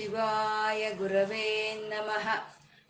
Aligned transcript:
ಶಿವಾಯ 0.00 0.90
ಗುರವೇ 0.90 1.74
ನಮಃ. 1.88 2.28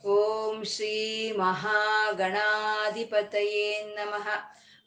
ಓಂ 0.06 0.64
ಶ್ರೀ 0.64 1.32
ಮಹಾಗಣಾಧಿಪತಯೇ 1.32 3.94
ನಮಃ. 3.94 4.28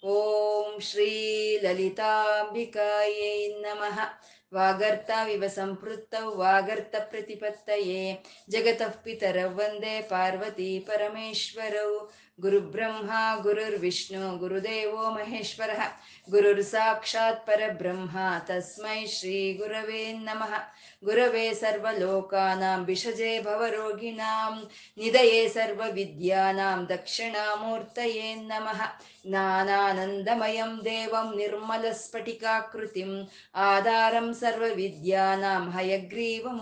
ಓಂ 0.06 0.80
ಶ್ರೀ 0.80 1.60
ಲಲಿತಾಂಬಿಕಾಯೈ 1.60 3.48
ನಮಃ. 3.48 4.00
ವಾಗರ್ತಾವಿವ 4.54 5.48
ಸಂಪೃತ್ತೌ 5.48 6.36
ವಾಗರ್ತ 6.36 6.96
ಪ್ರತಿಪತ್ತಯೇ. 7.00 8.26
ಜಗತಃ 8.50 8.90
ಪಿತರೌ 8.90 9.50
ವಂದೇ 9.50 10.02
ಪಾರ್ವತಿ 10.02 10.80
ಪರಮೇಶ್ವರೌ. 10.80 12.12
ಗುರುಬ್ರಹ್ಮ 12.44 13.12
ಗುರುರ್ವಿಷ್ಣು 13.42 14.38
ಗುರುದೇವೋ 14.38 15.10
ಮಹೇಶ್ವರಃ. 15.10 15.82
ಗುರುರ್ 16.30 16.64
ಸಾಕ್ಷಾತ್ 16.64 17.48
ಪರಬ್ರಹ್ಮ, 17.48 18.18
ತಸ್ಮೈ 18.40 19.06
ಶ್ರೀ 19.06 19.54
ಗುರವೇ 19.54 20.14
ನಮಃ. 20.14 20.54
ಗುರವೇ 21.04 21.54
ಸರ್ವಲೋಕಾನಾಂ 21.54 22.86
ವಿಷಜೆ 22.86 23.40
ಭವರೋಗಿಣಾಂ 23.40 24.70
ನಿಧಯೇ 24.98 25.48
ಸರ್ವವಿದ್ಯಾನಾಂ 25.48 26.90
ದಕ್ಷಿಣಾಮೂರ್ತಯೇ 26.90 28.36
ನಮಃ. 28.36 28.82
निर्मलस्फटिकाकृतिम् 31.38 33.24
ಆಧಾರಂ 33.56 34.34
ಸರ್ವವಿದ್ಯಾನಾಂ 34.34 35.70
ಹಯಗ್ರೀವಮುಪಾಸ್ಮಹೇ. 35.70 36.62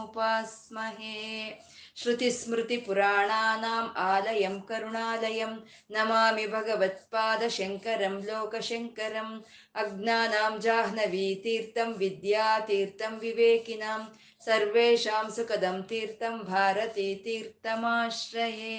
श्रुतिस्मृतिपुराणानाम् 2.03 3.89
आलयं 4.05 4.55
करुणालयं 4.69 5.53
नमामि 5.97 6.47
भगवत्पादशङ्करं 6.55 8.15
लोकशङ्करम् 8.29 9.35
अज्ञानां 9.83 10.53
जाह्नवीतीर्थं 10.69 11.93
विद्यातीर्थं 12.05 13.19
विवेकिनां 13.25 14.01
सर्वेषां 14.47 15.27
सुखदं 15.37 15.77
तीर्थं 15.91 16.35
भारतीतीर्थमाश्रये 16.53 18.79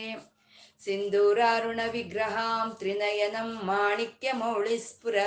सिन्दूरारुणविग्रहां 0.81 2.69
त्रिनयनं 2.69 3.53
माणिक्यमौळिस्फुर 3.63 5.17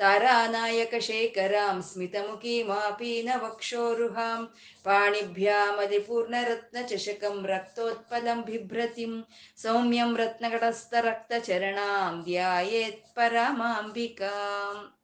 तारानायकशेखरां 0.00 1.82
स्मितमुखीमापीनवक्षोरुहां 1.82 4.44
पाणिभ्यामलिपूर्णरत्नचषकं 4.84 7.44
रक्तोत्पलं 7.44 8.40
बिभ्रतिं 8.40 9.22
सौम्यं 9.56 10.16
रत्नगटस्थरक्तचरणां 10.16 12.22
ध्यायेत् 12.22 13.16
परामाम्बिकाम् 13.16 14.94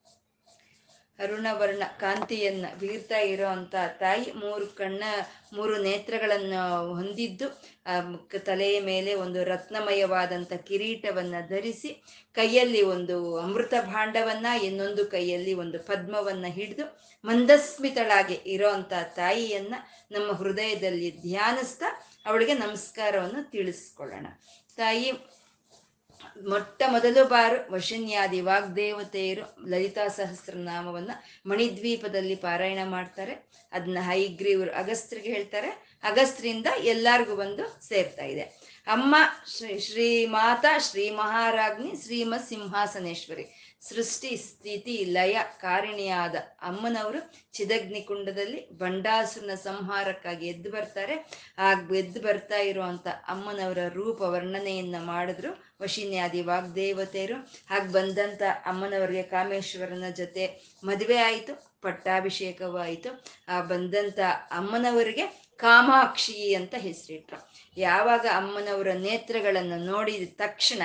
ಅರುಣವರ್ಣ 1.19 1.83
ಕಾಂತಿಯನ್ನ 2.01 2.67
ಬೀರ್ತಾ 2.81 3.19
ಇರೋಂಥ 3.19 3.75
ತಾಯಿ 4.01 4.33
ಮೂರು 4.33 4.67
ಕಣ್ಣ 4.67 5.03
ಮೂರು 5.53 5.77
ನೇತ್ರಗಳನ್ನು 5.77 6.95
ಹೊಂದಿದ್ದು 6.95 7.49
ಆ 7.49 7.51
ಕ- 7.51 7.74
ತಲೆಯ 8.46 8.80
ಮೇಲೆ 8.80 9.14
ಒಂದು 9.14 9.44
ರತ್ನಮಯವಾದಂಥ 9.44 10.54
ಕಿರೀಟವನ್ನು 10.54 11.42
ಧರಿಸಿ 11.48 11.92
ಕೈಯಲ್ಲಿ 12.34 12.82
ಒಂದು 12.82 13.36
ಅಮೃತ 13.38 13.74
ಭಾಂಡವನ್ನು, 13.86 14.64
ಇನ್ನೊಂದು 14.64 15.06
ಕೈಯಲ್ಲಿ 15.06 15.54
ಒಂದು 15.54 15.80
ಪದ್ಮವನ್ನು 15.80 16.52
ಹಿಡಿದು 16.52 16.86
ಮಂದಸ್ಮಿತಳಾಗಿ 17.24 18.34
ಇರೋಂಥ 18.34 18.94
ತಾಯಿಯನ್ನು 19.16 19.80
ನಮ್ಮ 20.12 20.32
ಹೃದಯದಲ್ಲಿ 20.32 21.12
ಧ್ಯಾನಿಸ್ತಾ 21.22 21.90
ಅವಳಿಗೆ 22.26 22.54
ನಮಸ್ಕಾರವನ್ನು 22.54 23.52
ತಿಳಿಸ್ಕೊಳ್ಳೋಣ. 23.52 24.28
ತಾಯಿ, 24.78 25.10
ಮೊಟ್ಟ 26.50 26.84
ಮೊದಲು 26.88 27.22
ಬಾರು 27.26 27.58
ವಶನ್ಯಾದಿ 27.74 28.42
ವಾಗ್ದೇವತೆಯರು 28.42 29.46
ಲಲಿತಾ 29.70 30.08
ಸಹಸ್ರನಾಮವನ್ನು 30.08 31.16
ಮಣಿದ್ವೀಪದಲ್ಲಿ 31.50 32.36
ಪಾರಾಯಣ 32.36 32.80
ಮಾಡ್ತಾರೆ. 32.86 33.36
ಅದನ್ನ 33.72 33.98
ಹೈಗ್ರೀವ್ರು 34.02 34.72
ಅಗಸ್ತ್ರಿಗೆ 34.72 35.30
ಹೇಳ್ತಾರೆ. 35.34 35.95
ಅಗಸ್ತ್ರಿಂದ 36.06 36.68
ಎಲ್ಲಾರ್ಗೂ 36.84 37.36
ಬಂದು 37.36 37.88
ಸೇರ್ತಾ 37.88 38.24
ಇದೆ. 38.24 38.76
ಅಮ್ಮ 38.88 39.16
ಶ್ರೀ 39.58 39.80
ಶ್ರೀ 39.80 40.26
ಮಾತಾ 40.26 40.78
ಶ್ರೀ 40.78 41.10
ಮಹಾರಾಜ್ನಿ 41.10 41.92
ಶ್ರೀಮ 42.04 42.34
ಸಿಂಹಾಸನೇಶ್ವರಿ 42.50 43.46
ಸೃಷ್ಟಿ, 43.82 44.38
ಸ್ಥಿತಿ, 44.38 45.06
ಲಯ, 45.06 45.40
ಕಾರಿಣಿಯಾದ 45.62 46.36
ಅಮ್ಮನವರು 46.62 47.20
ಚಿದಗ್ನಿ 47.54 48.02
ಕುಂಡದಲ್ಲಿ 48.02 48.70
ಬಂಡಾಸುರನ 48.70 49.56
ಸಂಹಾರಕ್ಕಾಗಿ 49.56 50.48
ಎದ್ದು 50.48 50.72
ಬರ್ತಾರೆ. 50.72 51.16
ಆ 51.58 51.72
ಎದ್ದು 51.96 52.22
ಬರ್ತಾ 52.22 52.58
ಇರುವಂತ 52.58 53.08
ಅಮ್ಮನವರ 53.08 53.78
ರೂಪ 53.88 54.22
ವರ್ಣನೆಯನ್ನ 54.22 54.96
ಮಾಡಿದ್ರು. 55.00 55.76
ವಶಿನ್ಯಾದಿ 55.82 56.42
ವಾಗ್ದೇವತೆಯರು 56.42 57.36
ಹಾಗೆ 57.70 57.92
ಬಂದಂತ 57.92 58.42
ಅಮ್ಮನವರಿಗೆ 58.66 59.24
ಕಾಮೇಶ್ವರನ 59.24 60.10
ಜೊತೆ 60.10 60.46
ಮದುವೆ 60.84 61.18
ಆಯಿತು 61.18 61.76
ಪಟ್ಟಾಭಿಷೇಕವೂ 61.82 62.78
ಆಯಿತು 62.78 63.10
ಆ 63.48 63.62
ಬಂದಂತ 63.62 64.20
ಅಮ್ಮನವರಿಗೆ 64.52 65.45
ಕಾಮಾಕ್ಷಿ 65.58 66.54
ಅಂತ 66.54 66.76
ಹೆಸರಿಟ್ರು. 66.78 67.54
ಯಾವಾಗ 67.78 68.26
ಅಮ್ಮನವರ 68.36 68.92
ನೇತ್ರಗಳನ್ನು 68.92 69.78
ನೋಡಿದ 69.78 70.30
ತಕ್ಷಣ 70.38 70.82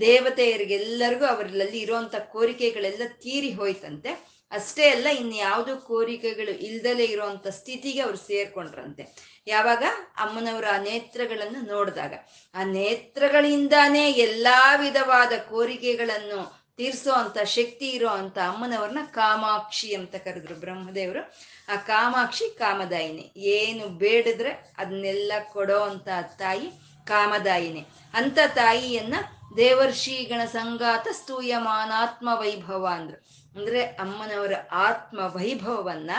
ದೇವತೆಯರಿಗೆಲ್ಲರಿಗೂ 0.00 1.24
ಅವರಲ್ಲಿ 1.24 1.78
ಇರುವಂತ 1.78 2.16
ಕೋರಿಕೆಗಳೆಲ್ಲ 2.16 3.02
ತೀರಿ 3.08 3.50
ಹೋಯ್ತಂತೆ. 3.52 4.34
ಅಷ್ಟೇ 4.50 4.88
ಅಲ್ಲ, 4.88 5.06
ಇನ್ಯಾವುದೂ 5.06 5.76
ಕೋರಿಕೆಗಳು 5.76 6.50
ಇಲ್ದಲೇ 6.50 7.04
ಇರುವಂತ 7.04 7.46
ಸ್ಥಿತಿಗೆ 7.46 8.00
ಅವ್ರು 8.00 8.16
ಸೇರ್ಕೊಂಡ್ರಂತೆ. 8.16 9.34
ಯಾವಾಗ? 9.46 9.82
ಅಮ್ಮನವರ 10.16 10.64
ಆ 10.72 10.78
ನೇತ್ರಗಳನ್ನು 10.78 11.60
ನೋಡಿದಾಗ. 11.66 12.14
ಆ 12.54 12.64
ನೇತ್ರಗಳಿಂದಾನೇ 12.64 14.12
ಎಲ್ಲಾ 14.12 14.76
ವಿಧವಾದ 14.76 15.32
ಕೋರಿಕೆಗಳನ್ನು 15.50 16.63
ತೀರ್ಸೋ 16.76 17.12
ಅಂತ 17.12 17.38
ಶಕ್ತಿ 17.38 17.90
ಇರೋ 17.90 18.08
ಅಂತ 18.08 18.38
ಅಮ್ಮನವ್ರನ್ನ 18.38 18.98
ಕಾಮಾಕ್ಷಿ 19.10 19.94
ಅಂತ 19.94 20.14
ಕರೆದ್ರು 20.14 20.54
ಬ್ರಹ್ಮದೇವರು. 20.54 21.34
ಆ 21.68 21.76
ಕಾಮಾಕ್ಷಿ 21.76 22.58
ಕಾಮದಾಯಿನಿ. 22.58 23.32
ಏನು 23.36 23.88
ಬೇಡಿದ್ರೆ 23.88 24.74
ಅದನ್ನೆಲ್ಲ 24.78 25.32
ಕೊಡೋ 25.52 25.80
ಅಂತ 25.80 26.08
ತಾಯಿ 26.38 26.70
ಕಾಮದಾಯಿನಿ. 27.06 27.86
ಅಂತ 28.14 28.38
ತಾಯಿಯನ್ನ 28.54 29.14
ದೇವರ್ಷಿಗಣ 29.56 30.44
ಸಂಗಾತ 30.44 31.08
ಸ್ತೂಯಮಾನಾತ್ಮ 31.12 32.28
ವೈಭವ 32.32 32.88
ಅಂದ್ರು. 32.92 33.24
ಅಂದ್ರೆ 33.58 33.84
ಅಮ್ಮನವರ 33.84 34.52
ಆತ್ಮ 34.70 35.18
ವೈಭವವನ್ನ 35.18 36.10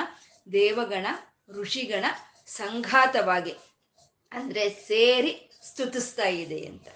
ದೇವಗಣ, 0.51 1.07
ಋಷಿಗಣ 1.49 2.05
ಸಂಘಾತವಾಗಿ 2.45 3.53
ಅಂದ್ರೆ 4.31 4.69
ಸೇರಿ 4.69 5.51
ಸ್ತುತಿಸ್ತಾ 5.63 6.27
ಇದೆ 6.27 6.59
ಅಂತ. 6.59 6.87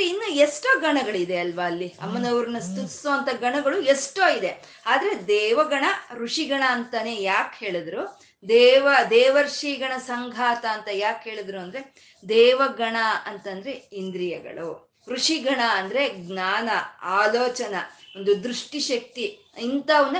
ಇನ್ನು 0.00 0.28
ಎಷ್ಟೋ 0.28 0.80
ಗಣಗಳಿದೆ 0.80 1.36
ಅಲ್ವಾ 1.36 1.66
ಅಲ್ಲಿ? 1.66 1.88
ಅಮ್ಮನವ್ರನ್ನ 1.88 2.58
ಸ್ತುತಿಸುವಂತ 2.58 3.40
ಗಣಗಳು 3.40 3.82
ಎಷ್ಟೋ 3.82 4.36
ಇದೆ. 4.36 4.82
ಆದ್ರೆ 4.86 5.26
ದೇವಗಣ 5.26 5.84
ಋಷಿಗಣ 6.14 6.62
ಅಂತಾನೆ 6.68 7.22
ಯಾಕೆ 7.22 7.66
ಹೇಳಿದ್ರು? 7.66 8.20
ದೇವ 8.48 8.88
ದೇವರ್ಷಿಗಣ 9.10 9.98
ಸಂಘಾತ 9.98 10.64
ಅಂತ 10.64 10.88
ಯಾಕೆ 10.92 11.30
ಹೇಳಿದ್ರು 11.30 11.60
ಅಂದ್ರೆ 11.60 12.12
ದೇವಗಣ 12.28 12.96
ಅಂತಂದ್ರೆ 13.26 13.70
ಇಂದ್ರಿಯಗಳು. 13.70 14.88
ಋಷಿಗಣ 15.08 15.60
ಅಂದ್ರೆ 15.70 16.10
ಜ್ಞಾನ 16.16 16.68
ಆಲೋಚನ 17.02 17.74
ಒಂದು 18.16 18.44
ದೃಷ್ಟಿಶಕ್ತಿ 18.44 19.38
ಇಂಥವನ್ನ 19.60 20.16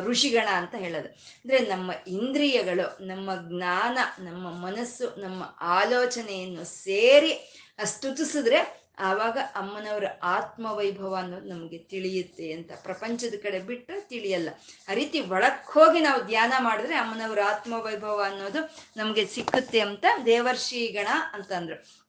ಋಷಿಗಣ 0.00 0.48
ಅಂತ 0.48 0.74
ಹೇಳೋದು. 0.74 1.08
ಅಂದ್ರೆ 1.08 1.58
ನಮ್ಮ 1.58 1.92
ಇಂದ್ರಿಯಗಳು 2.06 3.06
ನಮ್ಮ 3.06 3.30
ಜ್ಞಾನ 3.34 3.98
ನಮ್ಮ 4.24 4.50
ಮನಸ್ಸು 4.66 5.20
ನಮ್ಮ 5.20 5.42
ಆಲೋಚನೆಯನ್ನು 5.60 6.64
ಸೇರಿ 6.64 7.62
ಸ್ತುತಿಸಿದ್ರೆ 7.84 8.83
ಆವಾಗ 8.98 9.38
ಅಮ್ಮನವರ 9.54 10.04
ಆತ್ಮವೈಭವ 10.22 11.14
ಅನ್ನೋದು 11.14 11.48
ನಮಗೆ 11.48 11.78
ತಿಳಿಯುತ್ತೆ 11.78 12.52
ಅಂತ 12.52 12.70
ಪ್ರಪಂಚದ 12.82 13.34
ಕಡೆ 13.42 13.58
ಬಿಟ್ಟರೆ 13.58 14.00
ತಿಳಿಯಲ್ಲ. 14.00 14.48
ಆ 14.88 14.92
ರೀತಿ 14.92 15.20
ಒಳಕ್ 15.20 15.66
ಹೋಗಿ 15.66 16.00
ನಾವು 16.00 16.22
ಧ್ಯಾನ 16.22 16.52
ಮಾಡಿದ್ರೆ 16.58 16.94
ಅಮ್ಮನವರ 16.94 17.38
ಆತ್ಮವೈಭವ 17.46 18.22
ಅನ್ನೋದು 18.26 18.58
ನಮಗೆ 18.96 19.26
ಸಿಕ್ಕುತ್ತೆ 19.26 19.80
ಅಂತ 19.80 20.04
ದೇವರ್ಷಿ 20.26 20.86
ಗಣ 20.86 21.06
ಅಂತಂದ್ರು. 21.32 22.03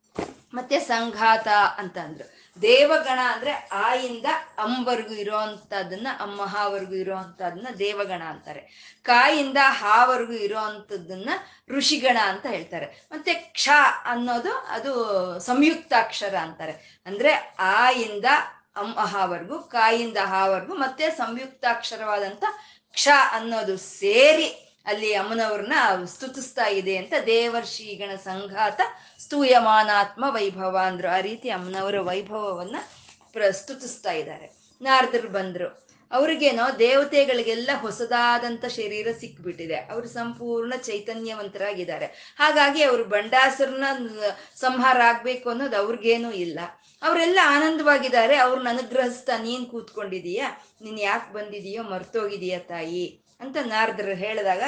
ಮತ್ತೆ 0.54 0.80
ಸಂಘಾತ 0.80 1.48
ಅಂತ 1.78 1.98
ಅಂದ್ರು. 1.98 2.36
ದೇವಗಣ 2.62 3.20
ಅಂದ್ರೆ 3.34 3.52
ಆಯಿಂದ 3.72 4.26
ಅಂಬರ್ಗೂ 4.58 5.14
ಇರೋವಂಥದ್ದನ್ನ 5.14 6.08
ಅಮ್ಮಹಾವರೆಗೂ 6.20 6.94
ಇರೋವಂಥದ್ದನ್ನ 6.94 7.68
ದೇವಗಣ 7.80 8.24
ಅಂತಾರೆ. 8.24 8.94
ಕಾಯಿಂದ 9.04 9.58
ಹಾವರೆಗೂ 9.62 10.34
ಇರೋವಂಥದ್ದನ್ನ 10.34 11.30
ಋಷಿಗಣ 11.70 12.18
ಅಂತ 12.24 12.46
ಹೇಳ್ತಾರೆ. 12.46 13.08
ಮತ್ತೆ 13.12 13.34
ಕ್ಷ 13.34 13.70
ಅನ್ನೋದು 14.06 14.54
ಅದು 14.54 14.94
ಸಂಯುಕ್ತಾಕ್ಷರ 15.40 16.36
ಅಂತಾರೆ. 16.36 17.04
ಅಂದ್ರೆ 17.06 17.56
ಆಯಿಂದ 17.60 18.26
ಅಹಾವರೆಗೂ 18.98 19.60
ಕಾಯಿಂದ 19.60 20.18
ಹಾವರೆಗೂ 20.18 20.74
ಮತ್ತೆ 20.74 21.12
ಸಂಯುಕ್ತಾಕ್ಷರವಾದಂಥ 21.12 22.44
ಕ್ಷ 22.92 23.08
ಅನ್ನೋದು 23.32 23.78
ಸೇರಿ 23.78 24.65
ಅಲ್ಲಿ 24.86 25.14
ಅಮ್ಮನವ್ರನ್ನ 25.14 26.06
ಸ್ತುತಿಸ್ತಾ 26.06 26.68
ಇದೆ 26.68 26.98
ಅಂತ 26.98 27.14
ದೇವರ್ಷಿಗಣ 27.26 28.16
ಸಂಘಾತ 28.16 28.82
ಸ್ತೂಯಮಾನಾತ್ಮ 29.20 30.26
ವೈಭವ 30.28 30.80
ಅಂದ್ರು. 30.84 31.08
ಆ 31.16 31.20
ರೀತಿ 31.20 31.50
ಅಮ್ಮನವರ 31.50 32.00
ವೈಭವವನ್ನ 32.00 32.76
ಪ್ರಸ್ತುತಿಸ್ತಾ 33.34 34.12
ಇದ್ದಾರೆ. 34.12 34.52
ನಾರದರು 34.82 35.28
ಬಂದ್ರು. 35.28 35.86
ಅವ್ರಿಗೇನೋ 36.12 36.80
ದೇವತೆಗಳಿಗೆಲ್ಲ 36.80 37.70
ಹೊಸದಾದಂಥ 37.82 38.66
ಶರೀರ 38.66 39.08
ಸಿಕ್ಬಿಟ್ಟಿದೆ. 39.20 39.76
ಅವರು 39.76 40.08
ಸಂಪೂರ್ಣ 40.08 40.74
ಚೈತನ್ಯವಂತರಾಗಿದ್ದಾರೆ. 40.78 42.36
ಹಾಗಾಗಿ 42.40 42.84
ಅವರು 42.84 43.04
ಬಂಡಾಸರನ್ನ 43.04 44.08
ಸಂಹಾರ 44.56 45.02
ಆಗ್ಬೇಕು 45.02 45.50
ಅನ್ನೋದು 45.50 45.78
ಅವ್ರಿಗೇನೂ 45.78 46.32
ಇಲ್ಲ. 46.32 46.60
ಅವರೆಲ್ಲ 47.02 47.40
ಆನಂದವಾಗಿದ್ದಾರೆ. 47.44 48.36
ಅವ್ರನ್ನ 48.36 48.70
ಅನುಗ್ರಹಿಸ್ತಾ 48.70 49.38
ನೀನ್ 49.38 49.66
ಕೂತ್ಕೊಂಡಿದೀಯಾ? 49.66 50.66
ನೀನ್ 50.82 51.00
ಯಾಕೆ 51.00 51.34
ಬಂದಿದೀಯೋ 51.34 51.84
ಮರ್ತೋಗಿದೀಯ 51.84 52.60
ತಾಯಿ? 52.60 53.25
ಅಂತ 53.40 53.58
ನಾರದರು 53.74 54.16
ಹೇಳಿದಾಗ, 54.24 54.64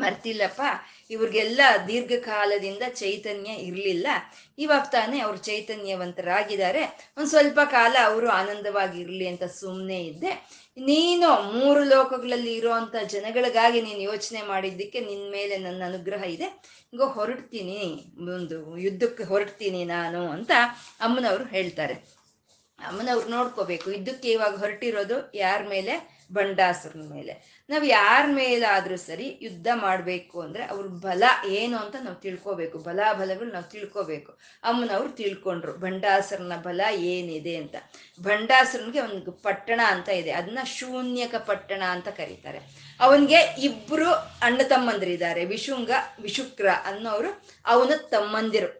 ಮರ್ತಿಲ್ಲಪ್ಪ, 0.00 0.62
ಇವ್ರಿಗೆಲ್ಲ 1.10 1.60
ದೀರ್ಘಕಾಲದಿಂದ 1.88 2.84
ಚೈತನ್ಯ 2.94 3.50
ಇರಲಿಲ್ಲ. 3.68 4.06
ಇವಾಗ 4.58 4.86
ತಾನೇ 4.92 5.18
ಅವ್ರು 5.20 5.38
ಚೈತನ್ಯವಂತರಾಗಿದ್ದಾರೆ. 5.38 6.82
ಒಂದು 7.18 7.30
ಸ್ವಲ್ಪ 7.30 7.60
ಕಾಲ 7.70 7.96
ಅವರು 8.04 8.28
ಆನಂದವಾಗಿ 8.30 9.00
ಇರಲಿ 9.00 9.26
ಅಂತ 9.28 9.44
ಸುಮ್ಮನೆ 9.60 10.00
ಇದ್ದೆ. 10.04 10.32
ನೀನು 10.90 11.28
ಮೂರು 11.54 11.84
ಲೋಕಗಳಲ್ಲಿ 11.84 12.52
ಇರೋವಂಥ 12.54 12.96
ಜನಗಳಿಗಾಗಿ 13.14 13.80
ನೀನು 13.82 14.00
ಯೋಚನೆ 14.00 14.42
ಮಾಡಿದ್ದಕ್ಕೆ 14.42 15.00
ನಿನ್ನ 15.00 15.24
ಮೇಲೆ 15.32 15.56
ನನ್ನ 15.58 15.80
ಅನುಗ್ರಹ 15.86 16.22
ಇದೆ. 16.36 16.48
ಈಗ 16.94 17.08
ಹೊರಡ್ತೀನಿ, 17.16 17.80
ಒಂದು 18.36 18.58
ಯುದ್ಧಕ್ಕೆ 18.76 19.24
ಹೊರಡ್ತೀನಿ 19.24 19.84
ನಾನು 19.84 20.22
ಅಂತ 20.30 20.52
ಅಮ್ಮನವರು 21.00 21.44
ಹೇಳ್ತಾರೆ. 21.44 21.96
ಅಮ್ಮನವ್ರು 22.78 23.28
ನೋಡ್ಕೋಬೇಕು, 23.30 23.86
ಯುದ್ಧಕ್ಕೆ 23.90 24.28
ಇವಾಗ 24.36 24.54
ಹೊರಟಿರೋದು 24.56 25.18
ಯಾರ 25.34 25.60
ಮೇಲೆ? 25.68 25.96
ಬಂಡಾಸುರನ 26.32 27.04
ಮೇಲೆ. 27.10 27.64
ನಾವು 27.70 27.84
ಯಾರ 27.84 28.24
ಮೇಲಾದರೂ 28.32 28.96
ಸರಿ 28.96 29.38
ಯುದ್ಧ 29.42 29.68
ಮಾಡಬೇಕು 29.74 30.40
ಅಂದ್ರೆ 30.40 30.64
ಅವ್ರ 30.64 30.86
ಬಲ 30.86 31.22
ಏನು 31.46 31.76
ಅಂತ 31.78 31.96
ನಾವು 32.04 32.16
ತಿಳ್ಕೋಬೇಕು. 32.16 32.78
ಬಲ 32.78 33.00
ಬಲಗಳು 33.12 33.52
ನಾವು 33.52 33.70
ತಿಳ್ಕೋಬೇಕು. 33.70 34.32
ಅಮ್ಮನವ್ರು 34.64 35.12
ತಿಳ್ಕೊಂಡ್ರು 35.12 35.76
ಭಂಡಾಸರನ 35.78 36.56
ಬಲ 36.62 36.80
ಏನಿದೆ 36.94 37.56
ಅಂತ. 37.56 37.76
ಭಂಡಾಸರನಿಗೆ 38.22 39.00
ಒಂದು 39.00 39.32
ಪಟ್ಟಣ 39.32 39.80
ಅಂತ 39.86 40.08
ಇದೆ. 40.08 40.30
ಅದನ್ನ 40.30 40.58
ಶೂನ್ಯಕ 40.64 41.34
ಪಟ್ಟಣ 41.34 41.82
ಅಂತ 41.90 42.08
ಕರೀತಾರೆ. 42.08 42.60
ಅವನಿಗೆ 43.00 43.40
ಇಬ್ಬರು 43.62 44.10
ಅಣ್ಣ 44.42 44.60
ತಮ್ಮಂದಿರಿದ್ದಾರೆ. 44.68 45.44
ವಿಶುಂಗ, 45.44 45.90
ವಿಶುಕ್ರ 46.22 46.68
ಅನ್ನೋರು 46.84 47.30
ಅವನ 47.66 47.92
ತಮ್ಮಂದಿರು 48.10 48.70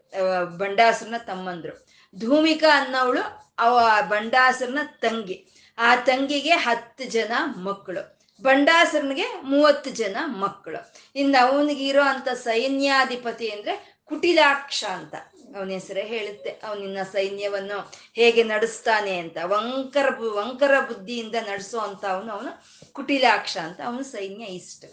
ಬಂಡಾಸುರನ 0.59 1.15
ತಮ್ಮಂದ್ರು. 1.27 1.75
ಧೂಮಿಕಾ 2.19 2.85
ಅನ್ನೋವಳು 2.85 3.23
ಅವ 3.59 3.79
ಬಂಡಾಸುರನ 4.09 4.79
ತಂಗಿ. 5.01 5.37
ಆ 5.79 5.95
ತಂಗಿಗೆ 6.09 6.51
ಹತ್ತು 6.51 7.05
ಜನ 7.05 7.33
ಮಕ್ಕಳು, 7.57 8.03
ಬಂಡಾಸರನಿಗೆ 8.43 9.27
ಮೂವತ್ತು 9.43 9.91
ಜನ 9.91 10.17
ಮಕ್ಕಳು. 10.45 10.81
ಇನ್ನು 11.17 11.39
ಅವನಿಗೆ 11.47 11.85
ಇರೋ 11.87 12.03
ಅಂತ 12.03 12.29
ಸೈನ್ಯಾಧಿಪತಿ 12.29 13.49
ಅಂದ್ರೆ 13.49 13.75
ಕುಟಿಲಾಕ್ಷ 14.11 14.85
ಅಂತ 14.85 15.15
ಅವನ 15.57 15.71
ಹೆಸರೇ 15.71 16.05
ಹೇಳುತ್ತೆ. 16.07 16.51
ಅವನಿನ್ನ 16.51 17.03
ಸೈನ್ಯವನ್ನು 17.13 17.79
ಹೇಗೆ 18.15 18.43
ನಡೆಸ್ತಾನೆ 18.43 19.19
ಅಂತ, 19.19 19.37
ವಂಕರ 19.45 20.09
ವಂಕರ 20.35 20.75
ಬುದ್ಧಿಯಿಂದ 20.81 21.37
ನಡೆಸೋ 21.51 21.79
ಅಂತ 21.79 22.05
ಅವನು 22.05 22.31
ಅವನು 22.33 22.53
ಕುಟಿಲಾಕ್ಷ 22.93 23.57
ಅಂತ 23.57 23.81
ಅವನು 23.85 24.03
ಸೈನ್ಯ 24.03 24.45
ಇಷ್ಟ. 24.61 24.85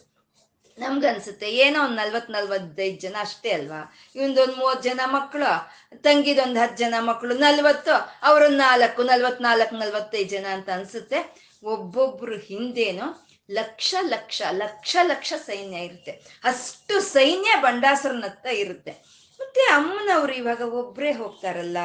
ನಮ್ಗನ್ಸುತ್ತೆ. 0.78 1.52
ಏನೋ 1.52 1.84
ಒಂದು 1.84 1.96
ನಲ್ವತ್ 1.96 2.32
ನಲ್ವತ್ತೈದು 2.32 3.00
ಜನ 3.00 3.16
ಅಷ್ಟೇ 3.20 3.52
ಅಲ್ವಾ? 3.52 3.96
ಇವನ್ದೊಂದು 4.16 4.56
ಮೂವತ್ತು 4.56 4.90
ಜನ 4.90 5.02
ಮಕ್ಕಳು 5.06 5.50
ತಂಗಿದೊಂದು 5.98 6.60
ಹತ್ತು 6.60 6.78
ಜನ 6.78 6.96
ಮಕ್ಕಳು 7.00 7.36
ನಲ್ವತ್ತು, 7.36 7.92
ಅವರೊಂದು 8.24 8.58
ನಾಲ್ಕು 8.58 9.04
ನಲ್ವತ್ನಾಲ್ಕು 9.04 9.76
ನಲ್ವತ್ತೈದು 9.76 10.30
ಜನ 10.30 10.46
ಅಂತ 10.52 10.70
ಅನ್ಸುತ್ತೆ. 10.70 11.50
ಒಬ್ಬೊಬ್ರು 11.64 12.38
ಹಿಂದೇನು 12.38 13.28
ಲಕ್ಷ 13.52 13.96
ಲಕ್ಷ 14.02 14.42
ಲಕ್ಷ 14.52 14.98
ಲಕ್ಷ 15.04 15.34
ಸೈನ್ಯ 15.46 15.78
ಇರುತ್ತೆ. 15.78 16.12
ಅಷ್ಟು 16.44 17.00
ಸೈನ್ಯ 17.00 17.56
ಬಂಡಾಸುರನತ್ತ 17.62 18.46
ಇರುತ್ತೆ. 18.46 18.92
ಮತ್ತೆ 19.40 19.62
ಅಮ್ಮನವ್ರು 19.62 20.34
ಇವಾಗ 20.34 20.62
ಒಬ್ಬರೇ 20.62 21.12
ಹೋಗ್ತಾರಲ್ಲ, 21.12 21.78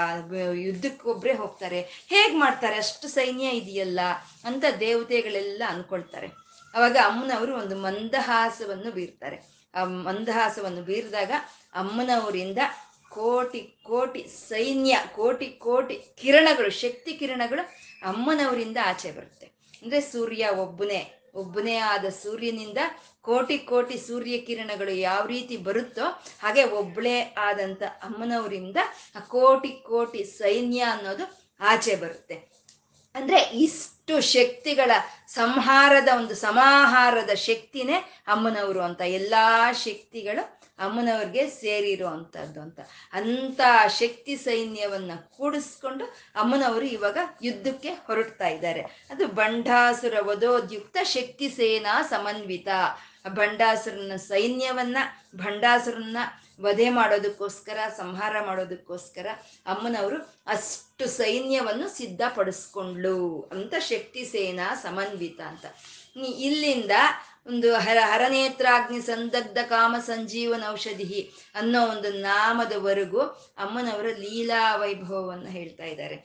ಯುದ್ಧಕ್ಕೆ 0.52 1.08
ಒಬ್ಬರೇ 1.08 1.32
ಹೋಗ್ತಾರೆ. 1.32 1.80
ಹೇಗೆ 2.08 2.36
ಮಾಡ್ತಾರೆ? 2.36 2.76
ಅಷ್ಟು 2.76 3.08
ಸೈನ್ಯ 3.08 3.48
ಇದೆಯಲ್ಲ 3.48 4.00
ಅಂತ 4.44 4.64
ದೇವತೆಗಳೆಲ್ಲ 4.80 5.62
ಅನ್ಕೊಳ್ತಾರೆ. 5.68 6.39
ಅವಾಗ 6.74 6.96
ಅಮ್ಮನವರು 7.10 7.52
ಒಂದು 7.62 7.76
ಮಂದಹಾಸವನ್ನು 7.76 8.90
ಬೀರ್ತಾರೆ. 8.98 9.38
ಆ 9.74 9.82
ಮಂದಹಾಸವನ್ನು 9.84 10.82
ಬೀರಿದಾಗ 10.82 11.32
ಅಮ್ಮನವರಿಂದ 11.82 12.58
ಕೋಟಿ 13.18 13.60
ಕೋಟಿ 13.82 14.20
ಸೈನ್ಯ, 14.48 14.92
ಕೋಟಿ 15.16 15.46
ಕೋಟಿ 15.66 15.94
ಕಿರಣಗಳು, 16.20 16.70
ಶಕ್ತಿ 16.82 17.12
ಕಿರಣಗಳು 17.12 17.62
ಅಮ್ಮನವರಿಂದ 18.02 18.78
ಆಚೆ 18.90 19.10
ಬರುತ್ತೆ. 19.10 19.46
ಅಂದ್ರೆ 19.82 20.00
ಸೂರ್ಯ 20.12 20.46
ಒಬ್ಬನೇ 20.64 21.00
ಒಬ್ಬನೇ 21.34 21.74
ಆದ 21.92 22.06
ಸೂರ್ಯನಿಂದ 22.22 22.80
ಕೋಟಿ 23.28 23.56
ಕೋಟಿ 23.70 23.96
ಸೂರ್ಯ 23.98 24.36
ಕಿರಣಗಳು 24.38 24.92
ಯಾವ 25.08 25.22
ರೀತಿ 25.26 25.56
ಬರುತ್ತೋ 25.66 26.06
ಹಾಗೆ 26.42 26.62
ಒಬ್ಬಳೇ 26.80 27.16
ಆದಂತ 27.46 27.82
ಅಮ್ಮನವರಿಂದ 28.02 28.78
ಆ 29.16 29.20
ಕೋಟಿ 29.36 29.70
ಕೋಟಿ 29.90 30.22
ಸೈನ್ಯ 30.40 30.80
ಅನ್ನೋದು 30.94 31.26
ಆಚೆ 31.60 31.94
ಬರುತ್ತೆ. 31.96 32.36
ಅಂದ್ರೆ 33.14 33.40
ಇಷ್ಟು 33.64 33.99
ಶಕ್ತಿಗಳ 34.18 34.90
ಸಂಹಾರದ 35.28 36.08
ಒಂದು 36.16 36.34
ಸಮಾಹಾರದ 36.34 37.34
ಶಕ್ತಿನೇ 37.34 37.94
ಅಮ್ಮನವರು 38.26 38.80
ಅಂತ, 38.80 39.00
ಎಲ್ಲಾ 39.00 39.72
ಶಕ್ತಿಗಳು 39.72 40.60
ಅಮ್ಮನವ್ರಿಗೆ 40.78 41.50
ಸೇರಿರೋ 41.50 42.06
ಅಂಥದ್ದು 42.06 42.60
ಅಂತ. 42.60 42.80
ಅಂತ 43.12 43.60
ಶಕ್ತಿ 43.98 44.36
ಸೈನ್ಯವನ್ನು 44.36 45.36
ಕೂಡಿಸ್ಕೊಂಡು 45.36 46.04
ಅಮ್ಮನವರು 46.34 46.84
ಇವಾಗ 46.84 47.18
ಯುದ್ಧಕ್ಕೆ 47.42 47.88
ಹೊರಡ್ತಾ 47.88 48.48
ಇದ್ದಾರೆ. 48.48 48.80
ಅದು 48.80 49.28
ಬಂಡಾಸುರ 49.28 50.14
ವಧೋದ್ಯುಕ್ತ 50.20 50.96
ಶಕ್ತಿ 51.02 51.48
ಸೇನಾ 51.48 52.02
ಸಮನ್ವಿತ. 52.02 52.68
ಬಂಡಾಸುರನ 53.28 54.16
ಸೈನ್ಯವನ್ನ 54.16 54.96
ಭಂಡಾಸುರನ್ನ 55.36 56.16
ವಧೆ 56.64 56.88
ಮಾಡೋದಕ್ಕೋಸ್ಕರ, 56.98 57.78
ಸಂಹಾರ 58.00 58.34
ಮಾಡೋದಕ್ಕೋಸ್ಕರ 58.48 59.26
ಅಮ್ಮನವರು 59.72 60.18
ಅಷ್ಟು 60.54 61.06
ಸೈನ್ಯವನ್ನು 61.20 61.88
ಸಿದ್ಧಪಡಿಸ್ಕೊಂಡ್ಲು 61.98 63.16
ಅಂತ 63.54 63.74
ಶಕ್ತಿ 63.90 64.22
ಸೇನಾ 64.34 64.68
ಸಮನ್ವಿತ 64.84 65.40
ಅಂತ. 65.52 65.66
ಇಲ್ಲಿಂದ 66.48 66.94
ಒಂದು 67.50 67.68
ಹರ 67.84 67.98
ಹರನೇತ್ರಾಗ್ನಿ 68.10 69.00
ಸಂದಗ್ಧ 69.02 69.58
ಕಾಮ 69.68 69.94
ಸಂಜೀವನ 70.08 70.64
ಔಷಧಿ 70.74 71.20
ಅನ್ನೋ 71.60 71.80
ಒಂದು 71.94 72.10
ನಾಮದವರೆಗೂ 72.26 73.22
ಅಮ್ಮನವರ 73.64 74.08
ಲೀಲಾ 74.24 74.62
ವೈಭವವನ್ನು 74.82 75.50
ಹೇಳ್ತಾ 75.58 75.86
ಇದ್ದಾರೆ. 75.92 76.18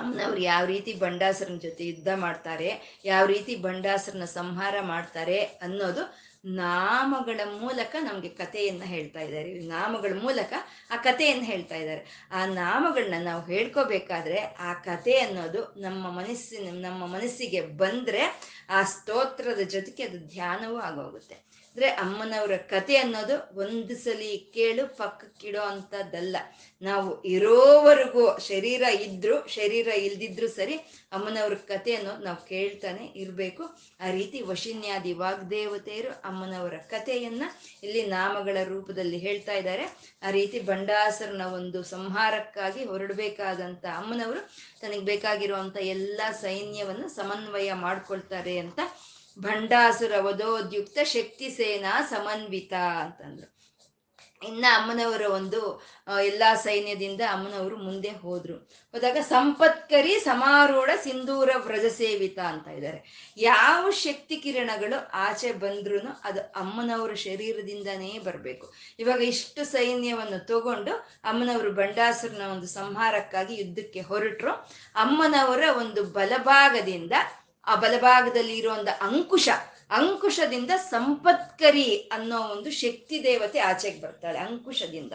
ಅಮ್ಮನವ್ರು 0.00 0.40
ಯಾವ 0.50 0.64
ರೀತಿ 0.64 0.92
ಬಂಡಾಸರನ 1.04 1.58
ಜೊತೆ 1.64 1.84
ಯುದ್ಧ 1.88 2.10
ಮಾಡ್ತಾರೆ, 2.24 2.68
ಯಾವ 3.04 3.24
ರೀತಿ 3.34 3.54
ಬಂಡಾಸರನ 3.66 4.26
ಸಂಹಾರ 4.38 4.74
ಮಾಡ್ತಾರೆ 4.92 5.38
ಅನ್ನೋದು 5.66 6.02
ನಾಮಗಳ 6.44 7.40
ಮೂಲಕ 7.60 7.96
ನಮಗೆ 8.00 8.28
ಕಥೆಯನ್ನು 8.28 8.84
ಹೇಳ್ತಾ 8.84 9.20
ಇದ್ದಾರೆ. 9.20 9.52
ನಾಮಗಳ 9.52 10.20
ಮೂಲಕ 10.22 10.52
ಆ 10.90 10.96
ಕಥೆಯನ್ನು 10.96 11.44
ಹೇಳ್ತಾ 11.44 11.74
ಇದ್ದಾರೆ. 11.74 12.28
ಆ 12.32 12.46
ನಾಮಗಳನ್ನ 12.46 13.24
ನಾವು 13.24 13.46
ಹೇಳ್ಕೋಬೇಕಾದ್ರೆ 13.46 14.38
ಆ 14.40 14.74
ಕಥೆ 14.74 15.18
ಅನ್ನೋದು 15.18 15.80
ನಮ್ಮ 15.80 16.10
ಮನಸ್ಸಿನ, 16.10 16.68
ನಮ್ಮ 16.70 17.06
ಮನಸ್ಸಿಗೆ 17.06 17.60
ಬಂದ್ರೆ 17.60 18.40
ಆ 18.70 18.82
ಸ್ತೋತ್ರದ 18.82 19.60
ಜೊತೆಗೆ 19.60 20.02
ಅದು 20.02 20.18
ಧ್ಯಾನವೂ 20.18 20.78
ಆಗೋಗುತ್ತೆ. 20.78 21.51
ಅಂದ್ರೆ 21.76 21.88
ಅಮ್ಮನವರ 22.02 22.54
ಕತೆ 22.70 22.94
ಅನ್ನೋದು 22.96 23.36
ಒಂದು 23.60 23.94
ಸಲಿ 23.96 24.30
ಕೇಳು, 24.54 24.82
ಪಕ್ಕಕ್ಕಿಡೋ 24.96 25.60
ಅಂಥದ್ದಲ್ಲ 25.60 26.36
ನಾವು 26.82 27.10
ಇರೋವರೆಗೂ 27.26 28.24
ಶರೀರ 28.38 28.82
ಇದ್ರು, 29.06 29.36
ಶರೀರ 29.48 29.88
ಇಲ್ದಿದ್ರು 30.06 30.48
ಸರಿ 30.48 30.76
ಅಮ್ಮನವ್ರ 31.12 31.54
ಕತೆ 31.54 31.92
ಅನ್ನೋದು 31.94 32.24
ನಾವು 32.24 32.40
ಕೇಳ್ತಾನೆ 32.46 33.04
ಇರಬೇಕು. 33.22 33.62
ಆ 34.00 34.10
ರೀತಿ 34.10 34.40
ವಶಿನ್ಯಾದಿ 34.42 35.12
ವಾಗ್ದೇವತೆಯರು 35.12 36.10
ಅಮ್ಮನವರ 36.30 36.76
ಕಥೆಯನ್ನ 36.90 37.44
ಇಲ್ಲಿ 37.82 38.02
ನಾಮಗಳ 38.06 38.56
ರೂಪದಲ್ಲಿ 38.64 39.18
ಹೇಳ್ತಾ 39.18 39.52
ಇದ್ದಾರೆ. 39.52 39.86
ಆ 40.22 40.30
ರೀತಿ 40.30 40.60
ಬಂಡಾಸರನ 40.60 41.46
ಒಂದು 41.60 41.82
ಸಂಹಾರಕ್ಕಾಗಿ 41.94 42.84
ಹೊರಡಬೇಕಾದಂಥ 42.84 43.84
ಅಮ್ಮನವರು 44.00 44.42
ತನಗೆ 44.80 45.04
ಬೇಕಾಗಿರುವಂಥ 45.12 45.76
ಎಲ್ಲ 45.96 46.20
ಸೈನ್ಯವನ್ನು 46.42 47.08
ಸಮನ್ವಯ 47.14 47.72
ಮಾಡ್ಕೊಳ್ತಾರೆ 47.86 48.56
ಅಂತ 48.58 48.80
ಭಂಡಾಸುರ 49.38 50.12
ವಧೋದ್ಯುಕ್ತ 50.20 50.98
ಶಕ್ತಿ 51.04 51.50
ಸೇನಾ 51.50 52.02
ಸಮನ್ವಿತ 52.02 52.72
ಅಂತಂದ್ರು. 52.72 53.52
ಇನ್ನ 54.46 54.64
ಅಮ್ಮನವರ 54.76 55.22
ಒಂದು 55.22 55.82
ಎಲ್ಲಾ 56.24 56.54
ಸೈನ್ಯದಿಂದ 56.54 57.20
ಅಮ್ಮನವರು 57.30 57.76
ಮುಂದೆ 57.76 58.08
ಹೋದ್ರು. 58.08 58.54
ಹೋದಾಗ 58.92 59.16
ಸಂಪತ್ಕರಿ 59.16 60.20
ಸಮಾರೂಢ 60.20 60.90
ಸಿಂಧೂರ 61.02 61.50
ವ್ರಜ 61.56 61.84
ಸೇವಿತ 61.84 62.38
ಅಂತ 62.38 62.68
ಇದ್ದಾರೆ. 62.68 63.32
ಯಾವ 63.36 63.90
ಶಕ್ತಿ 63.90 64.36
ಕಿರಣಗಳು 64.36 65.08
ಆಚೆ 65.12 65.52
ಬಂದ್ರು 65.52 65.98
ಅದು 66.24 66.40
ಅಮ್ಮನವರ 66.40 67.14
ಶರೀರದಿಂದನೇ 67.14 68.18
ಬರಬೇಕು. 68.18 68.72
ಇವಾಗ 68.98 69.22
ಇಷ್ಟು 69.22 69.64
ಸೈನ್ಯವನ್ನು 69.64 70.46
ತಗೊಂಡು 70.46 70.92
ಅಮ್ಮನವರು 71.24 71.72
ಬಂಡಾಸುರನ 71.72 72.42
ಒಂದು 72.42 72.66
ಸಂಹಾರಕ್ಕಾಗಿ 72.66 73.54
ಯುದ್ಧಕ್ಕೆ 73.54 74.00
ಹೊರಟರು. 74.00 74.52
ಅಮ್ಮನವರ 74.94 75.62
ಒಂದು 75.78 76.04
ಬಲಭಾಗದಿಂದ 76.04 77.12
ಆ 77.66 77.74
ಬಲಭಾಗದಲ್ಲಿ 77.74 78.58
ಇರೋ 78.58 78.70
ಅಂಕುಶ, 79.00 79.48
ಅಂಕುಶದಿಂದ 79.90 80.70
ಸಂಪತ್ಕರಿ 80.76 82.08
ಅನ್ನೋ 82.12 82.38
ಒಂದು 82.40 82.70
ಶಕ್ತಿ 82.70 83.24
ದೇವತೆ 83.24 83.58
ಆಚೆಗೆ 83.58 84.00
ಬರ್ತಾಳೆ 84.00 84.38
ಅಂಕುಶದಿಂದ. 84.38 85.12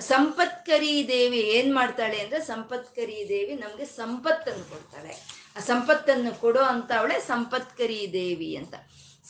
ಸಂಪತ್ಕರಿ 0.00 1.08
ದೇವಿ 1.08 1.38
ಏನ್ 1.38 1.74
ಮಾಡ್ತಾಳೆ 1.74 2.20
ಅಂದ್ರೆ 2.20 2.40
ಸಂಪತ್ಕರಿ 2.40 3.26
ದೇವಿ 3.28 3.54
ನಮ್ಗೆ 3.54 3.84
ಸಂಪತ್ತನ್ನು 3.84 4.70
ಕೊಡ್ತಾಳೆ. 4.70 5.14
ಆ 5.56 5.60
ಸಂಪತ್ತನ್ನು 5.60 6.40
ಕೊಡೋ 6.40 6.60
ಅಂತ 6.60 6.92
ಅವಳೆ 6.98 7.20
ಸಂಪತ್ಕರಿ 7.20 8.12
ದೇವಿ 8.12 8.56
ಅಂತ. 8.56 8.74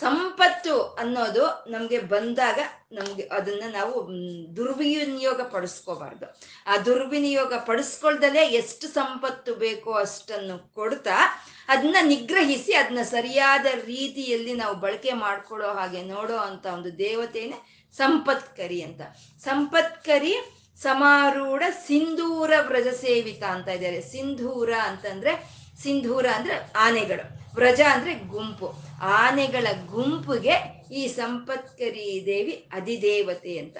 ಸಂಪತ್ತು 0.01 0.83
ಅನ್ನೋದು 0.83 1.65
ನಮ್ಗೆ 1.71 1.99
ಬಂದಾಗ 1.99 2.59
ನಮ್ಗೆ 2.93 3.23
ಅದನ್ನ 3.23 3.63
ನಾವು 3.73 4.09
ದುರ್ವಿನಿಯೋಗ 4.57 5.41
ಪಡಿಸ್ಕೋಬಾರ್ದು 5.41 6.41
ಆ 6.67 6.77
ದುರ್ವಿನಿಯೋಗ 6.77 7.55
ಪಡಿಸ್ಕೊಳ್ದಲೇ 7.55 8.43
ಎಷ್ಟು 8.43 8.89
ಸಂಪತ್ತು 8.89 9.55
ಬೇಕೋ 9.55 9.93
ಅಷ್ಟನ್ನು 9.93 10.75
ಕೊಡ್ತಾ 10.75 11.45
ಅದನ್ನ 11.69 11.97
ನಿಗ್ರಹಿಸಿ 12.03 12.75
ಅದನ್ನ 12.75 13.03
ಸರಿಯಾದ 13.03 13.67
ರೀತಿಯಲ್ಲಿ 13.85 14.55
ನಾವು 14.55 14.75
ಬಳಕೆ 14.75 15.13
ಮಾಡ್ಕೊಳ್ಳೋ 15.13 15.69
ಹಾಗೆ 15.69 16.03
ನೋಡೋ 16.03 16.37
ಅಂತ 16.37 16.67
ಒಂದು 16.67 16.99
ದೇವತೆನೆ 16.99 17.87
ಸಂಪತ್ಕರಿ 17.97 18.83
ಅಂತ. 18.83 19.01
ಸಂಪತ್ಕರಿ 19.45 20.37
ಸಮಾರೂಢ 20.83 21.63
ಸಿಂಧೂರ 21.87 22.53
ವ್ರಜ 22.61 22.89
ಸೇವಿತ 22.89 23.43
ಅಂತ 23.43 23.69
ಇದ್ದಾರೆ. 23.69 24.01
ಸಿಂಧೂರ 24.01 24.73
ಅಂತಂದ್ರೆ, 24.83 25.51
ಸಿಂಧೂರ 25.83 26.27
ಅಂದ್ರೆ 26.27 26.73
ಆನೆಗಳು. 26.77 27.55
ವ್ರಜ 27.55 27.81
ಅಂದ್ರೆ 27.81 28.15
ಗುಂಪು. 28.15 28.90
ಆನೆಗಳ 29.01 29.67
ಗುಂಪಿಗೆ 29.87 30.55
ಈ 30.93 31.07
ಸಂಪತ್ಕರಿ 31.07 32.27
ದೇವಿ 32.27 32.69
ಅಧಿದೇವತೆ 32.73 33.59
ಅಂತ. 33.59 33.77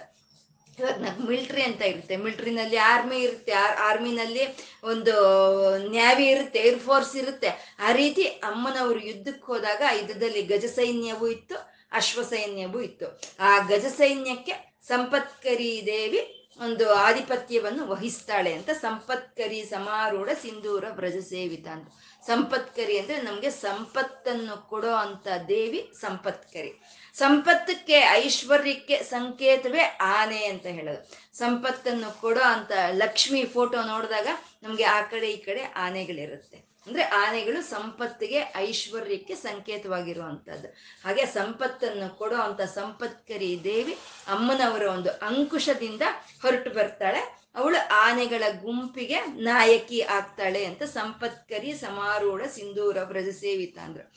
ಇವಾಗ 0.79 0.99
ನಮ್ಗೆ 0.99 1.29
ಮಿಲ್ಟ್ರಿ 1.29 1.63
ಅಂತ 1.63 1.83
ಇರುತ್ತೆ. 1.83 2.17
ಮಿಲ್ಟ್ರಿನಲ್ಲಿ 2.17 2.77
ಆರ್ಮಿ 2.77 3.17
ಇರುತ್ತೆ. 3.17 3.53
ಆರ್ಮಿನಲ್ಲಿ 3.53 4.45
ಒಂದು 4.83 5.15
ನ್ಯಾವಿ 5.91 6.27
ಇರುತ್ತೆ, 6.27 6.59
ಏರ್ 6.59 6.79
ಫೋರ್ಸ್ 6.79 7.17
ಇರುತ್ತೆ. 7.17 7.49
ಆ 7.79 7.93
ರೀತಿ 7.93 8.25
ಅಮ್ಮನವರು 8.25 9.01
ಯುದ್ಧಕ್ಕೆ 9.01 9.47
ಹೋದಾಗ 9.47 9.83
ಯುದ್ಧದಲ್ಲಿ 9.97 10.43
ಗಜ 10.43 10.65
ಸೈನ್ಯವೂ 10.65 11.29
ಇತ್ತು 11.29 11.71
ಅಶ್ವ 11.93 12.23
ಸೈನ್ಯವೂ 12.23 12.81
ಇತ್ತು. 12.81 13.21
ಆ 13.41 13.59
ಗಜ 13.59 13.85
ಸೈನ್ಯಕ್ಕೆ 13.97 14.77
ಸಂಪತ್ಕರಿ 14.89 15.83
ದೇವಿ 15.87 16.37
ಒಂದು 16.61 16.93
ಆಧಿಪತ್ಯವನ್ನು 16.93 17.87
ವಹಿಸ್ತಾಳೆ 17.87 18.53
ಅಂತ, 18.53 18.71
ಸಂಪತ್ಕರಿ 18.71 19.63
ಸಮಾರೂಢ 19.63 20.29
ಸಿಂಧೂರ 20.43 20.85
ವ್ರಜ 20.91 21.17
ಸೇವಿತ 21.17 21.67
ಸಂಪತ್ಕರಿ 22.31 22.99
ಅಂದ್ರೆ 22.99 23.23
ನಮ್ಗೆ 23.23 23.51
ಸಂಪತ್ತನ್ನು 23.51 24.69
ಕೊಡೋ 24.69 24.91
ಅಂತ 24.91 25.29
ದೇವಿ 25.49 25.93
ಸಂಪತ್ಕರಿ. 26.01 26.73
ಸಂಪತ್ತಕ್ಕೆ 27.15 27.93
ಐಶ್ವರ್ಯಕ್ಕೆ 27.93 29.03
ಸಂಕೇತವೇ 29.03 29.83
ಆನೆ 30.01 30.45
ಅಂತ 30.45 30.67
ಹೇಳೋದು. 30.67 31.03
ಸಂಪತ್ತನ್ನು 31.39 32.21
ಕೊಡೋ 32.21 32.41
ಅಂತ 32.41 32.73
ಲಕ್ಷ್ಮಿ 32.93 33.45
ಫೋಟೋ 33.45 33.83
ನೋಡಿದಾಗ 33.83 34.29
ನಮ್ಗೆ 34.63 34.85
ಆ 34.85 35.01
ಕಡೆ 35.03 35.31
ಈ 35.33 35.37
ಕಡೆ 35.37 35.63
ಆನೆಗಳಿರುತ್ತೆ. 35.63 36.59
ಅಂದ್ರೆ 36.87 37.03
ಆನೆಗಳು 37.03 37.63
ಸಂಪತ್ತಿಗೆ, 37.63 38.39
ಐಶ್ವರ್ಯಕ್ಕೆ 38.57 39.35
ಸಂಕೇತವಾಗಿರುವಂತದ್ದು 39.35 40.69
ಹಾಗೆ 41.05 41.27
ಸಂಪತ್ತನ್ನು 41.27 42.19
ಕೊಡೋ 42.19 42.37
ಅಂತ 42.37 42.61
ಸಂಪತ್ಕರಿ 42.61 43.51
ದೇವಿ 43.65 43.95
ಅಮ್ಮನವರ 44.29 44.83
ಒಂದು 44.83 45.11
ಅಂಕುಶದಿಂದ 45.11 46.03
ಹೊರಟು 46.43 46.71
ಬರ್ತಾಳೆ. 46.71 47.40
ಅವಳು 47.55 47.89
ಆನೆಗಳ 47.89 48.43
ಗುಂಪಿಗೆ 48.63 49.21
ನಾಯಕಿ 49.21 50.01
ಆಗ್ತಾಳೆ 50.01 50.65
ಅಂತ 50.65 50.83
ಸಂಪತ್ಕರಿ 50.83 51.73
ಸಮಾರೂಢ 51.73 52.43
ಸಿಂಧೂರ 52.47 52.97
ವ್ರಜ 53.03 53.29
ಸೇವಿತ 53.29 53.79
ಅಂದ್ರು. 53.79 54.13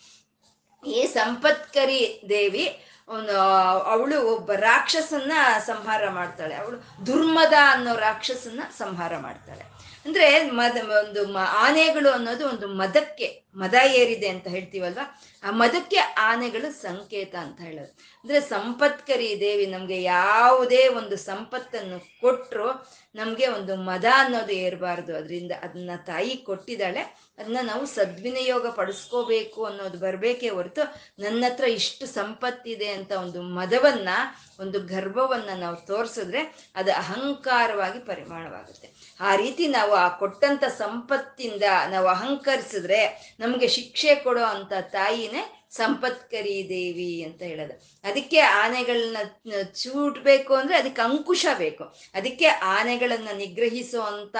ಈ 0.90 1.06
ಸಂಪತ್ಕರಿ 1.06 2.22
ದೇವಿ 2.30 2.84
ಒಂದು 3.08 3.42
ಅವಳು 3.82 4.22
ಒಬ್ಬ 4.22 4.52
ರಾಕ್ಷಸನ್ನ 4.52 5.32
ಸಂಹಾರ 5.60 6.10
ಮಾಡ್ತಾಳೆ. 6.10 6.56
ಅವಳು 6.56 7.06
ದುರ್ಮದ 7.06 7.54
ಅನ್ನೋ 7.70 7.96
ರಾಕ್ಷಸನ್ನ 7.96 8.60
ಸಂಹಾರ 8.78 9.18
ಮಾಡ್ತಾಳೆ. 9.18 9.62
ಅಂದ್ರೆ 10.06 10.50
ಮದ, 10.50 10.78
ಒಂದು 11.00 11.38
ಆನೆಗಳು 11.38 12.10
ಅನ್ನೋದು 12.10 12.50
ಒಂದು 12.50 12.68
ಮದಕ್ಕೆ 12.68 13.43
ಮದ 13.56 13.74
ಏರಿದೆ 13.94 14.28
ಅಂತ 14.28 14.48
ಹೇಳ್ತೀವಲ್ವಾ? 14.48 15.22
ಆ 15.44 15.52
ಮದಕ್ಕೆ 15.52 15.98
ಆನೆಗಳು 15.98 16.72
ಸಂಕೇತ 16.82 17.36
ಅಂತ 17.36 17.62
ಹೇಳೋದು. 17.62 17.92
ಅಂದ್ರೆ 18.24 18.42
ಸಂಪತ್ಕರಿ 18.42 19.40
ದೇವಿ 19.40 19.66
ನಮ್ಗೆ 19.66 20.04
ಯಾವುದೇ 20.04 20.88
ಒಂದು 20.88 21.18
ಸಂಪತ್ತನ್ನು 21.18 22.22
ಕೊಟ್ಟರು 22.22 22.94
ನಮ್ಗೆ 23.16 23.48
ಒಂದು 23.48 23.76
ಮದ 23.76 24.06
ಅನ್ನೋದು 24.16 24.54
ಏರ್ಬಾರ್ದು. 24.54 25.16
ಅದರಿಂದ 25.16 25.52
ಅದನ್ನ 25.64 25.92
ತಾಯಿ 26.06 26.36
ಕೊಟ್ಟಿದ್ದಾಳೆ. 26.36 27.34
ಅದನ್ನ 27.38 27.58
ನಾವು 27.64 27.86
ಸದ್ವಿನಿಯೋಗ 27.86 28.68
ಪಡಿಸ್ಕೋಬೇಕು 28.68 29.66
ಅನ್ನೋದು 29.66 29.98
ಬರಬೇಕೇ 29.98 30.50
ಹೊರತು 30.50 30.82
ನನ್ನ 31.22 31.44
ಹತ್ರ 31.48 31.64
ಇಷ್ಟು 31.64 32.06
ಸಂಪತ್ತಿದೆ 32.06 32.88
ಅಂತ 32.88 33.12
ಒಂದು 33.12 33.42
ಮದವನ್ನ, 33.42 34.10
ಒಂದು 34.60 34.80
ಗರ್ಭವನ್ನ 34.80 35.50
ನಾವು 35.60 35.76
ತೋರಿಸಿದ್ರೆ 35.76 36.72
ಅದು 36.76 36.92
ಅಹಂಕಾರವಾಗಿ 36.92 38.00
ಪರಿಮಾಣವಾಗುತ್ತೆ 38.00 39.18
ಆ 39.22 39.36
ರೀತಿ 39.36 39.68
ನಾವು 39.68 39.94
ಆ 39.94 40.10
ಕೊಟ್ಟಂತ 40.18 40.64
ಸಂಪತ್ತಿಂದ 40.64 41.64
ನಾವು 41.90 42.08
ಅಹಂಕರಿಸಿದ್ರೆ 42.08 43.00
ನಮಗೆ 43.44 43.68
ಶಿಕ್ಷೆ 43.68 44.16
ಕೊಡೋ 44.16 44.44
ಅಂತ 44.46 44.74
ತಾಯಿನೇ 44.92 45.44
ಸಂಪತ್ಕರಿ 45.72 46.70
ದೇವಿ 46.70 47.24
ಅಂತ 47.24 47.42
ಹೇಳೋದು. 47.42 47.76
ಅದಕ್ಕೆ 48.04 48.40
ಆನೆಗಳನ್ನ 48.40 49.18
ಚೂಟ್ಬೇಕು 49.74 50.54
ಅಂದ್ರೆ 50.54 50.76
ಅದಕ್ಕೆ 50.78 51.02
ಅಂಕುಶ 51.02 51.46
ಬೇಕು. 51.58 51.86
ಅದಕ್ಕೆ 52.14 52.46
ಆನೆಗಳನ್ನ 52.46 53.30
ನಿಗ್ರಹಿಸುವಂತ 53.38 54.38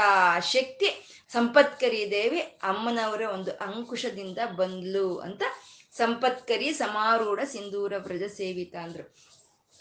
ಶಕ್ತಿ 0.52 0.90
ಸಂಪತ್ಕರಿ 1.32 2.12
ದೇವಿ 2.12 2.40
ಅಮ್ಮನವರ 2.64 3.22
ಒಂದು 3.34 3.52
ಅಂಕುಶದಿಂದ 3.52 4.40
ಬಂದ್ಲು 4.56 5.08
ಅಂತ 5.18 5.44
ಸಂಪತ್ಕರಿ 5.96 6.74
ಸಮಾರೂಢ 6.74 7.40
ಸಿಂಧೂರ 7.44 7.94
ವ್ರಜ 7.98 8.24
ಸೇವಿತ 8.32 8.76
ಅಂದ್ರು. 8.76 9.06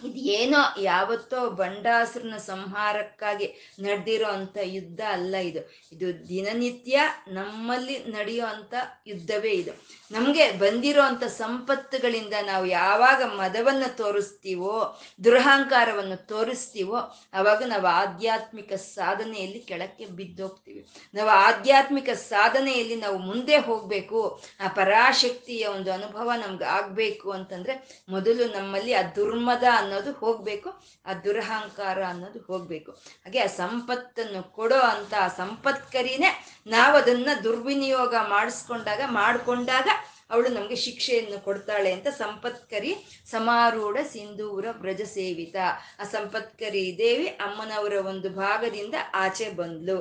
ಇದೇನೋ 0.04 0.80
ಯಾವತ್ತೋ 0.80 1.50
ಬಂಡಾಸುರನ 1.50 2.37
ಸಂಹಾರಕ್ಕಾಗಿ 2.37 3.76
ನಡೆದಿರೋ 3.80 4.26
ಅಂಥ 4.26 4.59
ಯುದ್ಧ 4.62 5.00
ಅಲ್ಲ 5.09 5.37
ಇದು. 5.37 5.73
ಇದು 5.92 6.28
ದಿನನಿತ್ಯ 6.28 7.00
ನಮ್ಮಲ್ಲಿ 7.28 7.99
ನಡೆಯೋ 7.99 8.47
ಅಂಥ 8.47 8.75
ಯುದ್ಧವೇ 9.06 9.50
ಇದು. 9.50 10.02
ನಮಗೆ 10.11 10.50
ಬಂದಿರೋ 10.50 11.02
ಅಂಥ 11.02 11.25
ಸಂಪತ್ತುಗಳಿಂದ 11.25 12.35
ನಾವು 12.47 12.66
ಯಾವಾಗ 12.66 13.23
ಮದವನ್ನು 13.23 13.97
ತೋರಿಸ್ತೀವೋ, 13.97 15.00
ದುರಹಂಕಾರವನ್ನು 15.25 16.26
ತೋರಿಸ್ತೀವೋ, 16.26 16.97
ಅವಾಗ 17.32 17.62
ನಾವು 17.66 17.87
ಆಧ್ಯಾತ್ಮಿಕ 17.87 18.73
ಸಾಧನೆಯಲ್ಲಿ 18.73 19.61
ಕೆಳಕ್ಕೆ 19.61 20.06
ಬಿದ್ದೋಗ್ತೀವಿ. 20.06 20.87
ನಾವು 21.14 21.28
ಆಧ್ಯಾತ್ಮಿಕ 21.28 22.11
ಸಾಧನೆಯಲ್ಲಿ 22.11 22.97
ನಾವು 22.97 23.18
ಮುಂದೆ 23.18 23.56
ಹೋಗಬೇಕು. 23.59 24.42
ಆ 24.61 24.68
ಪರಾಶಕ್ತಿಯ 24.68 25.66
ಒಂದು 25.66 25.92
ಅನುಭವ 25.92 26.32
ನಮ್ಗೆ 26.47 26.64
ಆಗಬೇಕು 26.64 27.30
ಅಂತಂದ್ರೆ 27.30 28.04
ಮೊದಲು 28.09 28.56
ನಮ್ಮಲ್ಲಿ 28.56 28.92
ಆ 28.92 29.02
ದುರ್ಮದ 29.16 29.62
ಅನ್ನೋದು 29.92 30.12
ಹೋಗ್ಬೇಕು, 30.20 30.68
ಆ 31.06 31.12
ದುರಹಂಕಾರ 31.25 31.99
ಅನ್ನೋದು 32.04 32.40
ಹೋಗ್ಬೇಕು. 32.40 32.90
ಹಾಗೆ 33.25 33.40
ಆ 33.40 33.50
ಸಂಪತ್ತನ್ನು 33.56 34.40
ಕೊಡೋ 34.56 34.78
ಅಂತ 34.92 35.14
ಸಂಪತ್ಕರಿನೇ 35.37 36.30
ನಾವು 36.66 36.94
ಅದನ್ನ 36.96 37.30
ದುರ್ವಿನಿಯೋಗ 37.44 38.14
ಮಾಡಿಸ್ಕೊಂಡಾಗ, 38.28 39.02
ಮಾಡ್ಕೊಂಡಾಗ 39.20 39.88
ಅವಳು 40.30 40.49
ನಮಗೆ 40.49 40.76
ಶಿಕ್ಷೆಯನ್ನು 40.84 41.38
ಕೊಡ್ತಾಳೆ 41.44 41.90
ಅಂತ 41.92 42.08
ಸಂಪತ್ಕರಿ 42.18 42.92
ಸಮಾರೂಢ 43.30 43.96
ಸಿಂಧೂರ 44.12 44.66
ವ್ರಜ 44.80 45.02
ಸೇವಿತ 45.14 45.56
ಆ 46.00 46.04
ಸಂಪತ್ಕರಿ 46.04 46.84
ದೇವಿ 46.99 47.26
ಅಮ್ಮನವರ 47.46 47.96
ಒಂದು 48.12 48.28
ಭಾಗದಿಂದ 48.42 48.94
ಆಚೆ 49.14 49.49
ಬಂದ್ಲು. 49.61 49.99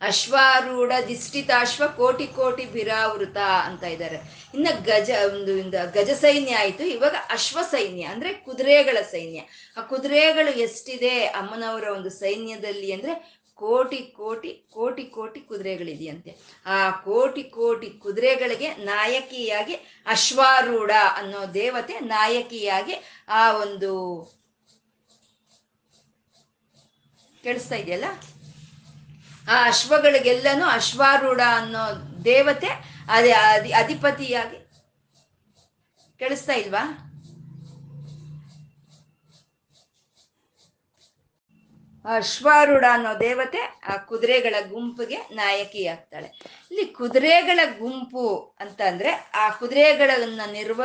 ಅಶ್ವಾರೂಢ 0.00 0.92
ದಿಷ್ಟಿತಾಶ್ವ 1.08 1.84
ಕೋಟಿ 1.96 2.26
ಕೋಟಿ 2.26 2.64
ಬಿರಾವೃತ 2.64 3.36
ಅಂತ 3.68 3.82
ಇದ್ದಾರೆ. 3.84 4.18
ಇನ್ನ 4.54 4.68
ಗಜ 4.84 5.10
ಒಂದು 5.28 5.54
ಗಜ 5.96 6.10
ಸೈನ್ಯ 6.10 6.54
ಆಯ್ತು. 6.54 6.84
ಇವಾಗ 6.96 7.16
ಅಶ್ವ 7.30 7.58
ಸೈನ್ಯ 7.70 8.02
ಅಂದ್ರೆ 8.02 8.32
ಕುದುರೆಗಳ 8.32 8.98
ಸೈನ್ಯ. 9.10 9.40
ಆ 9.76 9.80
ಕುದುರೆಗಳು 9.80 10.52
ಎಷ್ಟಿದೆ 10.66 11.12
ಅಮ್ಮನವರ 11.40 11.84
ಒಂದು 11.96 12.10
ಸೈನ್ಯದಲ್ಲಿ 12.10 12.92
ಅಂದ್ರೆ 12.92 13.14
ಕೋಟಿ 13.54 13.98
ಕೋಟಿ 14.16 14.50
ಕೋಟಿ 14.72 15.04
ಕೋಟಿ 15.04 15.40
ಕುದುರೆಗಳಿದೆಯಂತೆ. 15.40 16.32
ಆ 16.66 16.90
ಕೋಟಿ 16.90 17.42
ಕೋಟಿ 17.42 17.88
ಕುದುರೆಗಳಿಗೆ 17.90 18.68
ನಾಯಕಿಯಾಗಿ 18.74 19.74
ಅಶ್ವಾರೂಢ 20.06 20.90
ಅನ್ನೋ 21.14 21.40
ದೇವತೆ 21.54 22.00
ನಾಯಕಿಯಾಗಿ 22.00 22.96
ಆ 23.28 23.52
ಒಂದು 23.52 23.92
ಕೇಳಿಸ್ತಾ 27.44 27.76
ಇದೆಯಲ್ಲ? 27.76 28.08
ಆ 29.48 29.64
ಅಶ್ವಗಳಿಗೆಲ್ಲನೂ 29.66 30.66
ಅಶ್ವಾರೂಢ 30.68 31.40
ಅನ್ನೋ 31.56 31.84
ದೇವತೆ 32.24 32.70
ಅದೇ 33.08 33.32
ಅಧಿ 33.32 33.72
ಅಧಿಪತಿಯಾಗಿ 33.72 34.58
ಕೇಳಿಸ್ತಾ 36.20 36.52
ಇಲ್ವಾ? 36.52 36.82
ಅಶ್ವಾರೂಢ 42.16 42.84
ಅನ್ನೋ 42.90 43.20
ದೇವತೆ 43.20 43.80
ಆ 43.88 43.96
ಕುದುರೆಗಳ 43.96 44.54
ಗುಂಪಿಗೆ 44.68 45.16
ನಾಯಕಿ 45.16 45.86
ಆಗ್ತಾಳೆ 45.86 46.26
ಇಲ್ಲಿ 46.70 46.84
ಕುದುರೆಗಳ 46.84 47.60
ಗುಂಪು 47.78 48.56
ಅಂತ 48.60 48.80
ಅಂದ್ರೆ 48.80 49.30
ಆ 49.34 49.48
ಕುದುರೆಗಳನ್ನ 49.50 50.40
ನಿರ್ವ 50.52 50.84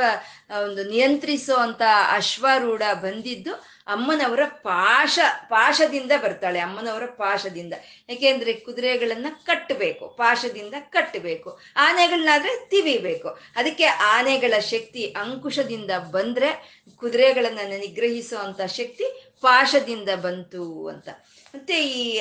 ಒಂದು 0.64 0.84
ನಿಯಂತ್ರಿಸೋ 0.84 1.56
ಅಂತ 1.56 1.82
ಅಶ್ವಾರೂಢ 2.12 2.82
ಬಂದಿದ್ದು 3.02 3.74
ಅಮ್ಮನವರ 3.88 4.40
ಪಾಶ, 4.46 5.20
ಪಾಶದಿಂದ 5.50 6.12
ಬರ್ತಾಳೆ, 6.24 6.60
ಅಮ್ಮನವರ 6.60 7.06
ಪಾಶದಿಂದ. 7.06 7.74
ಯಾಕೆಂದ್ರೆ 8.10 8.54
ಕುದುರೆಗಳನ್ನ 8.54 9.26
ಕಟ್ಟಬೇಕು, 9.46 10.08
ಪಾಶದಿಂದ 10.10 10.74
ಕಟ್ಟಬೇಕು 10.90 11.60
ಆನೆಗಳನ್ನಾದ್ರೆ 11.78 12.66
ತಿವಿಬೇಕು. 12.70 13.30
ಅದಕ್ಕೆ 13.56 13.86
ಆನೆಗಳ 13.86 14.60
ಶಕ್ತಿ 14.60 15.06
ಅಂಕುಶದಿಂದ 15.06 15.92
ಬಂದ್ರೆ 16.12 16.50
ಕುದುರೆಗಳನ್ನ 16.96 17.60
ನಿಗ್ರಹಿಸುವಂತ 17.80 18.62
ಶಕ್ತಿ 18.62 19.33
ಪಾಶದಿಂದ 19.44 20.10
ಬಂತು 20.16 20.88
ಅಂತ. 20.88 21.10
ಮತ್ತೆ 21.56 21.86
ಈ 21.86 22.20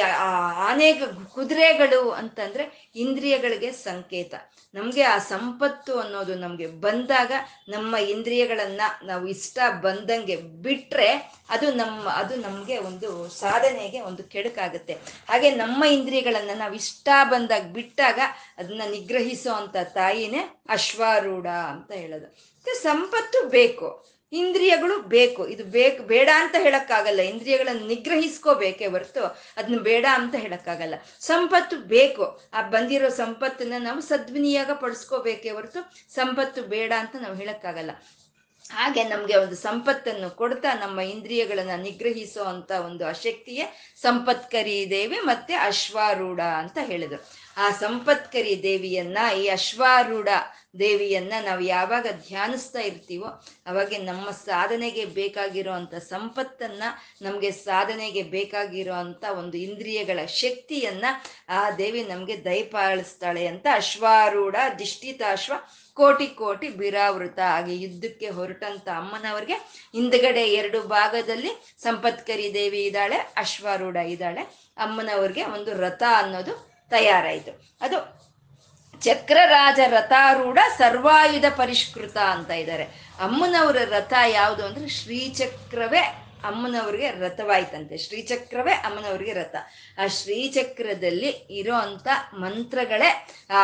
ಅನೇಕ 0.68 1.02
ಕುದುರೆಗಳು 1.34 2.10
ಅಂತಂದ್ರೆ 2.10 2.90
ಇಂದ್ರಿಯಗಳಿಗೆ 2.96 3.72
ಸಂಕೇತ. 3.72 4.34
ನಮಗೆ 4.74 5.02
ಆ 5.02 5.18
ಸಂಪತ್ತು 5.18 6.00
ಅನ್ನೋದು 6.00 6.34
ನಮಗೆ 6.34 6.66
ಬಂದಾಗ 6.66 7.32
ನಮ್ಮ 7.68 7.96
ಇಂದ್ರಿಯಗಳನ್ನ 7.96 8.80
ನಾವು 9.04 9.26
ಇಷ್ಟ 9.26 9.58
ಬಂದಂಗೆ 9.82 10.36
ಬಿಟ್ರೆ 10.36 11.32
ಅದು 11.50 11.72
ನಮ್ಮ 11.72 12.08
ಅದು 12.08 12.36
ನಮಗೆ 12.36 12.78
ಒಂದು 12.78 13.28
ಸಾಧನೆಗೆ 13.28 14.00
ಒಂದು 14.00 14.24
ಕೆಡುಕಾಗುತ್ತೆ. 14.24 14.94
ಹಾಗೆ 15.30 15.50
ನಮ್ಮ 15.50 15.84
ಇಂದ್ರಿಯಗಳನ್ನ 15.84 16.50
ನಾವು 16.54 16.74
ಇಷ್ಟ 16.74 17.08
ಬಂದಾಗ 17.24 17.62
ಬಿಟ್ಟಾಗ 17.62 18.20
ಅದನ್ನ 18.58 18.82
ನಿಗ್ರಹಿಸೋ 18.90 19.52
ಅಂತ 19.52 19.76
ತಾಯಿನೇ 19.76 20.62
ಅಶ್ವಾರೂಢ 20.68 21.46
ಅಂತ 21.46 21.92
ಹೇಳೋದು. 21.92 22.52
ಸಂಪತ್ತು 22.82 23.48
ಬೇಕು. 23.48 24.11
ಇಂದ್ರಿಯಗಳು 24.32 24.98
ಬೇಕು. 24.98 25.48
ಇದು 25.48 25.64
ಬೇಕು, 25.64 26.02
ಬೇಡ 26.02 26.28
ಅಂತ 26.34 26.54
ಹೇಳಕ್ಕಾಗಲ್ಲ. 26.58 27.20
ಇಂದ್ರಿಯಗಳನ್ನು 27.20 27.86
ನಿಗ್ರಹಿಸ್ಕೋಬೇಕೇ 27.86 28.86
ಹೊರತು 28.86 29.24
ಅದನ್ನ 29.56 29.78
ಬೇಡ 29.78 30.06
ಅಂತ 30.12 30.34
ಹೇಳಕ್ಕಾಗಲ್ಲ. 30.34 30.94
ಸಂಪತ್ತು 31.20 31.76
ಬೇಕು. 31.76 32.40
ಆ 32.52 32.62
ಬಂದಿರೋ 32.62 33.08
ಸಂಪತ್ತನ್ನ 33.08 33.72
ನಾವು 33.78 34.00
ಸದ್ವಿನಿಯೋಗ 34.00 34.70
ಪಡಿಸ್ಕೋಬೇಕೇ 34.70 35.50
ಹೊರತು 35.50 36.12
ಸಂಪತ್ತು 36.14 36.62
ಬೇಡ 36.62 36.92
ಅಂತ 36.98 37.16
ನಾವು 37.20 37.36
ಹೇಳಕ್ಕಾಗಲ್ಲ. 37.36 37.90
ಹಾಗೆ 38.72 39.04
ನಮಗೆ 39.04 39.36
ಒಂದು 39.36 39.56
ಸಂಪತ್ತನ್ನು 39.56 40.30
ಕೊಡ್ತಾ 40.30 40.74
ನಮ್ಮ 40.74 41.00
ಇಂದ್ರಿಯಗಳನ್ನ 41.00 41.82
ನಿಗ್ರಹಿಸೋ 41.82 42.44
ಅಂತ 42.44 42.70
ಒಂದು 42.70 43.06
ಅಶಕ್ತಿಯೇ 43.06 43.94
ಸಂಪತ್ಕರಿ 44.02 44.86
ದೇವಿ 44.90 45.16
ಮತ್ತೆ 45.16 45.54
ಅಶ್ವಾರೂಢ 45.54 46.40
ಅಂತ 46.40 46.78
ಹೇಳಿದ್ರು. 46.80 47.24
ಆ 47.56 47.70
ಸಂಪತ್ಕರಿ 47.70 48.62
ದೇವಿಯನ್ನ, 48.62 49.18
ಈ 49.36 49.48
ಅಶ್ವಾರೂಢ 49.48 50.28
ದೇವಿಯನ್ನ 50.78 51.32
ನಾವು 51.44 51.60
ಯಾವಾಗ 51.60 52.06
ಧ್ಯಾನಿಸ್ತಾ 52.28 52.80
ಇರ್ತೀವೋ, 52.80 53.26
ಅವಾಗೆ 53.66 53.98
ನಮ್ಮ 53.98 54.30
ಸಾಧನೆಗೆ 54.30 55.04
ಬೇಕಾಗಿರೋ 55.04 55.72
ಸಂಪತ್ತನ್ನ, 55.98 56.82
ನಮಗೆ 57.22 57.50
ಸಾಧನೆಗೆ 57.50 58.22
ಬೇಕಾಗಿರೋ 58.22 58.94
ಅಂಥ 58.94 59.24
ಒಂದು 59.38 59.56
ಇಂದ್ರಿಯಗಳ 59.56 60.26
ಶಕ್ತಿಯನ್ನ 60.26 61.04
ಆ 61.48 61.70
ದೇವಿ 61.70 62.04
ನಮಗೆ 62.04 62.44
ದಯಪಾಲಿಸ್ತಾಳೆ 62.44 63.46
ಅಂತ 63.46 63.66
ಅಶ್ವಾರೂಢ 63.74 64.54
ದಿಷ್ಟಿತಾಶ್ವ 64.78 65.52
ಕೋಟಿ 65.94 66.26
ಕೋಟಿ 66.26 66.68
ಬಿರಾವೃತ 66.68 67.38
ಹಾಗೆ 67.38 67.76
ಯುದ್ಧಕ್ಕೆ 67.76 68.28
ಹೊರಟಂತ 68.28 68.88
ಅಮ್ಮನವ್ರಿಗೆ 68.88 69.54
ಹಿಂದ್ಗಡೆ 69.92 70.40
ಎರಡು 70.40 70.82
ಭಾಗದಲ್ಲಿ 70.82 71.74
ಸಂಪತ್ಕರಿ 71.78 72.54
ದೇವಿ 72.54 72.84
ಇದ್ದಾಳೆ, 72.84 73.16
ಅಶ್ವಾರೂಢ 73.16 73.96
ಇದ್ದಾಳೆ. 73.96 74.72
ಅಮ್ಮನವ್ರಿಗೆ 74.76 75.44
ಒಂದು 75.44 75.80
ರಥ 75.80 76.02
ಅನ್ನೋದು 76.16 76.71
ತಯಾರಾಯಿತು. 76.92 77.52
ಅದು 77.80 77.98
ಚಕ್ರರಾಜ 79.00 79.80
ರಥಾರೂಢ 79.86 80.58
ಸರ್ವಾಯುಧ 80.78 81.44
ಪರಿಷ್ಕೃತ 81.56 82.16
ಅಂತ 82.16 82.50
ಇದ್ದಾರೆ. 82.50 82.84
ಅಮ್ಮನವರ 83.20 83.76
ರಥ 83.84 84.12
ಯಾವುದು 84.28 84.62
ಅಂದ್ರೆ 84.66 84.88
ಶ್ರೀಚಕ್ರವೇ 84.88 86.02
ಅಮ್ಮನವ್ರಿಗೆ 86.44 87.08
ರಥವಾಯ್ತಂತೆ. 87.10 87.96
ಶ್ರೀಚಕ್ರವೇ 87.98 88.72
ಅಮ್ಮನವ್ರಿಗೆ 88.86 89.32
ರಥ. 89.32 89.56
ಆ 89.98 90.06
ಶ್ರೀಚಕ್ರದಲ್ಲಿ 90.06 91.30
ಇರೋ 91.58 91.74
ಅಂತ 91.74 92.08
ಮಂತ್ರಗಳೇ, 92.34 93.10
ಆ 93.50 93.60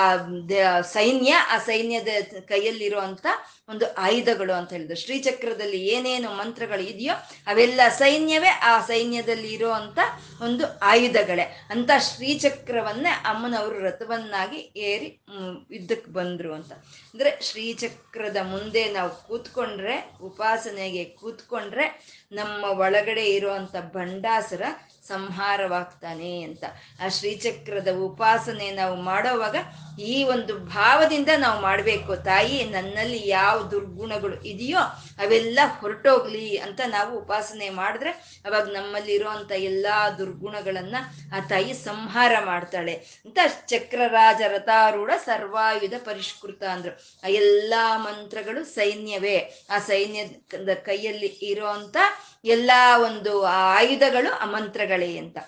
ಸೈನ್ಯ, 0.80 1.32
ಆ 1.50 1.58
ಸೈನ್ಯದ 1.58 2.08
ಕೈಯಲ್ಲಿರೋ 2.48 3.00
ಅಂತ 3.00 3.26
ಒಂದು 3.68 3.94
ಆಯುಧಗಳು 3.94 4.52
ಅಂತ 4.52 4.72
ಹೇಳಿದ್ರು. 4.72 4.96
ಶ್ರೀಚಕ್ರದಲ್ಲಿ 4.96 5.86
ಏನೇನು 5.86 6.30
ಮಂತ್ರಗಳು 6.30 6.82
ಇದೆಯೋ 6.82 7.14
ಅವೆಲ್ಲ 7.46 7.80
ಸೈನ್ಯವೇ, 7.88 8.48
ಆ 8.48 8.80
ಸೈನ್ಯದಲ್ಲಿ 8.80 9.54
ಇರೋ 9.54 9.70
ಅಂತ 9.70 9.98
ಒಂದು 10.42 10.78
ಆಯುಧಗಳೇ. 10.78 11.66
ಅಂತ 11.70 11.90
ಶ್ರೀಚಕ್ರವನ್ನೇ 11.98 13.10
ಅಮ್ಮನವರು 13.10 13.78
ರಥವನ್ನಾಗಿ 13.78 14.72
ಏರಿ 14.76 15.08
ಯುದ್ಧಕ್ಕೆ 15.70 16.10
ಬಂದ್ರು 16.10 16.54
ಅಂತ. 16.54 16.72
ಅಂದ್ರೆ 17.12 17.40
ಶ್ರೀಚಕ್ರದ 17.42 18.36
ಮುಂದೆ 18.36 18.92
ನಾವು 18.92 19.10
ಕೂತ್ಕೊಂಡ್ರೆ, 19.26 20.12
ಉಪಾಸನೆಗೆ 20.22 21.04
ಕೂತ್ಕೊಂಡ್ರೆ 21.04 21.86
ನಮ್ಮ 22.32 22.64
ಒಳಗಡೆ 22.64 23.24
ಇರುವಂತ 23.26 23.76
ಭಂಡಾಸುರ 23.92 24.62
ಸಂಹಾರವಾಗ್ತಾನೆ 25.08 26.40
ಅಂತ. 26.42 26.64
ಆ 27.04 27.08
ಶ್ರೀಚಕ್ರದ 27.08 27.88
ಉಪಾಸನೆ 27.88 28.70
ನಾವು 28.70 28.96
ಮಾಡೋವಾಗ 29.02 29.56
ಈ 30.00 30.24
ಒಂದು 30.24 30.54
ಭಾವದಿಂದ 30.58 31.28
ನಾವು 31.38 31.60
ಮಾಡಬೇಕು, 31.60 32.16
ತಾಯಿ, 32.16 32.64
ನನ್ನಲ್ಲಿ 32.64 33.28
ಯಾವ 33.28 33.62
ದುರ್ಗುಣಗಳು 33.62 34.36
ಇದೆಯೋ 34.42 34.78
ಅವೆಲ್ಲ 35.18 35.60
ಹೊರಟೋಗ್ಲಿ 35.80 36.56
ಅಂತ 36.56 36.80
ನಾವು 36.86 37.18
ಉಪಾಸನೆ 37.18 37.70
ಮಾಡಿದ್ರೆ 37.70 38.10
ಅವಾಗ 38.44 38.66
ನಮ್ಮಲ್ಲಿ 38.72 39.12
ಇರುವಂತ 39.12 39.52
ಎಲ್ಲಾ 39.52 40.10
ದುರ್ಗುಣಗಳನ್ನ 40.10 40.96
ಆ 41.36 41.40
ತಾಯಿ 41.40 41.72
ಸಂಹಾರ 41.72 42.32
ಮಾಡ್ತಾಳೆ 42.44 42.94
ಅಂತ 43.24 43.38
ಚಕ್ರರಾಜ 43.66 44.42
ರಥಾರೂಢ 44.48 45.10
ಸರ್ವಾಯುಧ 45.24 45.94
ಪರಿಷ್ಕೃತ 45.98 46.62
ಅಂದ್ರು. 46.62 46.92
ಆ 47.24 47.28
ಎಲ್ಲಾ 47.28 47.98
ಮಂತ್ರಗಳು 47.98 48.64
ಸೈನ್ಯವೇ. 48.64 49.38
ಆ 49.70 49.78
ಸೈನ್ಯದ 49.78 50.70
ಕೈಯಲ್ಲಿ 50.84 51.26
ಇರುವಂತ 51.26 51.96
ಎಲ್ಲಾ 52.48 52.98
ಒಂದು 52.98 53.44
ಆಯುಧಗಳು 53.44 54.50
ಮಂತ್ರಗಳೇ 54.50 55.18
ಅಂತ. 55.18 55.38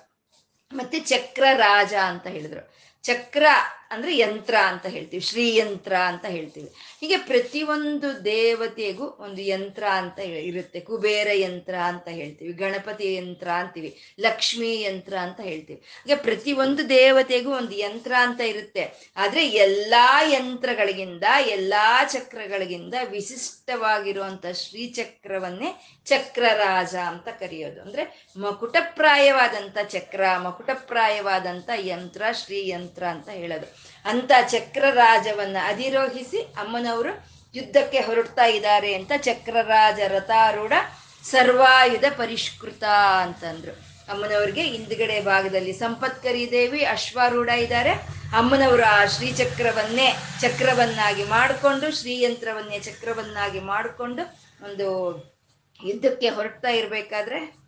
ಮತ್ತೆ 0.73 1.01
ಚಕ್ರ 1.01 1.45
ರಾಜ 1.57 1.95
ಅಂತ 1.95 2.27
ಹೇಳಿದ್ರು. 2.27 2.75
ಚಕ್ರ 3.03 3.47
ಅಂದ್ರೆ 3.91 4.19
ಯಂತ್ರ 4.19 4.55
ಅಂತ 4.55 4.87
ಹೇಳ್ತೀವಿ, 4.87 5.23
ಶ್ರೀಯಂತ್ರ 5.23 5.97
ಅಂತ 5.97 6.27
ಹೇಳ್ತೀವಿ. 6.27 6.71
ಹೀಗೆ 7.01 7.17
ಪ್ರತಿಯೊಂದು 7.17 8.25
ದೇವತೆಗೂ 8.25 9.07
ಒಂದು 9.07 9.43
ಯಂತ್ರ 9.43 9.85
ಅಂತ 9.89 10.19
ಇರುತ್ತೆ, 10.19 10.81
ಕುಬೇರ 10.81 11.29
ಯಂತ್ರ 11.33 11.75
ಅಂತ 11.75 12.09
ಹೇಳ್ತೀವಿ, 12.09 12.53
ಗಣಪತಿ 12.53 13.15
ಯಂತ್ರ 13.15 13.49
ಅಂತೀವಿ, 13.49 14.15
ಲಕ್ಷ್ಮೀ 14.21 14.83
ಯಂತ್ರ 14.83 15.17
ಅಂತ 15.17 15.41
ಹೇಳ್ತೀವಿ. 15.41 15.81
ಹೀಗೆ 15.81 16.17
ಪ್ರತಿಯೊಂದು 16.17 16.89
ದೇವತೆಗೂ 16.89 17.51
ಒಂದು 17.53 17.73
ಯಂತ್ರ 17.73 18.13
ಅಂತ 18.19 18.41
ಇರುತ್ತೆ. 18.41 19.13
ಆದ್ರೆ 19.17 19.49
ಎಲ್ಲಾ 19.49 20.23
ಯಂತ್ರಗಳಿಗಿಂತ 20.23 21.25
ಎಲ್ಲಾ 21.47 22.05
ಚಕ್ರಗಳಿಗಿಂತ 22.05 22.95
ವಿಶಿಷ್ಟವಾಗಿರುವಂತ 23.11 24.47
ಶ್ರೀಚಕ್ರವನ್ನೇ 24.47 26.01
ಚಕ್ರರಾಜ 26.05 26.95
ಅಂತ 26.95 27.29
ಕರೆಯೋದು. 27.29 27.83
ಅಂದ್ರೆ 27.83 28.31
ಮಕುಟಪ್ರಾಯವಾದಂತ 28.37 29.79
ಚಕ್ರ 29.89 30.37
ಮಕುಟಪ್ರಾಯವಾದಂತ 30.39 31.71
ಯಂತ್ರ, 31.79 32.23
ಶ್ರೀಯಂತ್ರ 32.33 33.05
ಅಂತ 33.05 33.29
ಹೇಳೋದು. 33.29 33.80
ಅಂತ 34.05 34.33
ಚಕ್ರರಾಜವನ್ನ 34.49 35.57
ಅಧಿರೋಹಿಸಿ 35.67 36.39
ಅಮ್ಮನವರು 36.39 37.31
ಯುದ್ಧಕ್ಕೆ 37.55 38.01
ಹೊರಡ್ತಾ 38.01 38.45
ಇದ್ದಾರೆ 38.45 38.95
ಅಂತ 38.95 39.13
ಚಕ್ರರಾಜ 39.17 40.01
ರಥಾರೂಢ 40.09 40.73
ಸರ್ವಾಯುಧ 41.25 42.05
ಪರಿಷ್ಕೃತ 42.17 42.85
ಅಂತಂದ್ರು. 43.23 43.73
ಅಮ್ಮನವ್ರಿಗೆ 44.13 44.63
ಹಿಂದ್ಗಡೆ 44.63 45.21
ಭಾಗದಲ್ಲಿ 45.21 45.73
ಸಂಪತ್ಕರಿ 45.73 46.51
ದೇವಿ 46.51 46.85
ಅಶ್ವಾರೂಢ 46.85 47.49
ಇದ್ದಾರೆ. 47.49 47.91
ಅಮ್ಮನವರು 48.37 48.83
ಆ 48.83 49.05
ಶ್ರೀಚಕ್ರವನ್ನೇ 49.05 50.13
ಚಕ್ರವನ್ನಾಗಿ 50.41 51.25
ಮಾಡಿಕೊಂಡು, 51.25 51.97
ಶ್ರೀಯಂತ್ರವನ್ನೇ 51.97 52.81
ಚಕ್ರವನ್ನಾಗಿ 52.81 53.61
ಮಾಡಿಕೊಂಡು 53.61 54.23
ಒಂದು 54.65 55.17
ಯುದ್ಧಕ್ಕೆ 55.85 56.29
ಹೊರಡ್ತಾ 56.29 56.69
ಇರಬೇಕಾದ್ರೆ, 56.69 57.61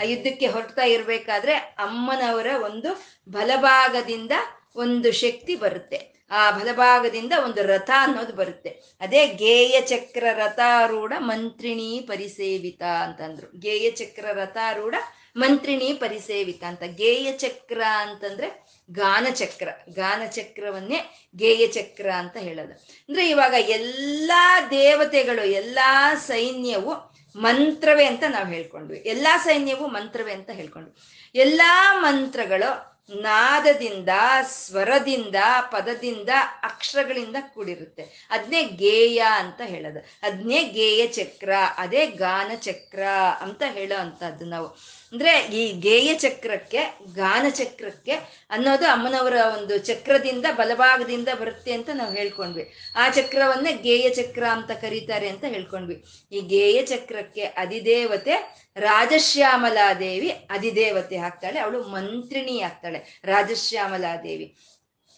ಆ 0.00 0.02
ಯುದ್ಧಕ್ಕೆ 0.02 0.46
ಹೊರಡ್ತಾ 0.46 0.82
ಇರಬೇಕಾದ್ರೆ 0.82 1.54
ಅಮ್ಮನವರ 1.54 2.46
ಒಂದು 2.64 3.06
ಬಲಭಾಗದಿಂದ 3.28 4.32
ಒಂದು 4.74 5.12
ಶಕ್ತಿ 5.12 5.54
ಬರುತ್ತೆ. 5.56 6.14
ಆ 6.30 6.50
ಬಲಭಾಗದಿಂದ 6.50 7.32
ಒಂದು 7.44 7.62
ರಥ 7.62 7.90
ಅನ್ನೋದು 7.98 8.32
ಬರುತ್ತೆ. 8.32 8.68
ಅದೇ 9.00 9.26
ಗೇಯ 9.26 9.80
ಚಕ್ರ 9.80 10.26
ರಥಾರೂಢ 10.32 11.12
ಮಂತ್ರಿಣಿ 11.18 12.04
ಪರಿಸೇವಿತ 12.08 12.82
ಅಂತಂದ್ರು. 12.82 13.58
ಗೇಯ 13.58 13.90
ಚಕ್ರ 13.90 14.24
ರಥಾರೂಢ 14.32 14.94
ಮಂತ್ರಿಣಿ 15.36 15.92
ಪರಿಸೇವಿತ 15.92 16.64
ಅಂತ. 16.64 16.82
ಗೇಯ 16.82 17.32
ಚಕ್ರ 17.32 17.82
ಅಂತಂದ್ರೆ 17.84 18.66
ಗಾನಚಕ್ರ 18.90 19.68
ಗಾನಚಕ್ರವನ್ನೇ 19.94 21.28
ಗೇಯ 21.36 21.66
ಚಕ್ರ 21.66 22.10
ಅಂತ 22.10 22.36
ಹೇಳೋದು. 22.36 22.72
ಅಂದ್ರೆ 22.72 23.28
ಇವಾಗ 23.28 23.54
ಎಲ್ಲಾ 23.58 24.60
ದೇವತೆಗಳು, 24.60 25.46
ಎಲ್ಲಾ 25.46 26.14
ಸೈನ್ಯವು 26.14 27.14
ಮಂತ್ರವೇ 27.36 28.04
ಅಂತ 28.04 28.22
ನಾವು 28.28 28.46
ಹೇಳ್ಕೊಂಡ್ವಿ. 28.46 28.98
ಎಲ್ಲಾ 28.98 29.36
ಸೈನ್ಯವು 29.36 29.86
ಮಂತ್ರವೇ 29.86 30.32
ಅಂತ 30.32 30.50
ಹೇಳ್ಕೊಂಡ್ವಿ. 30.50 30.94
ಎಲ್ಲಾ 31.34 32.00
ಮಂತ್ರಗಳು 32.00 32.93
ನಾದದಿಂದ 33.10 34.08
ಸ್ವರದಿಂದ, 34.42 35.34
ಪದದಿಂದ, 35.72 36.28
ಅಕ್ಷರಗಳಿಂದ 36.62 37.36
ಕೂಡಿರುತ್ತೆ. 37.54 38.28
ಅದನ್ನೇ 38.30 38.62
ಗೇಯ 38.62 39.22
ಅಂತ 39.34 39.60
ಹೇಳೋದು. 39.64 39.98
ಅದನ್ನೇ 40.22 40.64
ಗೇಯ 40.64 41.06
ಚಕ್ರ, 41.06 41.50
ಅದೇ 41.76 42.06
ಗಾನ 42.06 42.50
ಚಕ್ರ 42.54 43.02
ಅಂತ 43.40 43.62
ಹೇಳೋ 43.66 44.00
ಅಂಥದ್ದು 44.00 44.44
ನಾವು. 44.44 44.76
ಅಂದ್ರೆ 45.14 45.32
ಈ 45.54 45.72
ಗೇಯ 45.80 46.14
ಚಕ್ರಕ್ಕೆ, 46.14 46.80
ಗಾನ 47.14 47.46
ಚಕ್ರಕ್ಕೆ 47.50 48.14
ಅನ್ನೋದು 48.50 48.86
ಅಮ್ಮನವರ 48.86 49.36
ಒಂದು 49.58 49.78
ಚಕ್ರದಿಂದ, 49.78 50.46
ಬಲಭಾಗದಿಂದ 50.56 51.28
ಬರುತ್ತೆ 51.40 51.72
ಅಂತ 51.72 51.90
ನಾವು 51.94 52.12
ಹೇಳ್ಕೊಂಡ್ವಿ. 52.14 52.64
ಆ 52.96 53.04
ಚಕ್ರವನ್ನೇ 53.08 53.72
ಗೇಯ 53.82 54.08
ಚಕ್ರ 54.10 54.44
ಅಂತ 54.46 54.70
ಕರೀತಾರೆ 54.70 55.28
ಅಂತ 55.28 55.44
ಹೇಳ್ಕೊಂಡ್ವಿ. 55.44 55.96
ಈ 56.32 56.40
ಗೇಯ 56.54 56.82
ಚಕ್ರಕ್ಕೆ 56.82 57.44
ಅಧಿದೇವತೆ 57.44 58.34
ರಾಜಶ್ಯಾಮಲಾದೇವಿ 58.76 60.30
ಅಧಿದೇವತೆ 60.50 61.16
ಆಗ್ತಾಳೆ. 61.16 61.58
ಅವಳು 61.58 61.82
ಮಂತ್ರಿಣಿ 61.88 62.60
ಆಗ್ತಾಳೆ, 62.60 63.00
ರಾಜಶ್ಯಾಮಲಾದೇವಿ. 63.24 64.48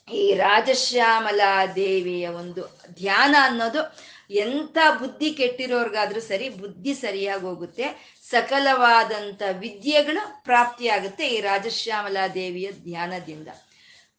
ಈ 0.09 0.35
ರಾಜಶ್ಯಾಮಲಾದೇವಿಯ 0.35 2.27
ಒಂದು 2.29 2.63
ಧ್ಯಾನ 2.95 3.35
ಅನ್ನೋದು 3.43 3.81
ಎಂಥ 4.31 4.77
ಬುದ್ಧಿ 4.99 5.31
ಕೆಟ್ಟಿರೋರ್ಗಾದ್ರೂ 5.31 6.21
ಸರಿ 6.21 6.47
ಬುದ್ಧಿ 6.49 6.95
ಸರಿಯಾಗಿ 6.95 7.43
ಹೋಗುತ್ತೆ. 7.43 7.87
ಸಕಲವಾದಂಥ 8.31 9.43
ವಿದ್ಯೆಗಳು 9.53 10.45
ಪ್ರಾಪ್ತಿಯಾಗುತ್ತೆ 10.45 11.29
ಈ 11.29 11.41
ರಾಜಶ್ಯಾಮಲಾ 11.41 12.29
ದೇವಿಯ 12.29 12.73
ಧ್ಯಾನದಿಂದ. 12.73 13.49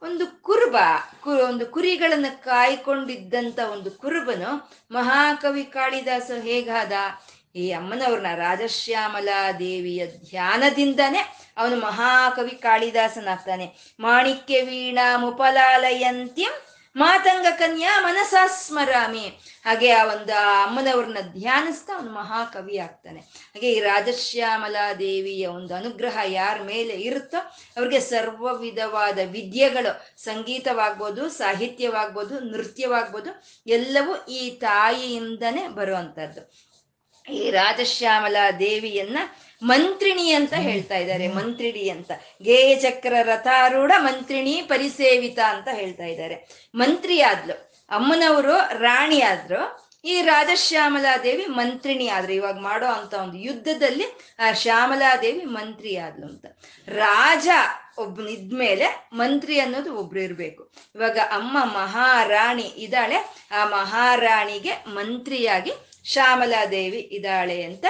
ಒಂದು 0.01 0.43
ಕುರುಬ, 0.43 0.77
ಕು, 1.21 1.31
ಒಂದು 1.31 1.65
ಕುರಿಗಳನ್ನು 1.65 2.43
ಕಾಯ್ಕೊಂಡಿದ್ದಂಥ 2.43 3.59
ಒಂದು 3.59 3.91
ಕುರುಬನು 3.91 4.71
ಮಹಾಕವಿ 4.91 5.63
ಕಾಳಿದಾಸ 5.63 6.31
ಹೇಗಾದ? 6.41 6.91
ಈ 7.55 7.71
ಅಮ್ಮನವ್ರನ್ನ 7.71 8.35
ರಾಜಶ್ಯಾಮಲಾ 8.35 9.51
ದೇವಿಯ 9.51 10.07
ಧ್ಯಾನದಿಂದನೇ 10.07 11.37
ಅವನು 11.57 11.79
ಮಹಾಕವಿ 11.79 12.51
ಕಾಳಿದಾಸನಾಗ್ತಾನೆ. 12.51 13.95
ಮಾಣಿಕ್ಯ 13.99 14.61
ವೀಣಾ 14.61 15.17
ಮುಪಲಾಲಯಂತ್ಯಂ 15.17 16.76
ಮಾತಂಗ 16.97 17.45
ಕನ್ಯಾ 17.59 17.93
ಮನಸಾ 18.01 18.47
ಸ್ಮರಾಮಿ. 18.47 19.25
ಹಾಗೆ 19.65 19.89
ಆ 19.91 20.03
ಒಂದು 20.05 20.33
ಅಮ್ಮನವ್ರನ್ನ 20.63 21.17
ಧ್ಯಾನಿಸ್ತಾ 21.33 21.93
ಅವನು 21.97 22.11
ಮಹಾಕವಿ 22.11 22.77
ಆಗ್ತಾನೆ. 22.77 23.19
ಹಾಗೆ 23.53 23.71
ಈ 23.71 23.79
ರಾಜಶ್ಯಾಮಲಾ 23.79 24.93
ದೇವಿಯ 24.93 25.47
ಒಂದು 25.47 25.75
ಅನುಗ್ರಹ 25.75 26.17
ಯಾರ 26.25 26.61
ಮೇಲೆ 26.61 26.93
ಇರುತ್ತೋ 26.93 27.37
ಅವ್ರಿಗೆ 27.77 27.99
ಸರ್ವ 27.99 28.53
ವಿಧವಾದ 28.57 29.19
ವಿದ್ಯೆಗಳು 29.31 29.91
ಸಂಗೀತವಾಗ್ಬೋದು, 30.23 31.29
ಸಾಹಿತ್ಯವಾಗ್ಬೋದು, 31.29 32.39
ನೃತ್ಯವಾಗ್ಬೋದು 32.39 33.31
ಎಲ್ಲವೂ 33.67 34.15
ಈ 34.39 34.49
ತಾಯಿಯಿಂದನೇ 34.49 35.67
ಬರುವಂಥದ್ದು 35.67 36.41
ಈ 37.29 37.51
ರಾಜಶ್ಯಾಮಲಾ 37.51 38.51
ದೇವಿಯನ್ನ 38.51 39.17
ಮಂತ್ರಿಣಿ 39.63 40.31
ಅಂತ 40.31 40.53
ಹೇಳ್ತಾ 40.53 40.95
ಇದ್ದಾರೆ 40.95 41.27
ಮಂತ್ರಿಣಿ 41.27 41.89
ಅಂತ. 41.89 42.11
ಗೇಯ 42.41 42.75
ಚಕ್ರ 42.75 43.13
ರಥಾರೂಢ 43.21 43.91
ಮಂತ್ರಿಣಿ 43.97 44.61
ಪರಿಸೇವಿತ 44.61 45.39
ಅಂತ 45.39 45.67
ಹೇಳ್ತಾ 45.71 46.03
ಇದ್ದಾರೆ. 46.03 46.67
ಮಂತ್ರಿ 46.75 47.21
ಆದ್ಲು 47.21 47.71
ಅಮ್ಮನವರು 47.89 48.79
ರಾಣಿ 48.79 49.21
ಆದ್ರು 49.21 49.87
ಈ 50.05 50.21
ರಾಜಶ್ಯಾಮಲಾ 50.21 51.17
ದೇವಿ 51.17 51.45
ಮಂತ್ರಿಣಿ 51.45 52.07
ಆದ್ರು. 52.07 52.33
ಇವಾಗ 52.33 52.59
ಮಾಡೋ 52.59 52.85
ಅಂತ 52.85 53.13
ಒಂದು 53.13 53.37
ಯುದ್ಧದಲ್ಲಿ 53.37 54.03
ಆ 54.39 54.51
ಶ್ಯಾಮಲಾ 54.51 55.15
ದೇವಿ 55.15 55.45
ಮಂತ್ರಿ 55.45 55.97
ಆದ್ಲು 55.97 56.25
ಅಂತ. 56.25 56.45
ರಾಜ 56.87 57.47
ಒಬ್ಬನಿದ್ಮೇಲೆ 57.97 59.09
ಮಂತ್ರಿ 59.13 59.59
ಅನ್ನೋದು 59.59 59.95
ಒಬ್ರು 59.95 60.19
ಇರ್ಬೇಕು. 60.19 60.71
ಇವಾಗ 60.95 61.17
ಅಮ್ಮ 61.31 61.63
ಮಹಾರಾಣಿ 61.63 62.73
ಇದ್ದಾಳೆ 62.77 63.15
ಆ 63.51 63.65
ಮಹಾರಾಣಿಗೆ 63.65 64.71
ಮಂತ್ರಿಯಾಗಿ 64.87 65.71
ಶ್ಯಾಮಲಾದೇವಿ 66.07 66.99
ಇದ್ದಾಳೆ 67.11 67.61
ಅಂತ 67.63 67.85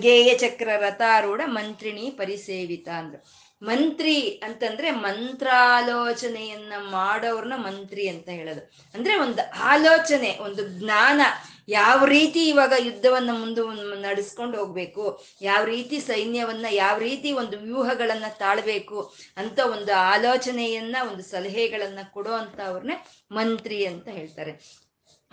ಗೇಯ 0.00 0.34
ಚಕ್ರ 0.34 0.68
ರಥಾರೂಢ 0.76 1.40
ಮಂತ್ರಿಣಿ 1.44 2.10
ಪರಿಸೇವಿತ 2.10 2.88
ಅಂದ್ರು. 2.88 3.44
ಮಂತ್ರಿ 3.62 4.16
ಅಂತಂದ್ರೆ 4.20 4.90
ಮಂತ್ರಾಲೋಚನೆಯನ್ನ 4.90 6.72
ಮಾಡೋರ್ನ 6.78 7.52
ಮಂತ್ರಿ 7.56 8.08
ಅಂತ 8.08 8.28
ಹೇಳೋದು. 8.28 8.62
ಅಂದ್ರೆ 8.94 9.18
ಒಂದು 9.18 9.42
ಆಲೋಚನೆ, 9.62 10.38
ಒಂದು 10.40 10.62
ಜ್ಞಾನ 10.68 11.20
ಯಾವ 11.68 12.04
ರೀತಿ 12.04 12.48
ಇವಾಗ 12.48 12.72
ಯುದ್ಧವನ್ನ 12.78 13.30
ಮುಂದೆ 13.32 13.60
ನಡೆಸ್ಕೊಂಡು 14.02 14.58
ಹೋಗ್ಬೇಕು, 14.58 15.04
ಯಾವ 15.42 15.64
ರೀತಿ 15.64 16.00
ಸೈನ್ಯವನ್ನ, 16.00 16.66
ಯಾವ 16.70 16.98
ರೀತಿ 16.98 17.32
ಒಂದು 17.32 17.58
ವ್ಯೂಹಗಳನ್ನ 17.58 18.24
ತಾಳ್ಬೇಕು 18.38 19.14
ಅಂತ 19.36 19.58
ಒಂದು 19.58 19.94
ಆಲೋಚನೆಯನ್ನ, 19.94 20.96
ಒಂದು 21.10 21.22
ಸಲಹೆಗಳನ್ನ 21.22 21.98
ಕೊಡೋ 22.10 22.32
ಅಂತ 22.32 22.60
ಅವ್ರನ್ನೇ 22.60 23.06
ಮಂತ್ರಿ 23.32 23.86
ಅಂತ 23.86 24.08
ಹೇಳ್ತಾರೆ. 24.08 24.83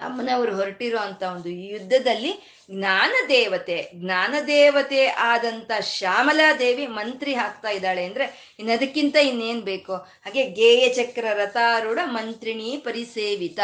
ಅಮ್ಮನವರು 0.02 0.56
ಹೊರಟಿರೋ 0.56 0.98
ಅಂತ 0.98 1.24
ಒಂದು 1.24 1.50
ಯುದ್ಧದಲ್ಲಿ 1.50 2.62
ಜ್ಞಾನ 2.72 3.12
ದೇವತೆ 3.28 3.92
ಜ್ಞಾನ 3.96 4.34
ದೇವತೆ 4.48 5.08
ಆದಂತ 5.08 5.72
ಶ್ಯಾಮಲಾದೇವಿ 5.82 6.88
ಮಂತ್ರಿ 6.88 7.34
ಹಾಕ್ತಾ 7.34 7.70
ಇದ್ದಾಳೆ 7.70 8.06
ಅಂದ್ರೆ 8.06 8.56
ಇನ್ನದಕ್ಕಿಂತ 8.60 9.16
ಇನ್ನೇನ್ 9.16 9.62
ಬೇಕು? 9.62 9.96
ಹಾಗೆ 9.96 10.50
ಗೇಯ 10.50 10.94
ಚಕ್ರ 10.94 11.26
ರಥಾರೂಢ 11.34 12.00
ಮಂತ್ರಿಣಿ 12.04 12.78
ಪರಿಸೇವಿತ. 12.78 13.60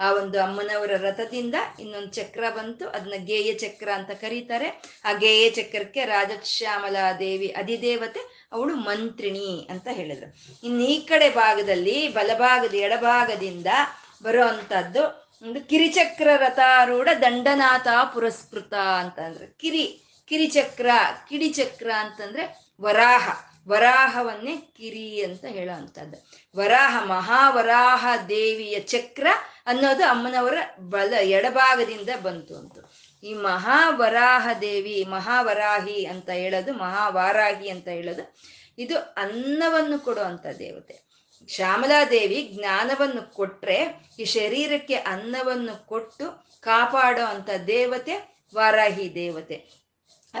ಆ 0.00 0.12
ಒಂದು 0.12 0.42
ಅಮ್ಮನವರ 0.42 0.90
ರಥದಿಂದ 0.96 1.54
ಇನ್ನೊಂದು 1.80 2.08
ಚಕ್ರ 2.08 2.50
ಬಂತು. 2.50 2.88
ಅದನ್ನ 2.88 3.24
ಗೇಯ 3.24 3.54
ಚಕ್ರ 3.54 3.88
ಅಂತ 3.90 4.10
ಕರೀತಾರೆ. 4.10 4.82
ಆ 5.04 5.12
ಗೇಯ 5.12 5.50
ಚಕ್ರಕ್ಕೆ 5.50 6.04
ರಾಜಶ್ಯಾಮಲಾ 6.04 7.12
ದೇವಿ 7.12 7.46
ಅಧಿದೇವತೆ, 7.46 8.48
ಅವಳು 8.52 8.76
ಮಂತ್ರಿಣಿ 8.76 9.68
ಅಂತ 9.70 9.88
ಹೇಳಿದ್ರು. 9.90 10.36
ಇನ್ನು 10.66 10.84
ಈ 10.84 11.00
ಕಡೆ 11.00 11.30
ಭಾಗದಲ್ಲಿ 11.30 12.08
ಬಲಭಾಗದ 12.08 12.74
ಎಡಭಾಗದಿಂದ 12.74 13.66
ಬರೋ 14.22 14.46
ಅಂಥದ್ದು 14.46 15.23
ಒಂದು 15.44 15.60
ಕಿರಿಚಕ್ರ 15.60 16.28
ರಥಾರೂಢ 16.36 17.08
ದಂಡನಾಥ 17.22 17.86
ಪುರಸ್ಕೃತ 18.14 18.74
ಅಂತಂದ್ರೆ 18.74 19.46
ಕಿರಿ, 19.46 20.02
ಕಿರಿಚಕ್ರ, 20.26 20.86
ಕಿಡಿಚಕ್ರ 21.28 21.90
ಅಂತಂದ್ರೆ 21.92 22.74
ವರಾಹ, 22.80 23.28
ವರಾಹವನ್ನೇ 23.68 24.56
ಕಿರಿ 24.56 25.22
ಅಂತ 25.22 25.44
ಹೇಳೋ 25.44 25.72
ಅಂಥದ್ದು 25.72 26.18
ವರಾಹ, 26.58 27.04
ಮಹಾವರಾಹ 27.04 28.06
ದೇವಿಯ 28.28 28.80
ಚಕ್ರ 28.80 29.26
ಅನ್ನೋದು 29.66 30.04
ಅಮ್ಮನವರ 30.04 30.54
ಬಲ, 30.80 31.14
ಎಡಭಾಗದಿಂದ 31.14 32.08
ಬಂತು 32.22 32.56
ಅಂತ 32.56 32.76
ಈ 33.22 33.34
ಮಹಾವರಾಹ 33.34 34.48
ದೇವಿ, 34.60 35.04
ಮಹಾವರಾಹಿ 35.04 36.04
ಅಂತ 36.04 36.30
ಹೇಳೋದು, 36.30 36.72
ಮಹಾವಾರಾಹಿ 36.72 37.68
ಅಂತ 37.68 37.88
ಹೇಳೋದು, 37.88 38.36
ಇದು 38.78 38.96
ಅನ್ನವನ್ನು 38.96 39.98
ಕೊಡುವಂಥ 39.98 40.46
ದೇವತೆ. 40.58 41.03
ಶ್ಯಾಮಲಾದೇವಿ 41.48 42.50
ಜ್ಞಾನವನ್ನು 42.54 43.34
ಕೊಟ್ರೆ 43.34 44.06
ಈ 44.18 44.24
ಶರೀರಕ್ಕೆ 44.24 44.94
ಅನ್ನವನ್ನು 44.94 45.86
ಕೊಟ್ಟು 45.86 46.46
ಕಾಪಾಡೋ 46.60 47.24
ಅಂತ 47.24 47.50
ದೇವತೆ 47.66 48.36
ವಾರಾಹಿ 48.54 49.14
ದೇವತೆ. 49.14 49.83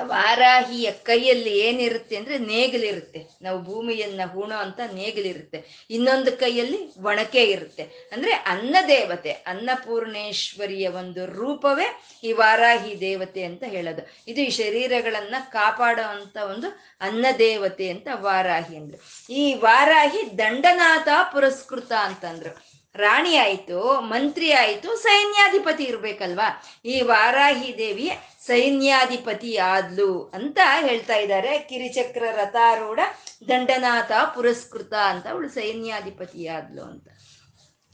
ವಾರಾಹಿಯ 0.02 0.90
ಕೈಯಲ್ಲಿ 0.90 1.58
ಏನಿರುತ್ತೆ 1.58 2.16
ಅಂದ್ರೆ 2.16 2.38
ನೇಗಿಲಿರುತ್ತೆ. 2.38 3.24
ನಾವು 3.42 3.62
ಭೂಮಿಯನ್ನ 3.62 4.20
ಹೂಣೋ 4.32 4.56
ಅಂತ 4.56 4.80
ನೇಗಿಲಿರುತ್ತೆ. 4.94 5.86
ಇನ್ನೊಂದು 5.90 6.32
ಕೈಯಲ್ಲಿ 6.32 7.02
ಒಣಕೆ 7.02 7.44
ಇರುತ್ತೆ. 7.44 7.82
ಅಂದ್ರೆ 7.82 8.32
ಅನ್ನ 8.32 8.76
ದೇವತೆ 8.88 9.30
ಅನ್ನಪೂರ್ಣೇಶ್ವರಿಯ 9.30 10.88
ಒಂದು 10.88 11.26
ರೂಪವೇ 11.26 12.02
ಈ 12.24 12.32
ವಾರಾಹಿ 12.32 13.00
ದೇವತೆ 13.00 13.42
ಅಂತ 13.42 13.62
ಹೇಳೋದು. 13.62 14.10
ಇದು 14.28 14.40
ಈ 14.40 14.50
ಶರೀರಗಳನ್ನ 14.50 15.34
ಕಾಪಾಡೋ 15.52 16.46
ಒಂದು 16.48 16.68
ಅನ್ನ 17.00 17.26
ದೇವತೆ 17.38 17.88
ಅಂತ 17.88 18.08
ವಾರಾಹಿ 18.14 18.76
ಅಂದ್ರು. 18.76 19.32
ಈ 19.32 19.54
ವಾರಾಹಿ 19.54 20.38
ದಂಡನಾಥ 20.38 21.08
ಪುರಸ್ಕೃತ 21.32 21.92
ಅಂತಂದ್ರು. 21.92 22.74
ರಾಣಿ 22.96 23.36
ಆಯಿತು, 23.36 24.00
ಮಂತ್ರಿ 24.00 24.52
ಆಯಿತು, 24.52 24.96
ಸೈನ್ಯಾಧಿಪತಿ 24.96 25.84
ಇರಬೇಕಲ್ವಾ? 25.84 26.62
ಈ 26.84 27.00
ವಾರಾಹಿ 27.00 27.78
ದೇವಿ 27.78 28.10
ಸೈನ್ಯಾಧಿಪತಿ 28.46 29.56
ಆದ್ಲು 29.56 30.30
ಅಂತ 30.34 30.58
ಹೇಳ್ತಾ 30.80 31.16
ಇದ್ದಾರೆ 31.16 31.58
ಕಿರಿಚಕ್ರ 31.58 32.22
ರಥಾರೂಢ 32.30 33.00
ದಂಡನಾಥ 33.48 34.12
ಪುರಸ್ಕೃತ 34.34 34.94
ಅಂತ 34.94 35.26
ಅವಳು 35.26 35.48
ಸೈನ್ಯಾಧಿಪತಿ 35.48 36.46
ಆದ್ಲು 36.46 36.82
ಅಂತ. 36.82 37.08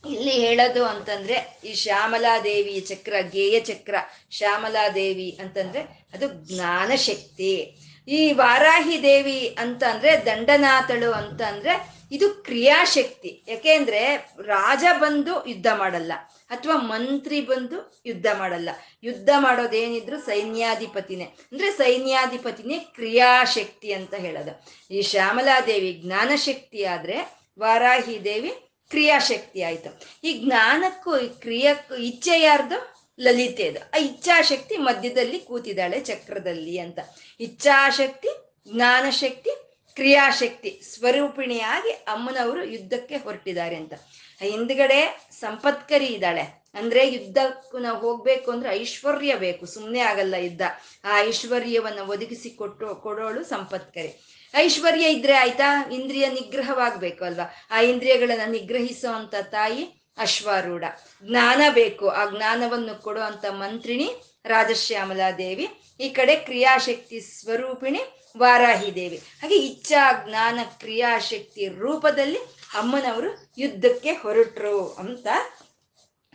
ಇಲ್ಲಿ 0.06 0.32
ಹೇಳೋದು 0.32 0.84
ಅಂತಂದ್ರೆ, 0.84 1.60
ಈ 1.64 1.74
ಶ್ಯಾಮಲಾದೇವಿ 1.74 2.80
ಚಕ್ರ, 2.80 3.14
ಗೇಯ 3.20 3.60
ಚಕ್ರ 3.60 3.94
ಶ್ಯಾಮಲಾದೇವಿ 4.30 5.38
ಅಂತಂದ್ರೆ 5.42 6.06
ಅದು 6.12 6.54
ಜ್ಞಾನ 6.54 6.94
ಶಕ್ತಿ 6.94 7.76
ಈ 8.08 8.32
ವಾರಾಹಿ 8.32 9.02
ದೇವಿ 9.02 9.56
ಅಂತಂದ್ರೆ 9.58 10.26
ದಂಡನಾಥಳು 10.26 11.12
ಅಂತಂದ್ರೆ 11.12 11.99
ಇದು 12.10 12.26
ಕ್ರಿಯಾಶಕ್ತಿ. 12.44 13.30
ಯಾಕೆಂದ್ರೆ 13.48 14.00
ರಾಜ 14.42 14.84
ಬಂದು 14.98 15.34
ಯುದ್ಧ 15.46 15.68
ಮಾಡಲ್ಲ, 15.74 16.12
ಅಥವಾ 16.50 16.76
ಮಂತ್ರಿ 16.76 17.40
ಬಂದು 17.40 17.78
ಯುದ್ಧ 18.06 18.26
ಮಾಡಲ್ಲ. 18.38 18.70
ಯುದ್ಧ 19.02 19.30
ಮಾಡೋದೇನಿದ್ರು 19.38 20.18
ಸೈನ್ಯಾಧಿಪತಿನೇ. 20.20 21.26
ಅಂದ್ರೆ 21.52 21.70
ಸೈನ್ಯಾಧಿಪತಿನೇ 21.72 22.78
ಕ್ರಿಯಾಶಕ್ತಿ 22.78 23.92
ಅಂತ 23.92 24.14
ಹೇಳೋದು. 24.14 24.52
ಈ 24.90 25.02
ಶ್ಯಾಮಲಾದೇವಿ 25.02 25.92
ಜ್ಞಾನಶಕ್ತಿ 26.04 26.82
ಆದ್ರೆ 26.84 27.18
ವಾರಾಹಿ 27.60 28.16
ದೇವಿ 28.24 28.52
ಕ್ರಿಯಾಶಕ್ತಿ 28.90 29.62
ಆಯ್ತು. 29.62 29.90
ಈ 30.24 30.30
ಜ್ಞಾನಕ್ಕೂ, 30.38 31.12
ಈ 31.18 31.28
ಕ್ರಿಯಕ್ಕೂ 31.40 31.94
ಇಚ್ಛೆ 31.94 32.40
ಯಾರ್ದು? 32.40 32.78
ಲಲಿತೆದು. 33.18 33.80
ಆ 33.94 33.96
ಇಚ್ಛಾಶಕ್ತಿ 33.98 34.76
ಮಧ್ಯದಲ್ಲಿ 34.76 35.38
ಕೂತಿದ್ದಾಳೆ 35.38 36.00
ಚಕ್ರದಲ್ಲಿ 36.00 36.76
ಅಂತ. 36.78 36.98
ಇಚ್ಛಾಶಕ್ತಿ, 37.40 38.30
ಜ್ಞಾನಶಕ್ತಿ 38.68 39.52
ಕ್ರಿಯಾಶಕ್ತಿ 39.94 40.80
ಸ್ವರೂಪಿಣಿಯಾಗಿ 40.84 41.90
ಅಮ್ಮನವರು 41.90 42.64
ಯುದ್ಧಕ್ಕೆ 42.64 43.16
ಹೊರಟಿದ್ದಾರೆ 43.16 43.76
ಅಂತ. 43.76 43.92
ಹಿಂದ್ಗಡೆ 44.40 45.28
ಸಂಪತ್ಕರಿ 45.30 46.06
ಇದ್ದಾಳೆ. 46.06 46.60
ಅಂದ್ರೆ 46.74 47.12
ಯುದ್ಧಕ್ಕೂ 47.12 47.78
ನಾವು 47.78 47.98
ಹೋಗ್ಬೇಕು 47.98 48.50
ಅಂದ್ರೆ 48.50 48.70
ಐಶ್ವರ್ಯ 48.70 49.34
ಬೇಕು. 49.34 49.66
ಸುಮ್ಮನೆ 49.66 50.00
ಆಗಲ್ಲ 50.00 50.34
ಯುದ್ಧ. 50.34 50.62
ಆ 51.04 51.20
ಐಶ್ವರ್ಯವನ್ನ 51.20 51.98
ಒದಗಿಸಿ 51.98 52.50
ಕೊಟ್ಟು, 52.50 52.94
ಕೊಡೋಳು 52.94 53.44
ಸಂಪತ್ಕರಿ. 53.44 54.26
ಐಶ್ವರ್ಯ 54.56 55.10
ಇದ್ರೆ 55.10 55.32
ಆಯ್ತಾ? 55.32 55.90
ಇಂದ್ರಿಯ 55.92 56.28
ನಿಗ್ರಹವಾಗ್ಬೇಕು 56.28 57.24
ಅಲ್ವಾ? 57.24 57.54
ಆ 57.70 57.80
ಇಂದ್ರಿಯಗಳನ್ನ 57.80 58.52
ನಿಗ್ರಹಿಸೋ 58.52 59.12
ಅಂತ 59.12 59.34
ತಾಯಿ 59.42 59.82
ಅಶ್ವಾರೂಢ. 60.18 60.84
ಜ್ಞಾನ 61.28 61.62
ಬೇಕು. 61.72 62.08
ಆ 62.08 62.30
ಜ್ಞಾನವನ್ನು 62.30 63.02
ಕೊಡುವಂತ 63.02 63.44
ಮಂತ್ರಿಣಿ 63.50 64.12
ರಾಜಶ್ಯಾಮಲಾ 64.44 65.30
ದೇವಿ 65.30 65.68
ಈ 66.00 66.08
ಕಡೆ 66.08 66.36
ಕ್ರಿಯಾಶಕ್ತಿ 66.36 67.20
ಸ್ವರೂಪಿಣಿ 67.20 68.00
ವಾರಾಹಿ 68.38 68.94
ದೇವಿ 68.94 69.16
ಹಾಗೆ 69.16 69.56
ಇಚ್ಛಾ, 69.56 70.24
ಜ್ಞಾನ, 70.28 70.60
ಕ್ರಿಯಾಶಕ್ತಿ 70.78 71.68
ರೂಪದಲ್ಲಿ 71.68 72.38
ಅಮ್ಮನವರು 72.74 73.52
ಯುದ್ಧಕ್ಕೆ 73.58 74.12
ಹೊರಟರು 74.12 74.92
ಅಂತ 74.92 75.26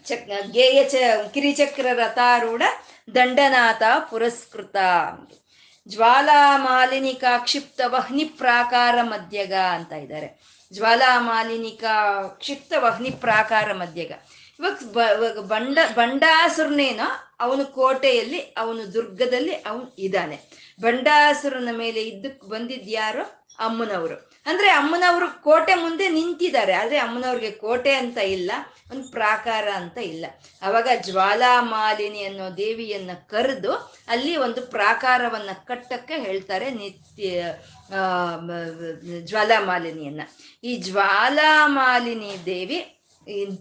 ಚಕ್ 0.06 0.52
ಗೇಯ 0.52 0.84
ಚ, 0.84 0.96
ಕಿರಿಚಕ್ರ 1.34 1.86
ರಥಾರೂಢ 1.94 2.62
ದಂಡನಾಥ 3.16 3.84
ಪುರಸ್ಕೃತ. 4.10 4.76
ಜ್ವಾಲಾಮಾಲಿನಿಕಾ 5.88 7.38
ಕ್ಷಿಪ್ತ 7.38 7.82
ವಹ್ನಿ 7.86 8.24
ಪ್ರಾಕಾರ 8.24 8.96
ಮಧ್ಯಗ 9.02 9.54
ಅಂತ 9.54 9.92
ಇದ್ದಾರೆ. 9.92 10.40
ಜ್ವಾಲಾಮಾಲಿನಿಕಾ 10.74 12.24
ಕ್ಷಿಪ್ತ 12.28 12.74
ವಹ್ನಿ 12.78 13.10
ಪ್ರಾಕಾರ 13.10 13.74
ಮಧ್ಯಗ. 13.74 14.12
ಇವಾಗ 14.60 15.40
ಬಂಡ, 15.40 15.78
ಬಂಡಾಸುರನೇನೋ 15.96 17.36
ಅವನು 17.40 17.66
ಕೋಟೆಯಲ್ಲಿ, 17.66 18.40
ಅವನು 18.40 18.94
ದುರ್ಗದಲ್ಲಿ 18.94 19.54
ಅವನು 19.54 19.96
ಇದ್ದಾನೆ. 20.00 20.55
ಬಂಡಾಸುರನ 20.82 21.70
ಮೇಲೆ 21.72 22.02
ಇದ್ದಕ್ಕೆ 22.04 22.48
ಬಂದಿದ್ಯಾರು 22.48 23.24
ಅಮ್ಮನವರು. 23.60 24.16
ಅಂದ್ರೆ 24.46 24.70
ಅಮ್ಮನವರು 24.70 25.28
ಕೋಟೆ 25.44 25.76
ಮುಂದೆ 25.76 26.10
ನಿಂತಿದ್ದಾರೆ. 26.10 26.74
ಆದ್ರೆ 26.74 26.98
ಅಮ್ಮನವ್ರಿಗೆ 26.98 27.52
ಕೋಟೆ 27.52 27.94
ಅಂತ 27.94 28.18
ಇಲ್ಲ, 28.18 28.52
ಒಂದು 28.92 29.12
ಪ್ರಾಕಾರ 29.12 29.68
ಅಂತ 29.76 29.98
ಇಲ್ಲ. 29.98 30.26
ಅವಾಗ 30.62 30.88
ಜ್ವಾಲಾಮಾಲಿನಿ 31.02 32.24
ಅನ್ನೋ 32.24 32.58
ದೇವಿಯನ್ನ 32.58 33.14
ಕರೆದು 33.28 33.74
ಅಲ್ಲಿ 34.08 34.36
ಒಂದು 34.38 34.62
ಪ್ರಾಕಾರವನ್ನ 34.62 35.50
ಕಟ್ಟಕ್ಕೆ 35.66 36.18
ಹೇಳ್ತಾರೆ 36.18 36.70
ನಿತ್ಯ 36.72 37.44
ಜ್ವಾಲಾಮಾಲಿನಿಯನ್ನ. 39.24 40.22
ಈ 40.64 40.76
ಜ್ವಾಲಾಮಾಲಿನಿ 40.78 42.34
ದೇವಿ 42.46 42.95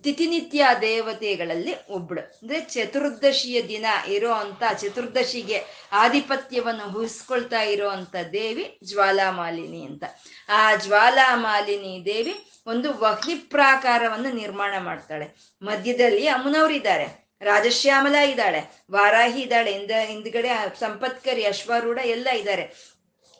ತಿಥಿನಿತ್ಯ 0.03 0.67
ದೇವತೆಗಳಲ್ಲಿ 0.81 1.87
ಒಬ್ಳು. 1.89 2.21
ಅಂದ್ರೆ 2.21 2.61
ಚತುರ್ದಶಿಯ 2.61 3.63
ದಿನ 3.63 3.87
ಇರೋ 4.09 4.33
ಅಂತ 4.33 4.63
ಚತುರ್ದಶಿಗೆ 4.79 5.63
ಆಧಿಪತ್ಯವನ್ನು 5.93 6.99
ವಹಿಸ್ಕೊಳ್ತಾ 6.99 7.61
ಇರೋ 7.61 7.89
ಅಂತ 7.89 8.17
ದೇವಿ 8.33 8.79
ಜ್ವಾಲಾಮಾಲಿನಿ 8.85 9.85
ಅಂತ. 9.85 10.05
ಆ 10.49 10.77
ಜ್ವಾಲಾಮಾಲಿನಿ 10.77 12.05
ದೇವಿ 12.05 12.35
ಒಂದು 12.67 12.99
ವಹ್ನಿ 12.99 13.35
ಪ್ರಾಕಾರವನ್ನು 13.35 14.33
ನಿರ್ಮಾಣ 14.33 14.75
ಮಾಡ್ತಾಳೆ. 14.79 15.55
ಮಧ್ಯದಲ್ಲಿ 15.63 16.27
ಅಮ್ಮನವರಿದ್ದಾರೆ 16.27 17.25
ರಾಜಶ್ಯಾಮಲ 17.41 18.15
ಇದ್ದಾಳೆ. 18.15 18.85
ವಾರಾಹಿ 18.91 19.41
ಇದ್ದಾಳೆ. 19.41 19.73
ಹಿಂದ 19.73 19.91
ಹಿಂದ್ಗಡೆ 20.05 20.81
ಸಂಪತ್ಕರಿ 20.81 21.45
ಅಶ್ವಾರೂಢ 21.45 21.99
ಎಲ್ಲ 22.05 22.29
ಇದ್ದಾರೆ. 22.29 22.95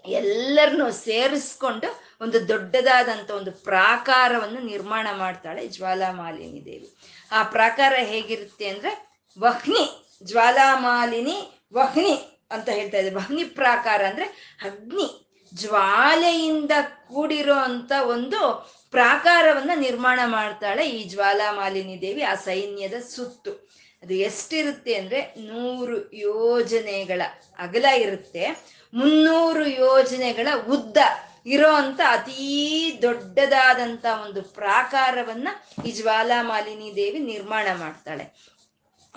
ಎಲ್ಲರನ್ನೂ 0.07 0.91
ಸೇರಿಸ್ಕೊಂಡು 0.91 2.04
ಒಂದು 2.25 2.39
ದೊಡ್ಡದಾದಂಥ 2.51 3.31
ಒಂದು 3.41 3.53
ಪ್ರಾಕಾರವನ್ನು 3.71 4.61
ನಿರ್ಮಾಣ 4.73 5.07
ಮಾಡ್ತಾಳೆ 5.23 5.63
ಜ್ವಾಲಾಮಾಲಿನಿ 5.77 6.61
ದೇವಿ. 6.69 6.89
ಆ 7.33 7.41
ಪ್ರಾಕಾರ 7.55 7.95
ಹೇಗಿರುತ್ತೆ 8.13 8.67
ಅಂದರೆ 8.73 8.93
ವಹ್ನಿ, 9.39 9.85
ಜ್ವಾಲಾಮಾಲಿನಿ, 10.31 11.37
ವಹ್ನಿ 11.79 12.15
ಅಂತ 12.55 12.69
ಹೇಳ್ತಾ 12.79 12.99
ಇದ್ದಾರೆ. 12.99 13.17
ವಹ್ನಿ 13.21 13.45
ಪ್ರಾಕಾರ 13.61 14.01
ಅಂದರೆ 14.11 14.27
ಅಗ್ನಿ, 14.69 15.07
ಜ್ವಾಲೆಯಿಂದ 15.53 16.75
ಕೂಡಿರೋ 17.09 17.57
ಅಂತ 17.71 17.93
ಒಂದು 18.15 18.41
ಪ್ರಾಕಾರವನ್ನ 18.97 19.73
ನಿರ್ಮಾಣ 19.87 20.21
ಮಾಡ್ತಾಳೆ 20.37 20.83
ಈ 20.97 21.01
ಜ್ವಾಲಾಮಾಲಿನಿ 21.13 21.97
ದೇವಿ, 22.05 22.23
ಆ 22.33 22.35
ಸೈನ್ಯದ 22.49 22.97
ಸುತ್ತು. 23.15 23.53
ಅದು 24.03 24.15
ಎಷ್ಟಿರುತ್ತೆ 24.29 24.95
ಅಂದ್ರೆ 25.01 25.21
ನೂರು 25.51 25.97
ಯೋಜನೆಗಳ 26.29 27.23
ಅಗಲ 27.59 27.87
ಇರುತ್ತೆ. 28.05 28.45
ಮುನ್ನೂರು 28.93 29.67
ಯೋಜನೆಗಳ 29.85 30.49
ಉದ್ದ 30.75 30.99
ಇರೋ 31.47 31.69
ಅಂತ 31.75 32.01
ಅತೀ 32.09 32.99
ದೊಡ್ಡದಾದಂತ 33.03 34.07
ಒಂದು 34.25 34.43
ಪ್ರಾಕಾರವನ್ನ 34.43 35.49
ಈ 35.87 35.91
ಜ್ವಾಲಾಮಾಲಿನಿ 35.91 36.93
ದೇವಿ 36.97 37.19
ನಿರ್ಮಾಣ 37.19 37.69
ಮಾಡ್ತಾಳೆ. 37.75 38.55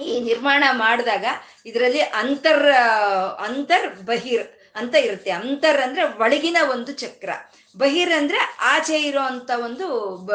ಈ 0.04 0.20
ನಿರ್ಮಾಣ 0.20 0.64
ಮಾಡಿದಾಗ 0.72 1.26
ಇದರಲ್ಲಿ 1.66 2.00
ಅಂತರ್ 2.00 2.66
ಅಂತರ್ 3.40 4.00
ಬಹಿರ್ 4.06 4.48
ಅಂತ 4.76 4.96
ಇರುತ್ತೆ. 4.96 5.30
ಅಂತರ್ 5.30 5.82
ಅಂದ್ರೆ 5.82 6.04
ಒಳಗಿನ 6.04 6.58
ಒಂದು 6.72 6.92
ಚಕ್ರ. 6.92 7.30
ಬಹಿರ್ 7.78 8.12
ಅಂದ್ರೆ 8.12 8.38
ಆಚೆ 8.60 9.02
ಇರೋ 9.02 9.22
ಒಂದು 9.64 9.88
ಬ, 10.18 10.32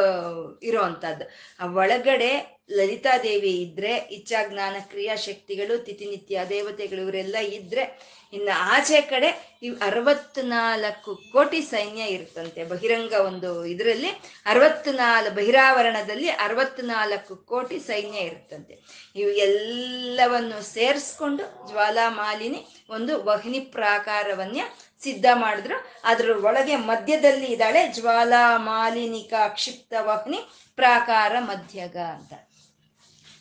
ಇರೋ 0.62 0.80
ಅಂತದ್ದು. 0.80 1.24
ಆ 1.60 1.66
ಒಳಗಡೆ 1.72 2.62
ಲಲಿತಾದೇವಿ 2.70 3.50
ಇದ್ರೆ, 3.62 3.96
ಇಚ್ಛಾಜ್ಞಾನ 3.96 4.76
ಕ್ರಿಯಾಶಕ್ತಿಗಳು, 4.80 5.78
ತಿಥಿನಿತ್ಯ 5.78 6.40
ದೇವತೆಗಳು 6.48 7.00
ಇವರೆಲ್ಲ 7.00 7.36
ಇದ್ರೆ 7.36 7.84
ಇನ್ನು 8.32 8.52
ಆಚೆ 8.74 9.00
ಕಡೆ 9.00 9.58
ಇವ್ 9.62 9.80
ಅರವತ್ನಾಲ್ಕು 9.80 11.16
ಕೋಟಿ 11.32 11.62
ಸೈನ್ಯ 11.62 12.02
ಇರುತ್ತಂತೆ. 12.02 12.64
ಬಹಿರಂಗ 12.64 13.12
ಒಂದು 13.12 13.64
ಇದರಲ್ಲಿ 13.64 14.10
ಅರವತ್ನಾಲ್, 14.46 15.30
ಬಹಿರಾವರಣದಲ್ಲಿ 15.30 16.28
ಅರವತ್ನಾಲ್ಕು 16.28 17.36
ಕೋಟಿ 17.36 17.78
ಸೈನ್ಯ 17.78 18.18
ಇರುತ್ತಂತೆ. 18.18 18.74
ಇವು 19.16 19.30
ಎಲ್ಲವನ್ನು 19.30 20.62
ಸೇರಿಸ್ಕೊಂಡು 20.62 21.68
ಜ್ವಾಲಾಮಾಲಿನಿ 21.68 22.66
ಒಂದು 22.90 23.24
ವಹ್ನಿ 23.24 23.60
ಪ್ರಾಕಾರವನ್ನ 23.60 24.60
ಸಿದ್ಧ 25.02 25.26
ಮಾಡಿದ್ರು. 25.34 25.76
ಅದ್ರ 26.04 26.44
ಒಳಗೆ 26.44 26.76
ಮಧ್ಯದಲ್ಲಿ 26.76 27.46
ಇದ್ದಾಳೆ 27.46 27.88
ಜ್ವಾಲಾಮಾಲಿನಿಕ 27.88 29.34
ಕ್ಷಿಪ್ತ 29.48 29.94
ವಹ್ನಿ 30.00 30.40
ಪ್ರಾಕಾರ 30.76 31.36
ಮಧ್ಯಗ 31.38 31.96
ಅಂತ. 31.96 32.32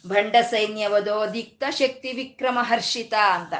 ಭಂಡ 0.07 0.35
ಸೈನ್ಯವದೋ 0.49 1.33
ದಿಕ್ತ 1.33 1.63
ಶಕ್ತಿ 1.71 2.11
ವಿಕ್ರಮ 2.11 2.59
ಹರ್ಷಿತ 2.61 3.13
ಅಂತ. 3.13 3.53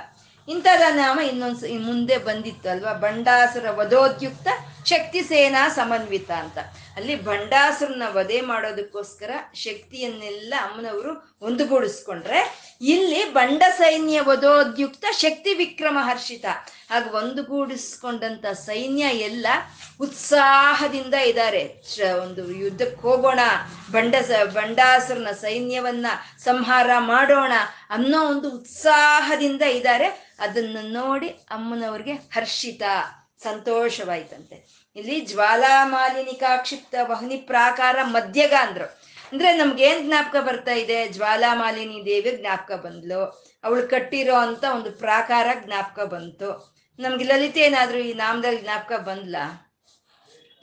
ಇಂಥದ 0.51 0.81
ನಾಮ 0.93 1.19
ಇನ್ನೊಂದು 1.19 1.79
ಮುಂದೆ 1.79 2.17
ಬಂದಿತ್ತು 2.17 2.69
ಅಲ್ವಾ? 2.69 2.93
ಬಂಡಾಸುರ 2.93 3.69
ವಧೋದ್ಯುಕ್ತ 3.69 4.47
ಶಕ್ತಿ 4.85 5.21
ಸೇನಾ 5.21 5.69
ಸಮನ್ವಿತ 5.69 6.31
ಅಂತ. 6.31 6.57
ಅಲ್ಲಿ 6.95 7.15
ಬಂಡಾಸುರನ 7.15 8.03
ವಧೆ 8.11 8.41
ಮಾಡೋದಕ್ಕೋಸ್ಕರ 8.41 9.31
ಶಕ್ತಿಯನ್ನೆಲ್ಲ 9.53 10.53
ಅಮ್ಮನವರು 10.61 11.11
ಒಂದುಗೂಡಿಸ್ಕೊಂಡ್ರೆ 11.41 12.39
ಇಲ್ಲಿ 12.81 13.33
ಬಂಡ 13.33 13.63
ಸೈನ್ಯ 13.77 14.21
ವಧೋದ್ಯುಕ್ತ 14.21 15.05
ಶಕ್ತಿ 15.11 15.53
ವಿಕ್ರಮ 15.53 15.97
ಹರ್ಷಿತ. 16.01 16.45
ಹಾಗೆ 16.89 17.09
ಒಂದುಗೂಡಿಸ್ಕೊಂಡಂತ 17.09 18.45
ಸೈನ್ಯ 18.45 19.03
ಎಲ್ಲ 19.03 19.47
ಉತ್ಸಾಹದಿಂದ 20.01 21.13
ಇದ್ದಾರೆ. 21.13 21.63
ಒಂದು 22.23 22.51
ಯುದ್ಧಕ್ಕೆ 22.51 23.01
ಹೋಗೋಣ 23.01 23.39
ಬಂಡ 23.91 24.15
ಬಂಡಾಸುರನ 24.53 25.31
ಸೈನ್ಯವನ್ನ 25.31 26.05
ಸಂಹಾರ 26.43 26.89
ಮಾಡೋಣ 26.99 27.51
ಅನ್ನೋ 27.89 28.19
ಒಂದು 28.27 28.49
ಉತ್ಸಾಹದಿಂದ 28.51 29.61
ಇದ್ದಾರೆ. 29.61 30.30
ಅದನ್ನು 30.41 30.81
ನೋಡಿ 30.81 31.27
ಅಮ್ಮನವ್ರಿಗೆ 31.27 32.13
ಹರ್ಷಿತ, 32.13 32.81
ಸಂತೋಷವಾಯ್ತಂತೆ. 33.43 34.87
ಇಲ್ಲಿ 34.95 35.21
ಜ್ವಾಲಾಮಾಲಿನಿಕಾಕ್ಷಿಪ್ತ 35.21 36.95
ಕ್ಷಿಪ್ತ 36.95 37.11
ವಹ್ನಿ 37.11 37.37
ಪ್ರಾಕಾರ 37.37 37.95
ಮಧ್ಯಗ 38.03 38.53
ಅಂದ್ರು. 38.59 38.85
ಅಂದ್ರೆ 39.31 39.57
ನಮ್ಗೆ 39.57 39.83
ಏನ್ 39.83 40.07
ಜ್ಞಾಪಕ 40.07 40.35
ಬರ್ತಾ 40.35 40.71
ಇದೆ? 40.71 41.07
ಜ್ವಾಲಾಮಾಲಿನಿ 41.07 42.05
ದೇವಿ 42.05 42.37
ಜ್ಞಾಪಕ 42.37 42.71
ಬಂದ್ಲು. 42.71 43.51
ಅವಳು 43.63 43.87
ಕಟ್ಟಿರೋ 43.87 44.35
ಅಂತ 44.35 44.63
ಒಂದು 44.63 44.91
ಪ್ರಾಕಾರ 44.91 45.47
ಜ್ಞಾಪಕ 45.65 46.03
ಬಂತು. 46.03 46.75
ನಮ್ಗೆ 46.99 47.23
ಲಲಿತೆ 47.23 47.59
ಏನಾದ್ರು 47.59 47.97
ಈ 47.97 48.13
ನಾಮದಲ್ಲಿ 48.13 48.61
ಜ್ಞಾಪಕ 48.61 48.99
ಬಂದ್ಲಾ? 48.99 49.70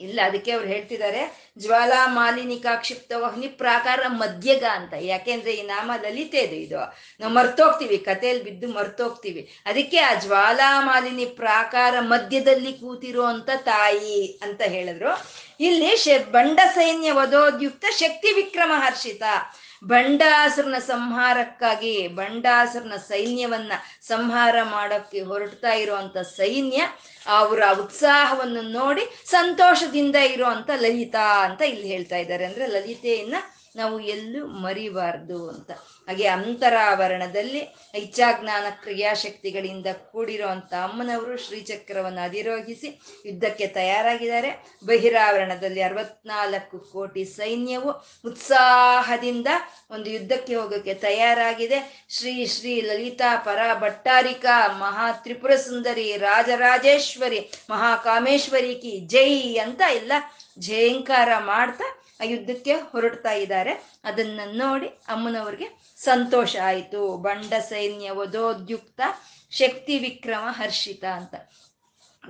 ಇಲ್ಲ, 0.01 0.19
ಅದಕ್ಕೆ 0.25 0.51
ಅವ್ರು 0.51 0.67
ಹೇಳ್ತಿದ್ದಾರೆ, 0.67 1.51
ಜ್ವಾಲಾ 1.59 2.07
ಮಾಲಿನಿಕಾ 2.07 2.75
ಕ್ಷಿಪ್ತ 2.75 3.11
ವಹ್ನಿ 3.17 3.47
ಪ್ರಾಕಾರ 3.47 3.99
ಮಧ್ಯಗ 4.07 4.63
ಅಂತ. 4.63 4.93
ಯಾಕೆಂದ್ರೆ 5.01 5.53
ಈ 5.53 5.61
ನಾಮ 5.61 5.91
ಲಲಿತೆ 6.01 6.37
ಇದು 6.37 6.79
ನಾವು 7.19 7.33
ಮರ್ತೋಗ್ತೀವಿ, 7.33 7.97
ಕಥೆಯಲ್ಲಿ 7.97 8.43
ಬಿದ್ದು 8.43 8.67
ಮರ್ತೋಗ್ತೀವಿ. 8.67 9.53
ಅದಕ್ಕೆ 9.65 9.97
ಆ 9.97 10.13
ಜ್ವಾಲಾ 10.13 10.81
ಮಾಲಿನಿ 10.81 11.25
ಪ್ರಾಕಾರ 11.25 11.95
ಮಧ್ಯದಲ್ಲಿ 11.99 12.73
ಕೂತಿರೋ 12.73 13.25
ತಾಯಿ 13.65 14.39
ಅಂತ 14.41 14.61
ಹೇಳಿದ್ರು. 14.61 15.11
ಇಲ್ಲಿ 15.59 15.97
ಶ, 15.97 16.07
ಬಂಡ 16.31 16.59
ಸೈನ್ಯ 16.73 17.11
ವಧೋದ್ಯುಕ್ತ 17.11 17.85
ಶಕ್ತಿ 17.91 18.33
ವಿಕ್ರಮ 18.33 18.71
ಹರ್ಷಿತ. 18.75 19.23
ಬಂಡಾಸುರನ 19.83 20.77
ಸಂಹಾರಕ್ಕಾಗಿ, 20.77 22.07
ಬಂಡಾಸುರನ 22.07 22.95
ಸೈನ್ಯವನ್ನ 22.95 23.71
ಸಂಹಾರ 24.01 24.55
ಮಾಡೋಕ್ಕೆ 24.63 25.21
ಹೊರಡ್ತಾ 25.21 25.71
ಇರುವಂತ 25.73 26.17
ಸೈನ್ಯ 26.17 26.81
ಅವರ 27.29 27.61
ಉತ್ಸಾಹವನ್ನು 27.81 28.61
ನೋಡಿ 28.61 29.01
ಸಂತೋಷದಿಂದ 29.25 30.15
ಇರುವಂತ 30.15 30.69
ಲಲಿತಾ 30.75 31.45
ಅಂತ 31.47 31.61
ಇಲ್ಲಿ 31.61 31.87
ಹೇಳ್ತಾ 31.87 32.17
ಇದ್ದಾರೆ. 32.17 32.45
ಅಂದ್ರೆ 32.45 32.67
ಲಲಿತೆಯನ್ನ 32.67 33.35
ನಾವು 33.79 33.99
ಎಲ್ಲೂ 33.99 34.41
ಮರಿಬಾರ್ದು 34.47 35.49
ಅಂತ. 35.49 35.71
ಹಾಗೆ 36.07 36.27
ಅಂತರಾವರಣದಲ್ಲಿ 36.27 37.61
ಇಚ್ಛಾಜ್ಞಾನ 37.95 38.67
ಕ್ರಿಯಾಶಕ್ತಿಗಳಿಂದ 38.83 39.87
ಕೂಡಿರುವಂತ 40.11 40.73
ಅಮ್ಮನವರು 40.73 41.37
ಶ್ರೀಚಕ್ರವನ್ನು 41.37 42.21
ಅಧಿರೋಹಿಸಿ 42.25 42.89
ಯುದ್ಧಕ್ಕೆ 43.25 43.67
ತಯಾರಾಗಿದ್ದಾರೆ. 43.67 44.51
ಬಹಿರಾವರಣದಲ್ಲಿ 44.85 45.81
ಅರವತ್ನಾಲ್ಕು 45.81 46.79
ಕೋಟಿ 46.79 47.25
ಸೈನ್ಯವು 47.25 47.91
ಉತ್ಸಾಹದಿಂದ 48.25 49.47
ಒಂದು 49.91 50.09
ಯುದ್ಧಕ್ಕೆ 50.09 50.55
ಹೋಗೋಕ್ಕೆ 50.55 50.93
ತಯಾರಾಗಿದೆ. 50.93 52.05
ಶ್ರೀ 52.09 52.45
ಶ್ರೀ 52.45 52.81
ಲಲಿತಾ 52.81 53.35
ಪರ 53.45 53.59
ಭಟ್ಟಾರಿಕಾ 53.79 54.55
ಮಹಾ 54.79 55.11
ತ್ರಿಪುರ 55.11 55.55
ಸುಂದರಿ, 55.55 56.17
ರಾಜರಾಜೇಶ್ವರಿ, 56.17 57.39
ಮಹಾಕಾಮೇಶ್ವರಿ 57.69 58.75
ಕಿ 58.75 58.93
ಜೈ 59.07 59.31
ಅಂತ 59.55 59.81
ಎಲ್ಲ 59.95 60.13
ಜಯಂಕಾರ 60.59 61.29
ಮಾಡ್ತಾ 61.45 61.87
ಯುದ್ಧಕ್ಕೆ 62.23 62.73
ಹೊರಡ್ತಾ 62.73 63.31
ಇದ್ದಾರೆ. 63.31 63.99
ಅದನ್ನ 64.03 64.39
ನೋಡಿ 64.45 64.87
ಅಮ್ಮನವ್ರಿಗೆ 64.87 65.93
ಸಂತೋಷ 65.97 66.55
ಆಯಿತು. 66.63 67.17
ಬಂಡ 67.17 67.53
ಸೈನ್ಯ 67.53 68.11
ವಧೋದ್ಯುಕ್ತ 68.11 69.01
ಶಕ್ತಿ 69.51 69.99
ವಿಕ್ರಮ 69.99 70.43
ಹರ್ಷಿತ 70.49 71.05
ಅಂತ. 71.05 71.35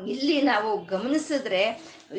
ಇಲ್ಲಿ 0.07 0.41
ನಾವು 0.41 0.85
ಗಮನಿಸಿದ್ರೆ, 0.85 1.65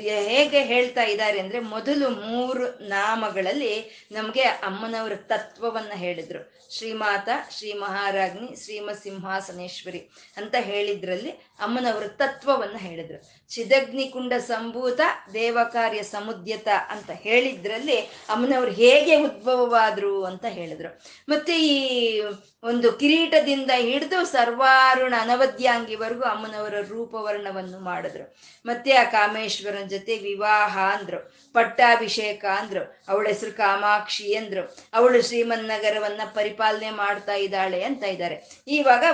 ಹೇಗೆ 0.01 0.65
ಹೇಳ್ತಾ 0.65 1.03
ಇದ್ದಾರೆ 1.03 1.41
ಅಂದ್ರೆ 1.41 1.61
ಮೊದಲು 1.61 2.11
ಮೂರು 2.11 2.89
ನಾಮಗಳಲ್ಲಿ 2.89 4.07
ನಮಗೆ 4.13 4.43
ಅಮ್ಮನವರ 4.43 5.13
ತತ್ವವನ್ನ 5.17 5.93
ಹೇಳಿದ್ರು. 5.95 6.60
ಶ್ರೀಮಾತ 6.77 7.29
ಶ್ರೀ 7.59 7.73
ಮಹಾರಾಜ್ನಿ 7.73 8.65
ಶ್ರೀಮ 8.65 8.91
ಸಿಂಹಾಸನೇಶ್ವರಿ 9.03 10.11
ಅಂತ 10.37 10.55
ಹೇಳಿದ್ರಲ್ಲಿ 10.61 11.31
ಅಮ್ಮನವರ 11.31 12.07
ತತ್ವವನ್ನ 12.07 12.77
ಹೇಳಿದ್ರು. 12.77 13.49
ಚಿದಗ್ನಿಕುಂಡ 13.49 14.33
ಸಂಭೂತ, 14.33 15.01
ದೇವಕಾರ್ಯ 15.35 16.03
ಸಮುದ್ಯತ 16.03 16.69
ಅಂತ 16.89 17.11
ಹೇಳಿದ್ರಲ್ಲಿ 17.11 17.97
ಅಮ್ಮನವ್ರು 18.01 18.71
ಹೇಗೆ 18.71 19.17
ಉದ್ಭವವಾದ್ರು 19.17 20.25
ಅಂತ 20.25 20.45
ಹೇಳಿದ್ರು. 20.49 21.03
ಮತ್ತೆ 21.29 21.61
ಈ 21.61 22.21
ಒಂದು 22.63 22.93
ಕಿರೀಟದಿಂದ 22.93 23.71
ಹಿಡಿದು 23.77 24.25
ಸರ್ವಾರುಣ 24.25 25.15
ಅನವದ್ಯಾಂಗಿವರೆಗೂ 25.21 26.23
ಅಮ್ಮನವರ 26.23 26.75
ರೂಪವರ್ಣವನ್ನು 26.89 27.81
ಮಾಡಿದ್ರು. 27.81 28.37
ಮತ್ತೆ 28.67 28.93
ಆ 28.93 29.05
ಕಾಮೇಶ್ವರನ 29.05 29.87
ಜೊತೆ 29.87 30.19
ವಿವಾಹ 30.19 30.79
ಅಂದ್ರು, 30.79 31.35
ಪಟ್ಟಾಭಿಷೇಕ 31.53 32.45
ಅಂದ್ರು, 32.45 32.97
ಅವಳ 33.09 33.27
ಹೆಸರು 33.27 33.53
ಕಾಮಾಕ್ಷಿ 33.53 34.35
ಅಂದ್ರು, 34.35 34.77
ಅವಳು 34.93 35.23
ಶ್ರೀಮನ್ನಗರವನ್ನ 35.23 36.21
ಪರಿಪಾಲನೆ 36.61 36.91
ಮಾಡ್ತಾ 37.03 37.35
ಇದ್ದಾಳೆ 37.35 37.79
ಅಂತ 37.83 38.03
ಇದ್ದಾರೆ. 38.05 38.37
ಇವಾಗ 38.69 39.05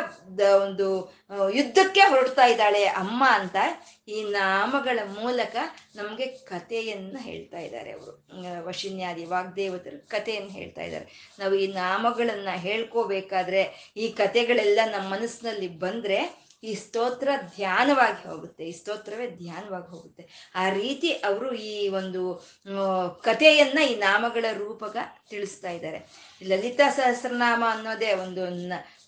ಒಂದು 0.63 0.87
ಯುದ್ಧಕ್ಕೆ 1.55 2.01
ಹೊರಡ್ತಾ 2.01 2.45
ಇದ್ದಾಳೆ 2.47 2.83
ಅಮ್ಮ 3.03 3.23
ಅಂತ 3.39 3.57
ಈ 4.09 4.19
ನಾಮಗಳ 4.31 4.99
ಮೂಲಕ 5.19 5.57
ನಮಗೆ 5.97 6.27
ಕಥೆಯನ್ನ 6.51 7.17
ಹೇಳ್ತಾ 7.21 7.59
ಇದ್ದಾರೆ 7.59 7.91
ಅವರು. 7.93 8.13
ವಶಿನ್ಯಾದಿ 8.67 9.25
ವಾಗ್ದೇವತರು 9.25 9.99
ಕಥೆಯನ್ನು 10.09 10.53
ಹೇಳ್ತಾ 10.59 10.83
ಇದ್ದಾರೆ. 10.83 11.07
ನಾವು 11.39 11.55
ಈ 11.55 11.67
ನಾಮಗಳನ್ನ 11.73 12.51
ಹೇಳ್ಕೋಬೇಕಾದ್ರೆ 12.67 13.63
ಈ 13.97 14.09
ಕಥೆಗಳೆಲ್ಲ 14.23 14.81
ನಮ್ಮ 14.95 15.09
ಮನಸ್ಸಿನಲ್ಲಿ 15.15 15.69
ಬಂದ್ರೆ 15.87 16.21
ಈ 16.63 16.75
ಸ್ತೋತ್ರ 16.75 17.29
ಧ್ಯಾನವಾಗಿ 17.57 18.29
ಹೋಗುತ್ತೆ, 18.29 18.65
ಈ 18.65 18.73
ಸ್ತೋತ್ರವೇ 18.73 19.27
ಧ್ಯಾನವಾಗಿ 19.27 19.89
ಹೋಗುತ್ತೆ. 19.89 20.23
ಆ 20.55 20.69
ರೀತಿ 20.71 21.13
ಅವರು 21.13 21.53
ಈ 21.55 21.89
ಒಂದು 21.89 22.23
ಕಥೆಯನ್ನ 23.25 23.79
ಈ 23.91 23.95
ನಾಮಗಳ 23.95 24.45
ರೂಪಕ 24.59 24.97
ತಿಳಿಸ್ತಾ 25.31 25.71
ಇದ್ದಾರೆ. 25.71 26.01
ಲಲಿತಾ 26.43 26.91
ಸಹಸ್ರನಾಮ 26.91 27.63
ಅನ್ನೋದೇ 27.69 28.13
ಒಂದು 28.13 28.45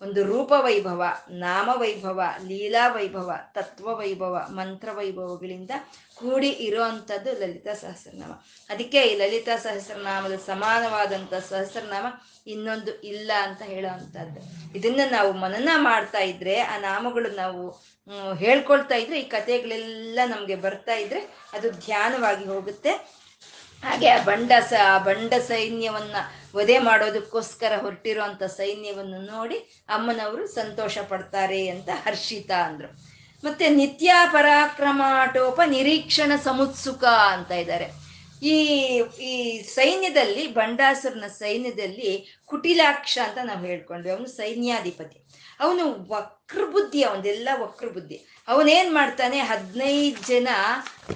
ಒಂದು 0.02 0.24
ರೂಪ 0.24 0.52
ವೈಭವ 0.56 1.04
ನಾಮ 1.30 1.70
ವೈಭವ 1.72 2.20
ಲೀಲಾ 2.46 2.88
ವೈಭವ 2.88 3.32
ತತ್ವ 3.54 3.96
ವೈಭವ 3.98 4.46
ಮಂತ್ರ 4.48 4.88
ವೈಭವಗಳಿಂದ 4.92 5.70
ಕೂಡಿ 6.14 6.48
ಇರುವಂಥದ್ದು 6.48 7.32
ಲಲಿತಾ 7.32 7.74
ಸಹಸ್ರನಾಮ. 7.74 8.32
ಅದಕ್ಕೆ 8.70 9.00
ಈ 9.02 9.14
ಲಲಿತಾ 9.16 9.56
ಸಹಸ್ರನಾಮದ 9.56 10.36
ಸಮಾನವಾದಂಥ 10.36 11.34
ಸಹಸ್ರನಾಮ 11.34 12.06
ಇನ್ನೊಂದು 12.46 13.00
ಇಲ್ಲ 13.00 13.30
ಅಂತ 13.42 13.62
ಹೇಳೋ 13.62 13.92
ಅಂಥದ್ದು 13.92 14.40
ಇದನ್ನ 14.78 15.00
ನಾವು 15.10 15.32
ಮನನ 15.32 15.68
ಮಾಡ್ತಾ 15.76 16.18
ಇದ್ರೆ, 16.18 16.60
ಆ 16.60 16.78
ನಾಮಗಳು 16.78 17.28
ನಾವು 17.34 17.62
ಹೇಳ್ಕೊಳ್ತಾ 18.34 18.94
ಇದ್ರೆ, 18.94 19.20
ಈ 19.20 19.24
ಕಥೆಗಳೆಲ್ಲ 19.24 20.18
ನಮಗೆ 20.26 20.54
ಬರ್ತಾ 20.54 20.94
ಇದ್ರೆ 20.94 21.20
ಅದು 21.52 21.70
ಧ್ಯಾನವಾಗಿ 21.70 22.44
ಹೋಗುತ್ತೆ. 22.44 22.90
ಹಾಗೆ 23.84 24.08
ಆ 24.08 24.22
ಬಂಡಸ, 24.24 24.72
ಆ 24.84 24.98
ಬಂಡ 24.98 25.34
ಸೈನ್ಯವನ್ನ 25.34 26.16
ವಧೆ 26.56 26.78
ಮಾಡೋದಕ್ಕೋಸ್ಕರ 26.78 27.72
ಹೊರಟಿರುವಂತ 27.80 28.42
ಸೈನ್ಯವನ್ನು 28.42 29.20
ನೋಡಿ 29.20 29.54
ಅಮ್ಮನವರು 29.88 30.46
ಸಂತೋಷ 30.46 30.98
ಪಡ್ತಾರೆ 30.98 31.68
ಅಂತ 31.68 31.88
ಹರ್ಷಿತ 32.06 32.50
ಅಂದ್ರು. 32.50 32.88
ಮತ್ತೆ 33.44 33.68
ನಿತ್ಯ 33.68 34.14
ಪರಾಕ್ರಮಾಟೋಪ 34.32 35.60
ನಿರೀಕ್ಷಣ 35.66 36.32
ಸಮುತ್ಸುಕ 36.44 37.04
ಅಂತ 37.04 37.50
ಇದ್ದಾರೆ. 37.50 38.08
ಈ 38.42 38.56
ಈ 39.20 39.62
ಸೈನ್ಯದಲ್ಲಿ, 39.62 40.46
ಬಂಡಾಸುರನ 40.46 41.26
ಸೈನ್ಯದಲ್ಲಿ 41.26 42.40
ಕುಟಿಲಾಕ್ಷ 42.46 43.18
ಅಂತ 43.28 43.38
ನಾವು 43.44 43.66
ಹೇಳ್ಕೊಂಡ್ವಿ. 43.66 44.12
ಅವನು 44.12 44.26
ಸೈನ್ಯಾಧಿಪತಿ. 44.26 45.28
ಅವನು 45.60 46.08
ವಕ್ರಬುದ್ಧಿ, 46.08 47.02
ಅವನದೆಲ್ಲ 47.02 47.48
ವಕ್ರ 47.60 47.88
ಬುದ್ಧಿ 47.88 48.26
ಅವನೇನ್ 48.48 48.94
ಮಾಡ್ತಾನೆ? 48.94 49.38
ಹದಿನೈದು 49.40 50.26
ಜನ 50.26 50.48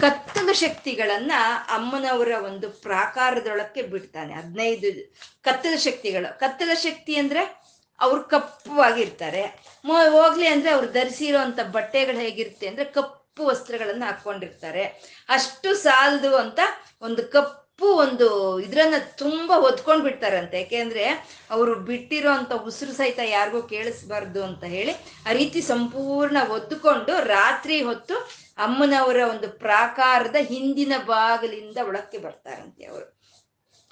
ಕತ್ತಲು 0.01 0.53
ಶಕ್ತಿಗಳನ್ನ 0.53 1.33
ಅಮ್ಮನವರ 1.71 2.29
ಒಂದು 2.45 2.71
ಪ್ರಾಕಾರದೊಳಕ್ಕೆ 2.71 3.83
ಬಿಡ್ತಾನೆ. 3.83 4.35
ಹದಿನೈದು 4.35 5.15
ಕತ್ತಲ 5.43 5.77
ಶಕ್ತಿಗಳು. 5.77 6.41
ಕತ್ತಲ 6.41 6.75
ಶಕ್ತಿ 6.75 7.17
ಅಂದ್ರೆ 7.17 7.63
ಅವ್ರು 8.01 8.25
ಕಪ್ಪವಾಗಿರ್ತಾರೆ 8.25 9.63
ಮೊ- 9.85 10.11
ಹೋಗ್ಲಿ 10.11 10.47
ಅಂದ್ರೆ 10.47 10.71
ಅವ್ರು 10.71 10.93
ಧರಿಸಿರೋಂಥ 10.93 11.61
ಬಟ್ಟೆಗಳು 11.61 12.17
ಹೇಗಿರುತ್ತೆ 12.17 12.67
ಅಂದ್ರೆ 12.67 12.85
ಕಪ್ಪು 12.85 13.45
ವಸ್ತ್ರಗಳನ್ನ 13.45 14.05
ಹಾಕೊಂಡಿರ್ತಾರೆ. 14.05 14.85
ಅಷ್ಟು 15.29 15.75
ಸಾಲದು 15.75 16.37
ಅಂತ 16.37 16.61
ಒಂದು 17.03 17.29
ಕಪ್ಪು 17.29 17.62
ಒಂದು 17.81 18.61
ಇದ್ರನ್ನ 18.61 18.95
ತುಂಬಾ 19.17 19.61
ಹೊತ್ಕೊಂಡ್ 19.61 20.03
ಬಿಡ್ತಾರಂತೆ. 20.03 20.59
ಯಾಕೆಂದ್ರೆ 20.59 21.05
ಅವರು 21.51 21.75
ಬಿಟ್ಟಿರೋ 21.75 22.31
ಅಂತ 22.31 22.53
ಉಸಿರು 22.53 22.93
ಸಹಿತ 22.93 23.19
ಯಾರಿಗೂ 23.25 23.63
ಕೇಳಿಸ್ಬಾರ್ದು 23.63 24.45
ಅಂತ 24.45 24.65
ಹೇಳಿ 24.65 24.93
ಆ 25.29 25.33
ರೀತಿ 25.33 25.61
ಸಂಪೂರ್ಣ 25.61 26.37
ಒದ್ದುಕೊಂಡು 26.49 27.25
ರಾತ್ರಿ 27.25 27.83
ಹೊತ್ತು 27.83 28.15
ಅಮ್ಮನವರ 28.59 29.17
ಒಂದು 29.31 29.49
ಪ್ರಾಕಾರದ 29.49 30.37
ಹಿಂದಿನ 30.41 30.93
ಬಾಗಿಲಿಂದ 31.07 31.77
ಒಳಕ್ಕೆ 31.87 32.19
ಬರ್ತಾರಂತೆ 32.19 32.85
ಅವರು. 32.85 33.23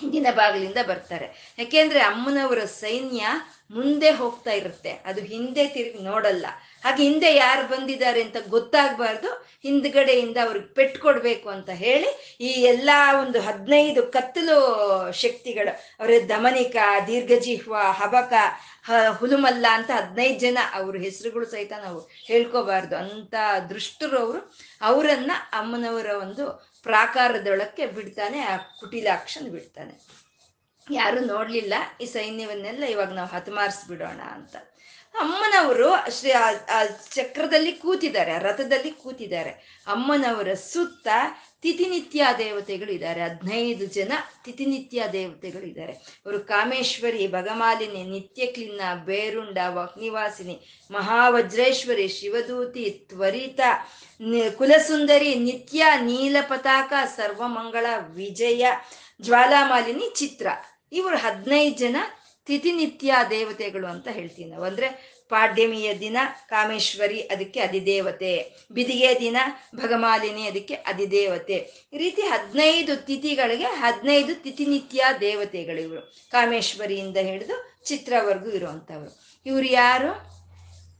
ಹಿಂದಿನ 0.01 0.27
ಬಾಗಿಲಿಂದ 0.31 0.77
ಬರ್ತಾರೆ. 0.89 1.57
ಯಾಕೆಂದ್ರೆ 1.59 2.01
ಅಮ್ಮನವರ 2.01 2.65
ಸೈನ್ಯ 2.65 3.27
ಮುಂದೆ 3.71 4.11
ಹೋಗ್ತಾ 4.11 4.53
ಇರುತ್ತೆ. 4.53 4.91
ಅದು 4.91 5.21
ಹಿಂದೆ 5.21 5.67
ತಿರುಗಿ 5.69 6.05
ನೋಡಲ್ಲ. 6.05 6.47
ಹಾಗೆ 6.85 7.03
ಹಿಂದೆ 7.03 7.35
ಯಾರು 7.35 7.69
ಬಂದಿದ್ದಾರೆ 7.69 8.23
ಅಂತ 8.23 8.37
ಗೊತ್ತಾಗಬಾರ್ದು. 8.49 9.31
ಹಿಂದ್ಗಡೆಯಿಂದ 9.63 10.37
ಅವ್ರಿಗೆ 10.45 10.67
ಪೆಟ್ಟು 10.67 11.01
ಕೊಡಬೇಕು 11.01 11.49
ಅಂತ 11.49 11.71
ಹೇಳಿ 11.71 12.39
ಈ 12.41 12.47
ಎಲ್ಲ 12.47 12.91
ಒಂದು 13.21 13.41
ಹದಿನೈದು 13.41 14.03
ಕತ್ತಲು 14.03 14.57
ಶಕ್ತಿಗಳು, 15.13 15.73
ಅವರ 16.01 16.11
ದಮನಿಕ, 16.29 16.77
ದೀರ್ಘಜಿಹ್ವ, 17.07 17.75
ಹಬಕ 17.91 18.33
ಹುಲುಮಲ್ಲ 19.19 19.67
ಅಂತ 19.71 19.91
ಹದಿನೈದು 19.91 20.39
ಜನ 20.39 20.59
ಅವ್ರ 20.75 20.97
ಹೆಸರುಗಳು 20.97 21.47
ಸಹಿತ 21.47 21.73
ನಾವು 21.83 22.11
ಹೇಳ್ಕೋಬಾರ್ದು. 22.27 22.97
ಅಂತ 22.97 23.35
ದೃಷ್ಟರು 23.69 24.19
ಅವರು. 24.19 24.57
ಅವರನ್ನ 24.83 25.33
ಅಮ್ಮನವರ 25.53 26.07
ಒಂದು 26.07 26.71
ಪ್ರಾಕಾರದೊಳಕ್ಕೆ 26.83 27.87
ಬಿಡ್ತಾನೆ, 27.87 28.41
ಆ 28.41 28.57
ಕುಟಿಲಾಕ್ಷನ್ 28.57 29.51
ಬಿಡ್ತಾನೆ. 29.51 29.95
ಯಾರು 30.91 31.21
ನೋಡ್ಲಿಲ್ಲ 31.21 31.75
ಈ 32.01 32.05
ಸೈನ್ಯವನ್ನೆಲ್ಲ 32.05 32.85
ಇವಾಗ 32.85 33.13
ನಾವು 33.13 33.29
ಹತಮಾರಿಸ್ಬಿಡೋಣ 33.29 34.21
ಅಂತ. 34.21 34.57
ಅಮ್ಮನವರು 35.15 35.89
ಶ್ರೀ 36.11 36.33
ಚಕ್ರದಲ್ಲಿ 37.15 37.73
ಕೂತಿದ್ದಾರೆ 37.73 38.39
ರಥದಲ್ಲಿ 38.39 38.91
ಕೂತಿದ್ದಾರೆ. 38.91 39.51
ಅಮ್ಮನವರ 39.87 40.55
ಸುತ್ತ 40.55 41.09
ತಿಥಿನಿತ್ಯ 41.63 42.27
ದೇವತೆಗಳು 42.39 42.93
ಇದ್ದಾರೆ. 42.93 43.21
ಹದಿನೈದು 43.21 43.87
ಜನ 43.87 44.13
ತಿಥಿನಿತ್ಯ 44.45 45.09
ದೇವತೆಗಳು 45.13 45.63
ಇದ್ದಾರೆ. 45.63 45.93
ಅವರು 45.93 46.41
ಕಾಮೇಶ್ವರಿ, 46.41 47.27
ಭಗಮಾಲಿನಿ, 47.29 48.03
ನಿತ್ಯಕ್ಲಿನ್ನ, 48.05 48.81
ಬೇರುಂಡ 49.05 49.59
ವಗ್ನಿವಾಸಿನಿ 49.69 50.89
ಮಹಾವಜ್ರೇಶ್ವರಿ 50.91 52.09
ಶಿವದೂತಿ 52.09 52.91
ತ್ವರಿತ 52.91 53.61
ಕುಲಸುಂದರಿ, 54.57 55.35
ನಿತ್ಯ, 55.35 55.85
ನೀಲ 56.01 56.37
ಪತಾಕ, 56.49 56.93
ಸರ್ವಮಂಗಳ, 57.17 57.87
ವಿಜಯ, 58.15 58.67
ಜ್ವಾಲಾಮಾಲಿನಿ, 59.23 60.09
ಚಿತ್ರ. 60.15 60.47
ಇವರು 60.93 61.17
ಹದಿನೈದು 61.17 61.77
ಜನ 61.77 61.97
ತಿಥಿನಿತ್ಯ 62.51 63.15
ದೇವತೆಗಳು 63.31 63.87
ಅಂತ 63.87 64.09
ಹೇಳ್ತೀವಿ 64.09 64.51
ನಾವು 64.51 64.65
ಅಂದ್ರೆ 64.65 65.21
ಪಾಡ್ಯಮಿಯ 65.29 65.95
ದಿನ 65.95 66.17
ಕಾಮೇಶ್ವರಿ 66.49 67.21
ಅದಕ್ಕೆ 67.21 67.61
ಅಧಿದೇವತೆ, 67.61 68.33
ಬಿದಿಗೆ 68.73 69.21
ದಿನ 69.21 69.37
ಭಗಮಾಲಿನಿ 69.77 70.43
ಅದಕ್ಕೆ 70.47 70.75
ಅಧಿದೇವತೆ. 70.75 71.89
ಈ 71.93 71.99
ರೀತಿ 71.99 72.23
ಹದಿನೈದು 72.23 72.97
ತಿಥಿಗಳಿಗೆ 72.97 73.65
ಹದಿನೈದು 73.65 74.35
ತಿಥಿನಿತ್ಯ 74.35 75.05
ದೇವತೆಗಳು 75.21 75.81
ಇವರು. 75.81 76.01
ಕಾಮೇಶ್ವರಿಯಿಂದ 76.31 77.17
ಹಿಡಿದು 77.17 77.85
ಚಿತ್ರವರೆಗೂ 77.85 78.51
ಇರುವಂಥವ್ರು. 78.51 79.11
ಇವರು 79.47 79.67
ಯಾರು? 79.67 80.11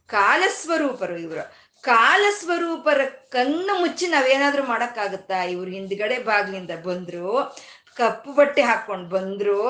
ಕಾಲಸ್ವರೂಪರು 0.07 1.17
ಇವರು. 1.17 1.71
ಕಾಲಸ್ವರೂಪರ 1.83 3.01
ಕಣ್ಣು 3.05 3.81
ಮುಚ್ಚಿ 3.81 4.07
ನಾವೇನಾದ್ರೂ 4.07 4.63
ಮಾಡೋಕ್ಕಾಗುತ್ತಾ? 4.63 5.45
ಇವ್ರು 5.45 5.71
ಹಿಂದ್ಗಡೆ 5.71 6.19
ಬಾಗ್ಲಿಂದ 6.19 6.71
ಬಂದ್ರು. 6.85 7.57
ಕಪ್ಪು 8.01 8.31
ಬಟ್ಟೆ 8.39 8.63
ಹಾಕೊಂಡು 8.69 9.09
ಬಂದ್ರು 9.15 9.61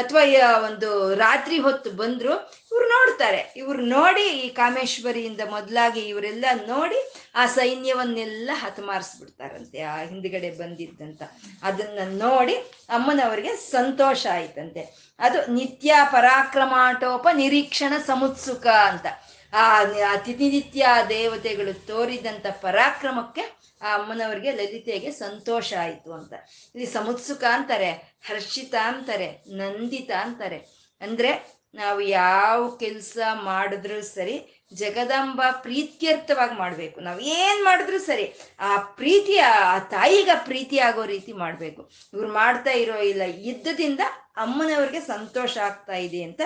ಅಥವಾ 0.00 0.22
ಒಂದು 0.66 0.90
ರಾತ್ರಿ 1.24 1.56
ಹೊತ್ತು 1.66 1.90
ಬಂದ್ರು, 2.00 2.32
ಇವ್ರು 2.72 2.86
ನೋಡ್ತಾರೆ. 2.94 3.40
ಇವ್ರು 3.56 3.80
ನೋಡಿ 3.96 4.26
ಈ 4.42 4.46
ಕಾಮೇಶ್ವರಿಯಿಂದ 4.60 5.42
ಮೊದಲಾಗಿ 5.50 6.02
ಇವರೆಲ್ಲ 6.12 6.46
ನೋಡಿ 6.66 7.00
ಆ 7.34 7.44
ಸೈನ್ಯವನ್ನೆಲ್ಲ 7.58 8.50
ಹತಮಾರಿಸ್ಬಿಡ್ತಾರಂತೆ 8.62 9.80
ಆ 9.92 9.96
ಹಿಂದ್ಗಡೆ 10.10 10.50
ಬಂದಿದ್ದಂತ. 10.60 11.22
ಅದನ್ನ 11.62 12.00
ನೋಡಿ 12.22 12.56
ಅಮ್ಮನವರಿಗೆ 12.96 13.52
ಸಂತೋಷ 13.76 14.26
ಆಯ್ತಂತೆ. 14.38 14.82
ಅದು 15.26 15.38
ನಿತ್ಯ 15.52 15.94
ಪರಾಕ್ರಮಾಟೋಪ 16.12 17.26
ನಿರೀಕ್ಷಣ 17.42 17.92
ಸಮುತ್ಸುಕ 18.06 18.66
ಅಂತ. 18.90 19.06
ಆ 19.52 19.64
ಅತಿಥಿ 20.10 20.46
ನಿತ್ಯ 20.50 20.86
ದೇವತೆಗಳು 21.08 21.72
ತೋರಿದಂತ 21.86 22.46
ಪರಾಕ್ರಮಕ್ಕೆ 22.62 23.44
ಆ 23.82 23.96
ಅಮ್ಮನವ್ರಿಗೆ 23.96 24.52
ಲಲಿತೆಗೆ 24.52 25.10
ಸಂತೋಷ 25.10 25.74
ಆಯಿತು 25.80 26.12
ಅಂತ. 26.12 26.32
ಇಲ್ಲಿ 26.74 26.86
ಸಮುತ್ಸುಕ 26.86 27.44
ಅಂತಾರೆ, 27.44 27.90
ಹರ್ಷಿತ 28.28 28.74
ಅಂತಾರೆ, 28.84 29.44
ನಂದಿತ 29.48 30.10
ಅಂತಾರೆ. 30.10 30.56
ಅಂದ್ರೆ 31.00 31.56
ನಾವು 31.74 32.00
ಯಾವ 32.00 32.76
ಕೆಲಸ 32.80 33.18
ಮಾಡಿದ್ರೂ 33.32 34.02
ಸರಿ, 34.02 34.66
ಜಗದಂಬ 34.74 35.42
ಪ್ರೀತ್ಯರ್ಥವಾಗಿ 35.50 36.54
ಮಾಡಬೇಕು. 36.54 37.00
ನಾವು 37.00 37.20
ಏನು 37.20 37.64
ಮಾಡಿದ್ರು 37.64 37.98
ಸರಿ, 37.98 38.34
ಆ 38.60 38.76
ಪ್ರೀತಿ, 38.76 39.38
ಆ 39.38 39.78
ತಾಯಿಗ 39.78 40.30
ಪ್ರೀತಿ 40.44 40.78
ಆಗೋ 40.78 41.04
ರೀತಿ 41.04 41.32
ಮಾಡಬೇಕು. 41.32 41.90
ಇವ್ರು 42.14 42.32
ಮಾಡ್ತಾ 42.32 42.70
ಇರೋ 42.70 42.96
ಇಲ್ಲ 42.96 43.22
ಯುದ್ಧದಿಂದ 43.26 44.00
ಅಮ್ಮನವ್ರಿಗೆ 44.36 45.00
ಸಂತೋಷ 45.00 45.58
ಆಗ್ತಾ 45.58 45.92
ಇದೆ 45.92 46.22
ಅಂತ 46.22 46.40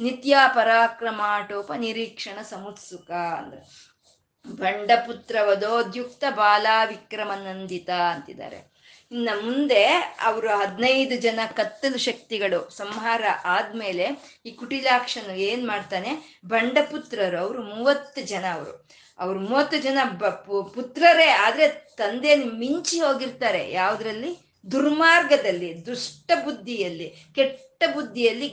ನಿತ್ಯ 0.00 0.36
ಪರಾಕ್ರಮಾಟೋಪ 0.54 1.72
ನಿರೀಕ್ಷಣ 1.72 2.42
ಸಮುತ್ಸುಕ 2.42 3.10
ಅಂದ್ರೆ. 3.10 3.85
ಬಂಡಪುತ್ರ 4.50 5.36
ವಧೋದ್ಯುಕ್ತ 5.42 6.24
ಬಾಲಾ 6.30 6.84
ವಿಕ್ರಮನಂದಿತ 6.84 7.90
ಅಂತಿದ್ದಾರೆ. 7.90 8.76
ಇನ್ನ 9.12 9.28
ಮುಂದೆ 9.34 9.84
ಅವರು 10.22 10.48
ಹದಿನೈದು 10.48 11.16
ಜನ 11.16 11.40
ಕತ್ತಲು 11.56 11.98
ಶಕ್ತಿಗಳು 11.98 12.70
ಸಂಹಾರ 12.70 13.24
ಆದ್ಮೇಲೆ 13.44 14.06
ಈ 14.46 14.50
ಕುಟಿಲಾಕ್ಷನು 14.50 15.34
ಏನ್ 15.34 15.68
ಮಾಡ್ತಾನೆ? 15.68 16.40
ಬಂಡಪುತ್ರರು, 16.46 17.38
ಅವರು 17.38 17.62
ಮೂವತ್ತು 17.62 18.20
ಜನ 18.20 18.44
ಅವರು. 18.52 18.88
ಅವ್ರು 19.18 19.40
ಮೂವತ್ತು 19.40 19.78
ಜನ 19.78 19.98
ಪುತ್ರರೇ, 20.74 21.26
ಆದ್ರೆ 21.26 21.68
ತಂದೆ 21.68 22.36
ಮಿಂಚಿ 22.36 23.00
ಹೋಗಿರ್ತಾರೆ. 23.00 23.72
ಯಾವ್ದ್ರಲ್ಲಿ? 23.72 24.45
ದುರ್ಮಾರ್ಗದಲ್ಲಿ, 24.70 25.86
ದುಷ್ಟ 25.86 26.32
ಬುದ್ಧಿಯಲ್ಲಿ, 26.44 27.14
ಕೆಟ್ಟ 27.34 27.84
ಬುದ್ಧಿಯಲ್ಲಿ 27.94 28.48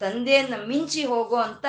ತಂದೆಯನ್ನ 0.00 0.54
ಮಿಂಚಿ 0.66 1.04
ಹೋಗೋ 1.04 1.36
ಅಂತ 1.36 1.66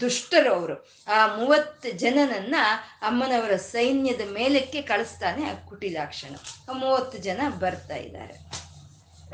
ದುಷ್ಟರು 0.00 0.52
ಅವರು. 0.52 0.88
ಆ 1.08 1.36
ಮೂವತ್ತು 1.36 1.90
ಜನನನ್ನ 1.98 2.54
ಅಮ್ಮನವರ 3.02 3.56
ಸೈನ್ಯದ 3.56 4.20
ಮೇಲಕ್ಕೆ 4.32 4.82
ಕಳಿಸ್ತಾನೆ 4.82 5.44
ಆ 5.44 5.54
ಕುಟಿಲಾಕ್ಷಣ. 5.54 6.34
ಮೂವತ್ತು 6.72 7.18
ಜನ 7.18 7.40
ಬರ್ತಾ 7.58 7.96
ಇದ್ದಾರೆ. 7.96 8.61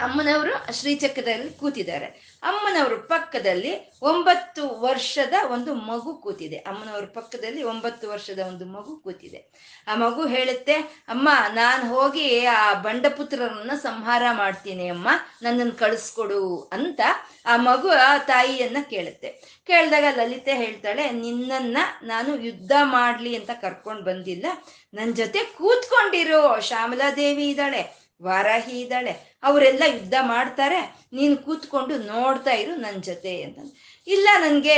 ಅಮ್ಮನವರು 0.00 0.72
ಶ್ರೀಚಕ್ರದಲ್ಲಿ 0.72 1.50
ಕೂತಿದ್ದಾರೆ. 1.50 2.38
ಅಮ್ಮನವರು 2.42 3.08
ಪಕ್ಕದಲ್ಲಿ 3.08 3.98
ಒಂಬತ್ತು 4.02 4.68
ವರ್ಷದ 4.80 5.32
ಒಂದು 5.52 5.74
ಮಗು 5.74 6.14
ಕೂತಿದೆ. 6.14 6.56
ಅಮ್ಮನವ್ರ 6.56 7.04
ಪಕ್ಕದಲ್ಲಿ 7.04 7.62
ಒಂಬತ್ತು 7.62 8.08
ವರ್ಷದ 8.08 8.38
ಒಂದು 8.38 8.64
ಮಗು 8.64 8.96
ಕೂತಿದೆ. 8.96 9.52
ಆ 9.88 9.94
ಮಗು 9.94 10.26
ಹೇಳುತ್ತೆ, 10.26 10.72
ಅಮ್ಮ, 11.08 11.28
ನಾನು 11.54 11.94
ಹೋಗಿ 11.94 12.44
ಆ 12.44 12.74
ಬಂಡಪುತ್ರರನ್ನ 12.74 13.70
ಸಂಹಾರ 13.82 14.22
ಮಾಡ್ತೀನಿ 14.32 14.88
ಅಮ್ಮ, 14.88 15.08
ನನ್ನನ್ನು 15.42 15.72
ಕಳಿಸ್ಕೊಡು 15.72 16.70
ಅಂತ 16.72 17.00
ಆ 17.46 17.56
ಮಗು 17.56 17.88
ಆ 17.88 18.18
ತಾಯಿಯನ್ನ 18.18 18.76
ಕೇಳುತ್ತೆ. 18.90 19.28
ಕೇಳಿದಾಗ 19.66 20.04
ಲಲಿತೆ 20.16 20.54
ಹೇಳ್ತಾಳೆ, 20.54 21.10
ನಿನ್ನನ್ನ 21.10 21.78
ನಾನು 22.02 22.40
ಯುದ್ಧ 22.40 22.72
ಮಾಡ್ಲಿ 22.82 23.36
ಅಂತ 23.36 23.50
ಕರ್ಕೊಂಡು 23.50 24.02
ಬಂದಿಲ್ಲ. 24.02 24.46
ನನ್ನ 24.94 25.12
ಜೊತೆ 25.12 25.38
ಕೂತ್ಕೊಂಡಿರೋ 25.38 26.60
ಶ್ಯಾಮಲಾದೇವಿ 26.60 27.48
ಇದ್ದಾಳೆ. 27.48 27.97
ವಾರಾಹಿ 28.20 28.80
ಇದ್ದಾಳೆ 28.80 29.12
ಅವರೆಲ್ಲ 29.42 29.82
ಯುದ್ಧ 29.86 30.14
ಮಾಡ್ತಾರೆ. 30.32 30.78
ನೀನು 31.12 31.36
ಕೂತ್ಕೊಂಡು 31.36 31.94
ನೋಡ್ತಾ 31.98 32.50
ಇರು 32.50 32.72
ನನ್ನ 32.76 32.98
ಜೊತೆ 33.00 33.42
ಅಂತ 33.42 33.58
ಇಲ್ಲ 34.06 34.28
ನನಗೆ 34.40 34.76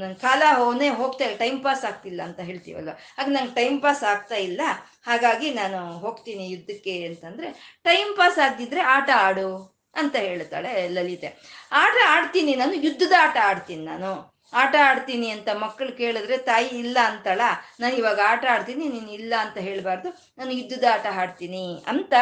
ನನ್ನ 0.00 0.12
ಕಾಲ 0.24 0.42
ಹೋನೇ 0.58 0.88
ಹೋಗ್ತಾ 1.00 1.24
ಇಲ್ಲ 1.24 1.36
ಟೈಮ್ 1.38 1.58
ಪಾಸ್ 1.64 1.84
ಆಗ್ತಿಲ್ಲ 1.84 2.20
ಅಂತ 2.22 2.40
ಹೇಳ್ತೀವಲ್ಲ 2.40 2.90
ಆಗ 3.18 3.26
ನಂಗೆ 3.28 3.54
ಟೈಮ್ 3.54 3.78
ಪಾಸ್ 3.82 4.02
ಆಗ್ತಾ 4.04 4.36
ಇಲ್ಲ. 4.48 4.60
ಹಾಗಾಗಿ 5.06 5.50
ನಾನು 5.54 5.80
ಹೋಗ್ತೀನಿ 5.98 6.44
ಯುದ್ಧಕ್ಕೆ 6.50 6.94
ಅಂತಂದ್ರೆ 7.06 7.50
ಟೈಮ್ 7.82 8.16
ಪಾಸ್ 8.16 8.38
ಆಗದಿದ್ರೆ 8.38 8.80
ಆಟ 8.96 9.10
ಆಡು 9.26 9.48
ಅಂತ 9.94 10.16
ಹೇಳ್ತಾಳೆ 10.16 10.72
ಲಲಿತೆ. 10.88 11.28
ಆಟ 11.72 11.96
ಆಡ್ತೀನಿ 12.14 12.54
ನಾನು, 12.54 12.74
ಯುದ್ಧದ 12.86 13.14
ಆಟ 13.18 13.36
ಆಡ್ತೀನಿ 13.42 13.84
ನಾನು. 13.84 14.10
ಆಟ 14.52 14.74
ಆಡ್ತೀನಿ 14.82 15.30
ಅಂತ 15.30 15.48
ಮಕ್ಕಳು 15.54 15.92
ಕೇಳಿದ್ರೆ, 15.92 16.38
ತಾಯಿ 16.38 16.68
ಇಲ್ಲ 16.68 16.98
ಅಂತಳ? 17.04 17.40
ನಾನು 17.80 17.94
ಇವಾಗ 17.96 18.20
ಆಟ 18.24 18.44
ಆಡ್ತೀನಿ, 18.50 18.88
ನೀನು 18.88 19.10
ಇಲ್ಲ 19.10 19.34
ಅಂತ 19.40 19.58
ಹೇಳಬಾರ್ದು. 19.58 20.34
ನಾನು 20.38 20.50
ಇದ್ದುದ 20.50 20.84
ಆಟ 20.92 21.06
ಆಡ್ತೀನಿ 21.14 21.84
ಅಂತ 21.86 22.12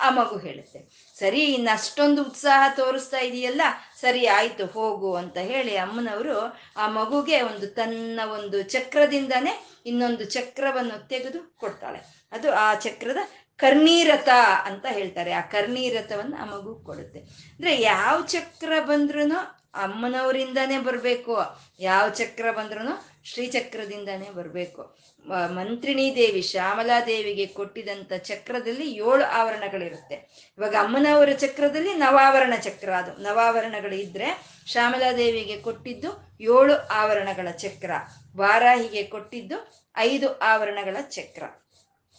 ಆ 0.00 0.10
ಮಗು 0.10 0.38
ಹೇಳುತ್ತೆ. 0.38 1.12
ಸರಿ, 1.18 1.40
ಇನ್ನು 1.40 1.74
ಅಷ್ಟೊಂದು 1.74 2.22
ಉತ್ಸಾಹ 2.22 2.74
ತೋರಿಸ್ತಾ 2.76 3.18
ಇದೆಯಲ್ಲ, 3.18 3.62
ಸರಿ 4.00 4.26
ಆಯ್ತು, 4.26 4.66
ಹೋಗು 4.66 5.14
ಅಂತ 5.14 5.38
ಹೇಳಿ 5.38 5.76
ಅಮ್ಮನವರು 5.76 6.58
ಆ 6.76 6.88
ಮಗುಗೆ 6.88 7.40
ಒಂದು 7.40 7.66
ತನ್ನ 7.66 8.20
ಒಂದು 8.32 8.62
ಚಕ್ರದಿಂದನೇ 8.62 9.66
ಇನ್ನೊಂದು 9.86 10.24
ಚಕ್ರವನ್ನು 10.24 11.08
ತೆಗೆದು 11.08 11.56
ಕೊಡ್ತಾಳೆ. 11.56 12.28
ಅದು 12.32 12.52
ಆ 12.52 12.74
ಚಕ್ರದ 12.74 13.16
ಕರ್ಣೀರಥ 13.56 14.28
ಅಂತ 14.64 14.86
ಹೇಳ್ತಾರೆ. 14.90 15.32
ಆ 15.32 15.40
ಕರ್ಣೀರಥವನ್ನು 15.40 16.36
ಆ 16.36 16.44
ಮಗು 16.44 16.74
ಕೊಡುತ್ತೆ. 16.74 17.18
ಅಂದ್ರೆ 17.18 17.80
ಯಾವ 17.80 18.22
ಚಕ್ರ 18.22 18.72
ಬಂದ್ರೂ 18.80 19.61
ಅಮ್ಮನವರಿಂದಾನೇ 19.74 20.78
ಬರಬೇಕು. 20.78 21.38
ಯಾವ 21.80 22.08
ಚಕ್ರ 22.08 22.50
ಬಂದ್ರೂ 22.50 22.80
ಶ್ರೀಚಕ್ರದಿಂದಾನೇ 23.24 24.30
ಬರಬೇಕು. 24.30 24.96
ಮಂತ್ರಿಣಿ 25.28 26.12
ದೇವಿ 26.16 26.42
ಶ್ಯಾಮಲಾ 26.42 27.00
ದೇವಿಗೆ 27.00 27.46
ಕೊಟ್ಟಿದಂಥ 27.46 28.12
ಚಕ್ರದಲ್ಲಿ 28.12 28.92
ಏಳು 28.92 29.24
ಆವರಣಗಳಿರುತ್ತೆ. 29.24 30.14
ಇವಾಗ 30.58 30.74
ಅಮ್ಮನವರ 30.74 31.32
ಚಕ್ರದಲ್ಲಿ 31.32 31.94
ನವಾವರಣ 31.94 32.54
ಚಕ್ರ 32.60 32.90
ಅದು. 32.90 33.22
ನವಾವರಣಗಳು 33.22 33.94
ಇದ್ರೆ 33.94 34.42
ಶ್ಯಾಮಲಾ 34.66 35.12
ದೇವಿಗೆ 35.12 35.60
ಕೊಟ್ಟಿದ್ದು 35.60 36.36
ಏಳು 36.40 36.88
ಆವರಣಗಳ 36.88 37.50
ಚಕ್ರ. 37.50 37.90
ವಾರಾಹಿಗೆ 38.36 39.02
ಕೊಟ್ಟಿದ್ದು 39.02 39.88
ಐದು 39.96 40.38
ಆವರಣಗಳ 40.38 40.96
ಚಕ್ರ. 41.08 41.42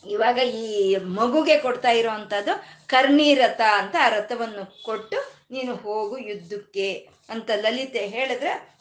ಇವಾಗ 0.05 0.37
ಈ 0.37 0.95
ಮಗುಗೆ 0.95 1.57
ಕೊಡ್ತಾ 1.57 1.89
ಇರೋವಂಥದ್ದು 1.89 2.53
ಕರ್ಣೀರಥ 2.87 3.61
ಅಂತ 3.77 3.95
ಆ 4.01 4.09
ರಥವನ್ನು 4.09 4.83
ಕೊಟ್ಟು 4.83 5.17
ನೀನು 5.51 5.75
ಹೋಗು 5.75 6.17
ಯುದ್ಧಕ್ಕೆ 6.17 7.09
ಅಂತ 7.29 7.49
ಲಲಿತೆ 7.55 8.07
ಹೇಳಿದ್ರೆ 8.07 8.73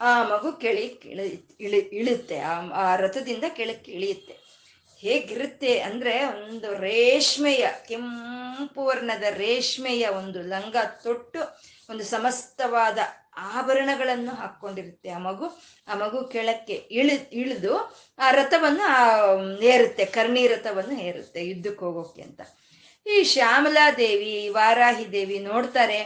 ಆ 0.00 0.22
ಮಗು 0.22 0.52
ಕೆಳಿ 0.52 0.86
ಇಳಿ 1.04 1.56
ಇಳಿ 1.60 1.78
ಇಳುತ್ತೆ 1.78 2.38
ಆ 2.72 2.96
ರಥದಿಂದ 2.96 3.44
ಕೆಳಕ್ಕೆ 3.48 3.92
ಇಳಿಯುತ್ತೆ. 3.92 4.34
ಹೇಗಿರುತ್ತೆ 4.98 5.78
ಅಂದ್ರೆ 5.78 6.24
ಒಂದು 6.24 6.74
ರೇಷ್ಮೆಯ, 6.74 7.66
ಕೆಂಪು 7.88 8.84
ವರ್ಣದ 8.84 9.22
ರೇಷ್ಮೆಯ 9.22 10.06
ಒಂದು 10.08 10.42
ಲಂಗ 10.42 10.76
ತೊಟ್ಟು 11.02 11.40
ಒಂದು 11.90 12.04
ಸಮಸ್ತವಾದ 12.04 12.98
ಆಭರಣಗಳನ್ನು 13.54 14.32
ಹಾಕೊಂಡಿರುತ್ತೆ 14.40 15.08
ಆ 15.16 15.18
ಮಗು 15.18 15.46
ಆ 15.88 15.94
ಮಗು 15.94 16.18
ಕೆಳಕ್ಕೆ 16.34 16.76
ಇಳಿ, 16.98 17.16
ಇಳಿದು 17.32 17.74
ಆ 18.18 18.30
ರಥವನ್ನು 18.30 18.86
ಏರುತ್ತೆ, 19.72 20.04
ಕರ್ಣಿ 20.04 20.46
ರಥವನ್ನು 20.46 20.96
ಏರುತ್ತೆ 21.00 21.42
ಯುದ್ಧಕ್ಕೆ 21.48 21.84
ಹೋಗೋಕೆ 21.84 22.22
ಅಂತ. 22.22 22.40
ಈ 23.06 23.16
ಶ್ಯಾಮಲಾ 23.24 23.84
ದೇವಿ, 23.90 24.48
ವಾರಾಹಿ 24.48 25.12
ದೇವಿ 25.12 25.38
ನೋಡ್ತಾರೆ, 25.38 26.00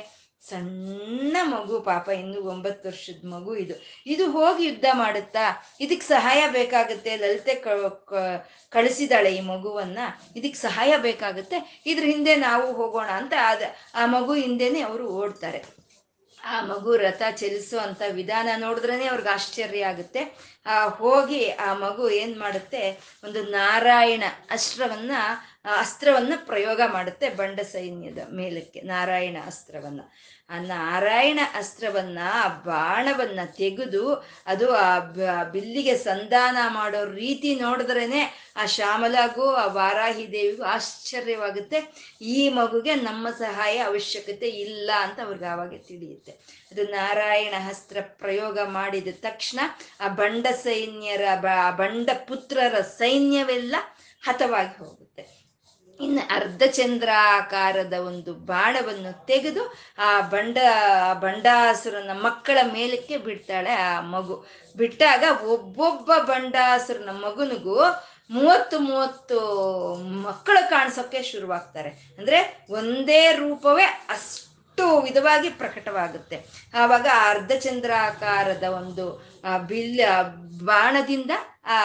ಸಣ್ಣ 0.45 1.37
ಮಗು, 1.51 1.77
ಪಾಪ 1.81 2.07
ಇನ್ನು 2.21 2.39
ಒಂಬತ್ತು 2.53 2.85
ವರ್ಷದ 2.89 3.27
ಮಗು 3.33 3.53
ಇದು. 3.57 3.75
ಇದು 4.07 4.25
ಹೋಗಿ 4.31 4.63
ಯುದ್ಧ 4.67 4.87
ಮಾಡುತ್ತಾ? 4.93 5.45
ಇದಕ್ಕೆ 5.81 6.07
ಸಹಾಯ 6.07 6.41
ಬೇಕಾಗುತ್ತೆ? 6.57 7.13
ಲಲಿತೆ 7.17 7.55
ಕಳಿಸಿದಾಳೆ 8.73 9.31
ಈ 9.37 9.41
ಮಗುವನ್ನ, 9.41 9.99
ಇದಕ್ಕೆ 10.37 10.59
ಸಹಾಯ 10.59 10.93
ಬೇಕಾಗುತ್ತೆ? 10.97 11.83
ಇದ್ರ 11.87 12.05
ಹಿಂದೆ 12.05 12.35
ನಾವು 12.49 12.67
ಹೋಗೋಣ 12.73 13.11
ಅಂತ 13.21 13.33
ಅದ 13.53 13.63
ಆ 13.95 14.05
ಮಗು 14.07 14.35
ಹಿಂದೆನೆ 14.35 14.81
ಅವರು 14.81 15.07
ಓಡ್ತಾರೆ. 15.23 15.82
ಆ 16.45 16.65
ಮಗು 16.65 16.97
ರಥ 16.97 17.23
ಚಲಿಸುವಂತ 17.37 18.03
ವಿಧಾನ 18.13 18.49
ನೋಡಿದ್ರೇ 18.57 19.07
ಅವ್ರಿಗೆ 19.07 19.29
ಆಶ್ಚರ್ಯ 19.29 19.87
ಆಗುತ್ತೆ. 19.87 20.53
ಆ, 20.67 20.89
ಹೋಗಿ 20.89 21.51
ಆ 21.51 21.75
ಮಗು 21.75 22.11
ಏನ್ 22.11 22.41
ಮಾಡುತ್ತೆ? 22.41 22.91
ಒಂದು 23.25 23.43
ನಾರಾಯಣ 23.43 24.23
ಅಸ್ತ್ರವನ್ನ 24.51 25.13
ಅಸ್ತ್ರವನ್ನ 25.79 26.33
ಪ್ರಯೋಗ 26.37 26.81
ಮಾಡುತ್ತೆ 26.87 27.31
ಬಂಡ 27.31 27.61
ಸೈನ್ಯದ 27.61 28.19
ಮೇಲಕ್ಕೆ, 28.33 28.81
ನಾರಾಯಣ 28.81 29.37
ಅಸ್ತ್ರವನ್ನ. 29.47 30.01
ಆ 30.53 30.59
ನಾರಾಯಣ 30.59 31.41
ಅಸ್ತ್ರವನ್ನ, 31.55 32.19
ಆ 32.45 32.49
ಬಾಣವನ್ನ 32.49 33.41
ತೆಗೆದು 33.57 34.05
ಅದು 34.47 34.67
ಆ 34.75 34.89
ಬಿಲ್ಲಿಗೆ 35.53 35.97
ಸಂಧಾನ 35.97 36.57
ಮಾಡೋ 36.69 37.05
ರೀತಿ 37.05 37.61
ನೋಡಿದ್ರೇನೆ 37.61 38.53
ಆ 38.57 38.67
ಶ್ಯಾಮಲಾಗೂ, 38.67 39.51
ಆ 39.55 39.67
ವಾರಾಹಿ 39.67 40.33
ದೇವಿಗೂ 40.33 40.63
ಆಶ್ಚರ್ಯವಾಗುತ್ತೆ. 40.63 41.79
ಈ 42.21 42.49
ಮಗುಗೆ 42.49 42.95
ನಮ್ಮ 42.95 43.31
ಸಹಾಯ 43.31 43.79
ಅವಶ್ಯಕತೆ 43.79 44.49
ಇಲ್ಲ 44.49 44.91
ಅಂತ 45.01 45.21
ಅವ್ರಿಗೆ 45.21 45.45
ಆವಾಗ 45.45 45.75
ತಿಳಿಯುತ್ತೆ. 45.89 46.33
ಅದು 46.73 46.85
ನಾರಾಯಣ 46.85 47.55
ಅಸ್ತ್ರ 47.69 47.97
ಪ್ರಯೋಗ 48.01 48.59
ಮಾಡಿದ 48.59 49.09
ತಕ್ಷಣ 49.21 49.61
ಆ 50.01 50.09
ಬಂಡ 50.09 50.47
ಸೈನ್ಯರ 50.63 51.25
ಬಂಡ 51.79 52.11
ಪುತ್ರರ 52.29 52.81
ಸೈನ್ಯವೆಲ್ಲ 52.81 53.75
ಹತವಾಗಿ 54.23 54.75
ಹೋಗುತ್ತೆ. 54.79 55.42
ಇನ್ನು 56.03 56.23
ಅರ್ಧಚಂದ್ರಾಕಾರದ 56.35 57.93
ಒಂದು 57.93 58.35
ಬಾಣವನ್ನು 58.35 59.27
ತೆಗೆದು 59.27 59.63
ಆ 59.99 60.21
ಬಂಡ 60.21 60.59
ಬಂಡಾಸುರನ 61.21 62.11
ಮಕ್ಕಳ 62.23 62.59
ಮೇಲಕ್ಕೆ 62.73 63.17
ಬಿಡ್ತಾಳೆ 63.17 63.71
ಆ 63.71 64.01
ಮಗು. 64.01 64.37
ಬಿಟ್ಟಾಗ 64.77 65.25
ಒಬ್ಬೊಬ್ಬ 65.45 66.13
ಬಂಡಾಸುರನ 66.23 67.11
ಮಗನಿಗೂ 67.27 67.77
ಮೂವತ್ತು 68.31 68.79
ಮೂವತ್ತು 68.79 69.39
ಮಕ್ಕಳು 70.23 70.71
ಕಾಣಿಸೋಕೆ 70.71 71.23
ಶುರುವಾಗ್ತಾರೆ. 71.23 71.91
ಅಂದ್ರೆ 72.19 72.67
ಒಂದೇ 72.71 73.33
ರೂಪವೇ 73.33 73.83
ಅಷ್ಟು 73.83 75.01
ವಿಧವಾಗಿ 75.01 75.49
ಪ್ರಕಟವಾಗುತ್ತೆ. 75.49 76.37
ಆವಾಗ 76.75 77.07
ಅರ್ಧಚಂದ್ರಾಕಾರದ 77.29 78.63
ಒಂದು 78.63 79.07
ಬಿಲ್ 79.67 80.01
ಬಾಣದಿಂದ 80.65 81.31
ಆ 81.67 81.79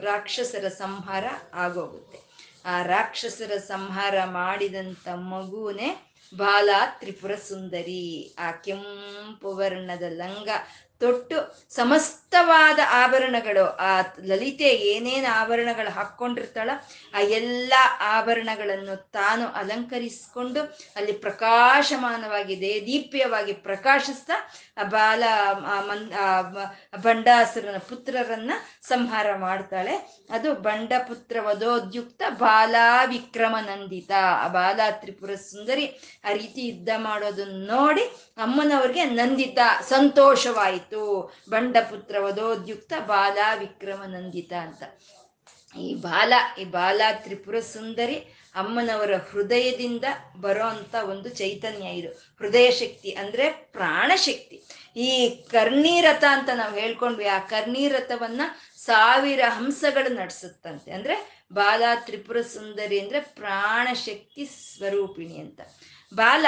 ರಾಕ್ಷಸರ 0.00 0.68
ಸಂಹಾರ 0.68 1.24
ಆಗೋಗುತ್ತೆ. 1.54 2.18
ಆ 2.64 2.82
ರಾಕ್ಷಸರ 2.82 3.58
ಸಂಹಾರ 3.58 4.24
ಮಾಡಿದಂಥ 4.24 5.08
ಮಗುವೇ 5.08 5.90
ಬಾಲ 6.36 6.70
ತ್ರಿಪುರ 7.00 7.34
ಸುಂದರಿ 7.34 8.34
ಆ 8.38 8.50
ಕೆಂಪು 8.50 9.56
ವರ್ಣದ 9.56 10.02
ಲಂಗ 10.02 10.48
ತೊಟ್ಟು 11.00 11.36
ಸಮಸ್ತವಾದ 11.70 12.78
ಆಭರಣಗಳು, 12.90 13.64
ಆ 13.78 14.00
ಲಲಿತೆ 14.24 14.64
ಏನೇನು 14.64 15.30
ಆಭರಣಗಳು 15.34 15.90
ಹಾಕ್ಕೊಂಡಿರ್ತಾಳ 15.90 16.70
ಆ 17.14 17.20
ಎಲ್ಲ 17.20 17.72
ಆಭರಣಗಳನ್ನು 18.00 18.96
ತಾನು 19.12 19.46
ಅಲಂಕರಿಸಿಕೊಂಡು 19.46 20.60
ಅಲ್ಲಿ 20.96 21.12
ಪ್ರಕಾಶಮಾನವಾಗಿದೆ 21.12 22.86
ದೀಪ್ಯವಾಗಿ 22.86 23.52
ಪ್ರಕಾಶಿಸ್ತಾ 23.52 24.36
ಬಾಲ 24.76 25.24
ಮನ್ 25.88 26.04
ಬಂಡಾಸುರನ 27.02 27.78
ಪುತ್ರರನ್ನ 27.88 28.52
ಸಂಹಾರ 28.82 29.36
ಮಾಡ್ತಾಳೆ. 29.36 29.94
ಅದು 30.30 30.54
ಬಂಡಪುತ್ರ 30.54 31.36
ವಧೋದ್ಯುಕ್ತ 31.40 32.22
ಬಾಲಾ 32.30 33.04
ವಿಕ್ರಮ 33.04 33.56
ನಂದಿತ 33.60 34.10
ಆ 34.44 34.48
ಬಾಲ 34.48 34.80
ತ್ರಿಪುರ 34.90 35.34
ಸುಂದರಿ 35.34 35.86
ಆ 36.24 36.32
ರೀತಿ 36.32 36.68
ಯುದ್ಧ 36.68 36.88
ಮಾಡೋದನ್ನ 36.96 37.70
ನೋಡಿ 37.70 38.04
ಅಮ್ಮನವ್ರಿಗೆ 38.36 39.04
ನಂದಿತ, 39.04 39.58
ಸಂತೋಷವಾಯಿತು. 39.82 41.02
ಬಂಡಪುತ್ರ 41.50 42.16
ವಧೋದ್ಯುಕ್ತ 42.20 42.92
ಬಾಲಾ 43.06 43.54
ವಿಕ್ರಮ 43.54 44.02
ನಂದಿತ 44.06 44.52
ಅಂತ. 44.52 44.82
ಈ 45.76 45.94
ಬಾಲ 45.94 46.32
ಈ 46.58 46.64
ಬಾಲ 46.64 47.00
ತ್ರಿಪುರ 47.12 47.60
ಸುಂದರಿ 47.60 48.16
ಅಮ್ಮನವರ 48.54 49.16
ಹೃದಯದಿಂದ 49.16 50.04
ಬರೋ 50.40 50.64
ಅಂತ 50.64 50.94
ಒಂದು 50.94 51.28
ಚೈತನ್ಯ 51.28 51.86
ಇದು. 51.86 52.08
ಹೃದಯ 52.12 52.70
ಶಕ್ತಿ 52.70 53.10
ಅಂದ್ರೆ 53.10 53.50
ಪ್ರಾಣಶಕ್ತಿ 53.50 54.62
ಈ 54.96 55.28
ಕರ್ಣೀರಥ 55.28 56.24
ಅಂತ 56.28 56.48
ನಾವು 56.54 56.74
ಹೇಳ್ಕೊಂಡ್ವಿ, 56.74 57.24
ಆ 57.24 57.38
ಕರ್ಣೀರಥವನ್ನ 57.38 58.40
ಸಾವಿರ 58.76 59.40
ಹಂಸಗಳು 59.48 60.14
ನಡೆಸುತ್ತಂತೆ. 60.14 60.92
ಅಂದ್ರೆ 60.92 61.44
ಬಾಲ 61.52 61.82
ತ್ರಿಪುರ 61.94 62.40
ಸುಂದರಿ 62.40 63.00
ಅಂದ್ರೆ 63.00 63.20
ಪ್ರಾಣಶಕ್ತಿ 63.20 64.44
ಸ್ವರೂಪಿಣಿ 64.46 65.38
ಅಂತ. 65.38 65.60
ಬಾಲ 66.14 66.46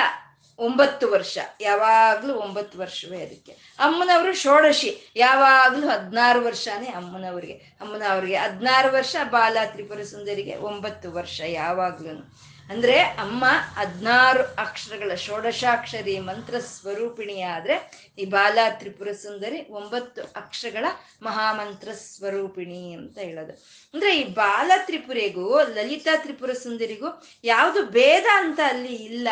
ಒಂಬತ್ತು 0.58 1.10
ವರ್ಷ, 1.10 1.38
ಯಾವಾಗ್ಲೂ 1.60 2.34
ಒಂಬತ್ತು 2.34 2.78
ವರ್ಷವೇ 2.78 3.22
ಅದಕ್ಕೆ. 3.22 3.52
ಅಮ್ಮನವರು 3.78 4.34
ಷೋಡಶಿ, 4.34 5.12
ಯಾವಾಗ್ಲೂ 5.16 5.88
ಹದಿನಾರು 5.88 6.44
ವರ್ಷನೇ 6.44 6.88
ಅಮ್ಮನವ್ರಿಗೆ. 6.88 7.52
ಅಮ್ಮನವ್ರಿಗೆ 7.52 8.36
ಹದಿನಾರು 8.36 8.92
ವರ್ಷ 8.92 9.16
ಬಾಲ 9.30 9.56
ತ್ರಿಪುರ 9.66 10.02
ಸುಂದರಿಗೆ 10.02 10.56
ಒಂಬತ್ತು 10.56 11.12
ವರ್ಷ 11.12 11.40
ಯಾವಾಗ್ಲೂ 11.46 12.32
ಅಂದ್ರೆ 12.70 13.00
ಅಮ್ಮ 13.00 13.44
ಹದಿನಾರು 13.74 14.42
ಅಕ್ಷರಗಳ 14.42 15.14
ಷೋಡಶಾಕ್ಷರಿ 15.14 16.18
ಮಂತ್ರ 16.18 16.58
ಸ್ವರೂಪಿಣಿ 16.58 17.40
ಆದ್ರೆ 17.42 17.90
ಈ 18.18 18.24
ಬಾಲ 18.24 18.58
ತ್ರಿಪುರ 18.70 19.12
ಸುಂದರಿ 19.12 19.68
ಒಂಬತ್ತು 19.70 20.22
ಅಕ್ಷರಗಳ 20.22 20.84
ಮಹಾಮಂತ್ರ 21.22 21.92
ಸ್ವರೂಪಿಣಿ 21.92 22.92
ಅಂತ 22.92 23.18
ಹೇಳೋದು. 23.18 23.52
ಅಂದ್ರೆ 23.94 24.20
ಈ 24.20 24.24
ಬಾಲ 24.24 24.70
ತ್ರಿಪುರೆಗೂ, 24.76 25.62
ಲಲಿತಾ 25.62 26.16
ತ್ರಿಪುರ 26.16 26.52
ಸುಂದರಿಗೂ 26.52 27.22
ಯಾವುದು 27.44 27.86
ಭೇದ 27.86 28.24
ಅಂತ 28.34 28.60
ಅಲ್ಲಿ 28.66 28.94
ಇಲ್ಲ. 28.94 29.28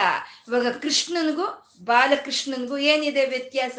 ಇವಾಗ 0.49 0.66
ಕೃಷ್ಣನಿಗೂ, 0.68 1.74
ಬಾಲಕೃಷ್ಣನಿಗೂ 1.85 2.78
ಏನಿದೆ 2.78 3.26
ವ್ಯತ್ಯಾಸ? 3.26 3.78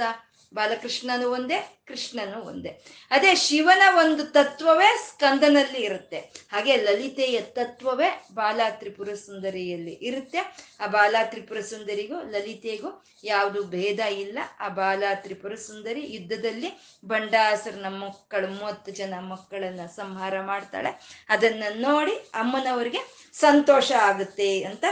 ಬಾಲಕೃಷ್ಣನು 0.55 1.27
ಒಂದೇ, 1.31 1.59
ಕೃಷ್ಣನು 1.87 2.39
ಒಂದೇ. 2.41 2.71
ಅದೇ 3.11 3.35
ಶಿವನ 3.35 3.81
ಒಂದು 3.97 4.23
ತತ್ವವೇ 4.23 4.89
ಸ್ಕಂದನಲ್ಲಿ 4.97 5.79
ಇರುತ್ತೆ. 5.79 6.19
ಹಾಗೆ 6.51 6.75
ಲಲಿತೆಯ 6.75 7.41
ತತ್ವವೇ 7.41 8.09
ಬಾಲಾತ್ರಿಪುರ 8.33 9.13
ಸುಂದರಿಯಲ್ಲಿ 9.13 9.93
ಇರುತ್ತೆ. 10.01 10.39
ಆ 10.79 10.87
ಬಾಲಾತ್ರಿಪುರ 10.87 11.59
ಸುಂದರಿಗೂ 11.59 12.17
ಲಲಿತೆಗೂ 12.21 12.89
ಯಾವುದು 13.23 13.63
ಭೇದ 13.63 13.99
ಇಲ್ಲ. 13.99 14.39
ಆ 14.59 14.69
ಬಾಲಾತ್ರಿಪುರ 14.69 15.55
ಸುಂದರಿ 15.55 16.13
ಯುದ್ಧದಲ್ಲಿ 16.13 16.69
ಬಂಡಾಸರನ 17.05 17.85
ಮಕ್ಕಳು, 17.89 18.47
ಮೂವತ್ತು 18.47 18.91
ಜನ 18.91 19.13
ಮಕ್ಕಳನ್ನ 19.19 19.85
ಸಂಹಾರ 19.85 20.41
ಮಾಡ್ತಾಳೆ. 20.41 20.91
ಅದನ್ನ 21.29 21.63
ನೋಡಿ 21.75 22.11
ಅಮ್ಮನವರಿಗೆ 22.11 23.31
ಸಂತೋಷ 23.33 23.91
ಆಗುತ್ತೆ 23.91 24.63
ಅಂತ 24.63 24.85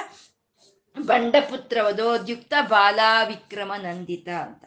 ಬಂಡಪುತ್ರ 1.00 1.78
ವಧೋದ್ಯುಕ್ತ 1.82 2.54
ಬಾಲಾ 2.62 3.24
ವಿಕ್ರಮ 3.24 3.72
ನಂದಿತ 3.78 4.30
ಅಂತ. 4.30 4.66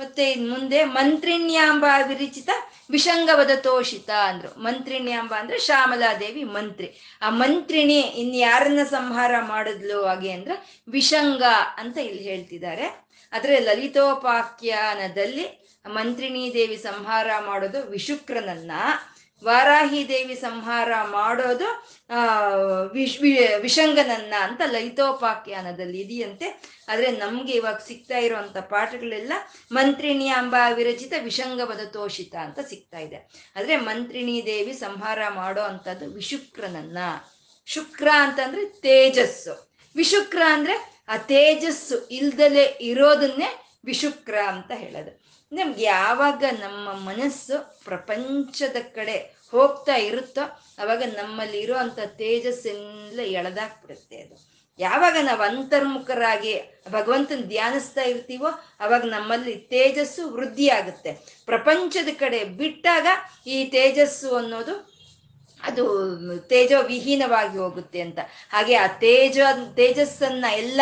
ಮತ್ತೆ 0.00 0.34
ಮುಂದೆ 0.34 0.84
ಮಂತ್ರಿಣ್ಯಾಂಬ 0.84 1.84
ವಿರಿಚಿತ 2.06 2.50
ವಿಷಂಗವದ 2.90 3.50
ತೋಷಿತ 3.60 4.10
ಅಂದ್ರು. 4.10 4.62
ಮಂತ್ರಿಣ್ಯಾಂಬ 4.62 5.34
ಅಂದ್ರೆ 5.34 5.58
ಶ್ಯಾಮಲಾದೇವಿ 5.58 6.44
ಮಂತ್ರಿ. 6.44 7.18
ಆ 7.22 7.30
ಮಂತ್ರಿಣಿ 7.30 8.00
ಇನ್ 8.00 8.36
ಯಾರನ್ನ 8.36 8.78
ಸಂಹಾರ 8.90 9.34
ಮಾಡಿದ್ಲು 9.40 10.04
ಹಾಗೆ 10.04 10.32
ಅಂದ್ರೆ 10.32 10.82
ವಿಷಂಗ 10.88 11.42
ಅಂತ 11.76 11.98
ಇಲ್ಲಿ 11.98 12.22
ಹೇಳ್ತಿದ್ದಾರೆ. 12.22 13.06
ಆದ್ರೆ 13.32 13.58
ಲಲಿತೋಪಾಖ್ಯಾನದಲ್ಲಿ 13.58 15.60
ಮಂತ್ರಿಣಿ 15.86 16.50
ದೇವಿ 16.54 16.76
ಸಂಹಾರ 16.76 17.30
ಮಾಡೋದು 17.46 17.90
ವಿಶುಕ್ರನನ್ನ. 17.90 18.70
ವಾರಾಹಿ 19.44 20.08
ದೇವಿ 20.08 20.34
ಸಂಹಾರ 20.34 20.92
ಮಾಡೋದು, 21.02 21.88
ಆ, 22.10 22.48
ವಿಶ್ 22.92 23.20
ವಿಷಂಗನನ್ನ 23.60 24.34
ಅಂತ 24.40 24.60
ಲೈತೋಪಾಖ್ಯಾನದಲ್ಲಿ 24.66 26.00
ಇದೆಯಂತೆ. 26.00 26.62
ಆದ್ರೆ 26.88 27.10
ನಮ್ಗೆ 27.10 27.52
ಇವಾಗ 27.52 27.76
ಸಿಗ್ತಾ 27.76 28.18
ಇರುವಂತ 28.18 28.56
ಪಾಠಗಳೆಲ್ಲ 28.56 29.32
ಮಂತ್ರಿಣಿ 29.72 30.28
ಅಂಬ 30.28 30.56
ವಿರಚಿತ 30.74 31.12
ವಿಷಂಗವದ 31.22 31.80
ತೋಷಿತ 31.86 32.34
ಅಂತ 32.34 32.58
ಸಿಗ್ತಾ 32.68 32.98
ಇದೆ. 32.98 33.50
ಆದ್ರೆ 33.56 33.76
ಮಂತ್ರಿಣಿ 33.76 34.42
ದೇವಿ 34.46 34.72
ಸಂಹಾರ 34.72 35.18
ಮಾಡೋ 35.28 35.60
ಅಂತದ್ದು 35.60 36.10
ವಿಶುಕ್ರನನ್ನ. 36.10 36.98
ಶುಕ್ರ 37.66 38.08
ಅಂತಂದ್ರೆ 38.14 38.64
ತೇಜಸ್ಸು. 38.64 39.70
ವಿಶುಕ್ರ 39.96 40.42
ಅಂದ್ರೆ 40.46 41.04
ಆ 41.08 41.16
ತೇಜಸ್ಸು 41.16 42.08
ಇಲ್ದಲೆ 42.08 42.64
ಇರೋದನ್ನೇ 42.80 43.62
ವಿಶುಕ್ರ 43.84 44.34
ಅಂತ 44.46 44.70
ಹೇಳೋದು. 44.74 45.19
ನಮ್ಗೆ 45.52 45.82
ಯಾವಾಗ 45.82 46.44
ನಮ್ಮ 46.60 46.92
ಮನಸ್ಸು 46.92 47.56
ಪ್ರಪಂಚದ 47.84 48.76
ಕಡೆ 48.94 49.16
ಹೋಗ್ತಾ 49.50 49.96
ಇರುತ್ತೋ 49.96 50.40
ಅವಾಗ 50.78 51.02
ನಮ್ಮಲ್ಲಿ 51.16 51.58
ಇರುವಂತ 51.60 51.98
ತೇಜಸ್ಸೆಲ್ಲ 52.16 53.20
ಎಳೆದಾಕ್ಬಿಡುತ್ತೆ 53.20 54.16
ಅದು. 54.16 54.36
ಯಾವಾಗ 54.78 55.16
ನಾವು 55.22 55.42
ಅಂತರ್ಮುಖರಾಗಿ 55.42 56.52
ಭಗವಂತನ 56.90 57.40
ಧ್ಯಾನಿಸ್ತಾ 57.46 58.02
ಇರ್ತೀವೋ 58.02 58.46
ಅವಾಗ 58.80 59.02
ನಮ್ಮಲ್ಲಿ 59.04 59.56
ತೇಜಸ್ಸು 59.56 60.28
ವೃದ್ಧಿ 60.28 60.68
ಆಗುತ್ತೆ 60.68 61.12
ಪ್ರಪಂಚದ 61.44 62.08
ಕಡೆ 62.18 62.44
ಬಿಟ್ಟಾಗ 62.44 63.06
ಈ 63.46 63.64
ತೇಜಸ್ಸು 63.64 64.36
ಅನ್ನೋದು 64.36 64.76
ಅದು 65.62 65.82
ತೇಜೋ 66.48 66.82
ವಿಹೀನವಾಗಿ 66.82 67.58
ಹೋಗುತ್ತೆ 67.58 68.00
ಅಂತ. 68.00 68.18
ಹಾಗೆ 68.50 68.74
ಆ 68.74 68.86
ತೇಜ, 68.86 69.38
ತೇಜಸ್ಸನ್ನ 69.74 70.44
ಎಲ್ಲ 70.52 70.80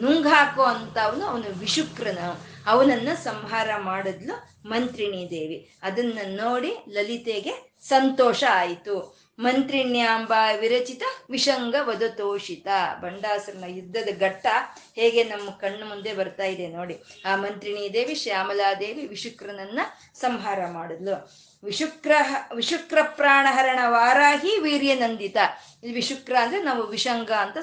ನುಂಗ್ 0.00 0.26
ಹಾಕೋ 0.26 0.62
ಅಂತ 0.62 0.98
ಅವನು 0.98 1.24
ಅವನು 1.26 1.58
ವಿಶುಕ್ರನು. 1.58 2.53
ಅವನನ್ನ 2.66 3.08
ಸಂಹಾರ 3.24 3.68
ಮಾಡಿದ್ಲು 3.76 4.68
ಮಂತ್ರಿಣಿ 4.68 5.30
ದೇವಿ. 5.30 5.72
ಅದನ್ನ 5.82 6.18
ನೋಡಿ 6.26 6.76
ಲಲಿತೆಗೆ 6.88 7.74
ಸಂತೋಷ 7.82 8.44
ಆಯಿತು. 8.50 9.24
ಮಂತ್ರಿಣ್ಯಾಂಬ 9.38 10.32
ವಿರಚಿತ 10.60 11.02
ವಿಷಂಗ 11.30 11.74
ವದತೋಷಿತ 11.80 12.66
ಬಂಡಾಸುರನ 13.00 13.64
ಯುದ್ಧದ 13.66 14.08
ಘಟ್ಟ 14.20 14.46
ಹೇಗೆ 14.94 15.24
ನಮ್ಮ 15.24 15.50
ಕಣ್ಣು 15.50 15.86
ಮುಂದೆ 15.86 16.14
ಬರ್ತಾ 16.14 16.44
ಇದೆ 16.44 16.68
ನೋಡಿ. 16.68 17.02
ಆ 17.26 17.36
ಮಂತ್ರಿಣಿ 17.36 17.92
ದೇವಿ 17.92 18.14
ಶ್ಯಾಮಲಾದೇವಿ 18.14 19.06
ವಿಶುಕ್ರನನ್ನ 19.06 19.80
ಸಂಹಾರ 20.14 20.66
ಮಾಡಿದ್ಲು. 20.66 21.30
ವಿಶುಕ್ರ 21.64 22.12
ವಿಶುಕ್ರ 22.54 22.98
ಪ್ರಾಣಹರಣ 23.02 23.78
ವಾರಾಹಿ 23.86 24.58
ವೀರ್ಯನಂದಿತ. 24.60 25.36
ಇಲ್ಲಿ 25.82 25.94
ವಿಶುಕ್ರ 25.94 26.36
ಅಂದ್ರೆ 26.40 26.62
ನಾವು 26.62 26.86
ವಿಷಂಗ 26.86 27.30
ಅಂತ 27.30 27.58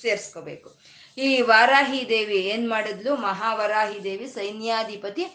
ಸೇರಿಸ್ಕೋಬೇಕು. 0.00 0.77
ಈ 1.18 1.40
ವಾರಾಹಿ 1.40 2.08
ದೇವಿ 2.08 2.36
ಏನ್ 2.36 2.70
ಮಾಡಿದ್ಲು? 2.70 3.16
ಮಹಾವರಾಹಿ 3.16 4.04
ದೇವಿ 4.04 4.26
ಸೈನ್ಯಾಧಿಪತಿ 4.26 5.26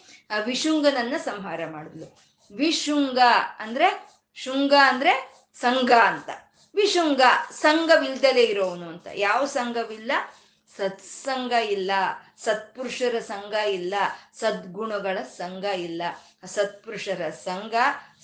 ವಿಶುಂಗನನ್ನ 0.43 1.13
ಸಂಹಾರ 1.17 1.59
ಮಾಡಿದ್ಲು. 1.71 2.17
ವಿಶುಂಗ 2.55 3.19
ಅಂದ್ರೆ 3.59 4.09
ಶುಂಗ 4.35 4.73
ಅಂದ್ರೆ 4.83 5.33
ಸಂಘ 5.59 5.91
ಅಂತ. 5.91 6.29
ವಿಶುಂಗ 6.75 7.21
ಸಂಘವಿಲ್ದಲೇ 7.51 8.43
ಇರೋವನು 8.43 8.89
ಅಂತ. 8.89 9.07
ಯಾವ 9.13 9.45
ಸಂಘವಿಲ್ಲ? 9.45 10.11
ಸತ್ಸಂಗ 10.77 11.51
ಇಲ್ಲ. 11.51 11.91
ಸತ್ಪುರುಷರ 12.43 13.19
ಸಂಘ 13.19 13.53
ಇಲ್ಲ. 13.53 13.93
ಸದ್ಗುಣಗಳ 14.39 15.17
ಸಂಘ 15.21 15.63
ಇಲ್ಲ. 15.63 16.01
ಸತ್ಪುರುಷರ 16.45 17.29
ಸಂಘ, 17.29 17.73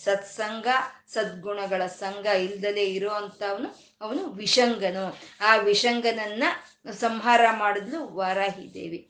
ಸತ್ಸಂಗ, 0.04 0.68
ಸದ್ಗುಣಗಳ 1.14 1.86
ಸಂಘ 1.86 2.26
ಇಲ್ದಲೇ 2.26 2.84
ಇರೋ 2.84 3.10
ಅಂತವನು 3.10 3.90
ಅವನು 4.02 4.26
ವಿಷಂಗನು 4.26 5.18
ಆ 5.42 5.56
ವಿಷಂಗನನ್ನ 5.56 6.44
ಸಂಹಾರ 7.00 7.42
ಮಾಡಿದ್ಲು 7.52 8.08
ವಾರಾಹಿ 8.08 8.74
ದೇವಿ 8.74 9.10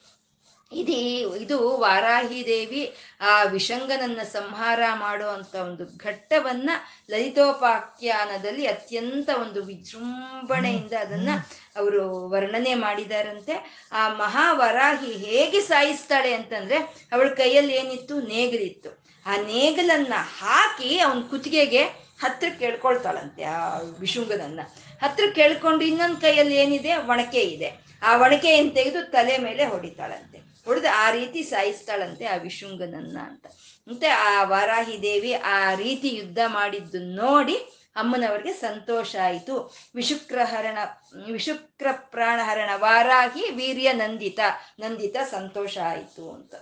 ಇದು 0.72 0.92
ಇದು 1.36 1.78
ವಾರಾಹಿ 1.78 2.46
ದೇವಿ 2.46 2.94
ಆ 3.22 3.44
ವಿಷಂಗನನ್ನ 3.44 4.20
ಸಂಹಾರ 4.22 4.80
ಮಾಡುವಂತ 4.94 5.56
ಒಂದು 5.56 5.98
ಘಟ್ಟವನ್ನ 5.98 6.70
ಲಲಿತೋಪಾಖ್ಯಾನದಲ್ಲಿ 7.10 8.68
ಅತ್ಯಂತ 8.68 9.30
ಒಂದು 9.42 9.64
ವಿಜೃಂಭಣೆಯಿಂದ 9.64 10.94
ಅದನ್ನ 10.94 11.30
ಅವರು 11.76 12.30
ವರ್ಣನೆ 12.30 12.76
ಮಾಡಿದಾರಂತೆ. 12.76 13.88
ಆ 13.92 14.14
ಮಹಾವರಾಹಿ 14.14 15.12
ಹೇಗೆ 15.12 15.62
ಸಾಯಿಸ್ತಾಳೆ 15.62 16.34
ಅಂತಂದ್ರೆ 16.34 16.78
ಅವಳ 17.12 17.28
ಕೈಯಲ್ಲಿ 17.28 17.74
ಏನಿತ್ತು? 17.74 18.22
ನೇಗಲಿತ್ತು. 18.22 19.06
ಆ 19.26 19.36
ನೇಗಲನ್ನ 19.36 20.14
ಹಾಕಿ 20.40 21.00
ಅವನ 21.00 21.22
ಕುತ್ತಿಗೆಗೆ 21.30 21.84
ಹತ್ರ 22.22 22.48
ಕೇಳ್ಕೊಳ್ತಾಳಂತೆ 22.60 23.44
ಆ 23.44 23.78
ವಿಶುಂಗನನ್ನ 23.78 24.60
ಹತ್ರ 25.02 25.24
ಕೇಳ್ಕೊಂಡು 25.36 25.84
ಇನ್ನೊಂದ್ 25.84 26.22
ಕೈಯಲ್ಲಿ 26.22 26.56
ಏನಿದೆ 26.56 26.96
ಒಣಕೆ 26.96 27.42
ಇದೆ. 27.42 27.90
ಆ 28.02 28.18
ಒಣಕೆಯನ್ನು 28.18 28.72
ತೆಗೆದು 28.72 29.12
ತಲೆ 29.12 29.38
ಮೇಲೆ 29.38 29.66
ಹೊಡಿತಾಳಂತೆ. 29.66 30.38
ಹೊಡೆದು 30.66 30.90
ಆ 30.90 31.12
ರೀತಿ 31.12 31.44
ಸಾಯಿಸ್ತಾಳಂತೆ 31.44 32.26
ಆ 32.26 32.36
ವಿಶೃಂಗನನ್ನ 32.36 33.18
ಅಂತ. 33.24 33.46
ಮತ್ತೆ 33.88 34.08
ಆ 34.08 34.44
ವಾರಾಹಿ 34.44 35.02
ದೇವಿ 35.02 35.34
ಆ 35.34 35.76
ರೀತಿ 35.76 36.10
ಯುದ್ಧ 36.16 36.40
ಮಾಡಿದ್ದು 36.48 37.00
ನೋಡಿ 37.00 37.56
ಅಮ್ಮನವರಿಗೆ 37.96 38.54
ಸಂತೋಷ 38.54 39.16
ಆಯಿತು. 39.24 39.76
ವಿಶುಕ್ರಹರಣ, 39.96 40.78
ವಿಶುಕ್ರ 41.32 41.88
ಪ್ರಾಣಹರಣ, 41.92 42.70
ವಾರಾಹಿ 42.76 43.50
ವೀರ್ಯ 43.50 43.94
ನಂದಿತ 43.94 44.40
ನಂದಿತ 44.80 45.16
ಸಂತೋಷ 45.32 45.78
ಆಯಿತು 45.78 46.32
ಅಂತ. 46.32 46.56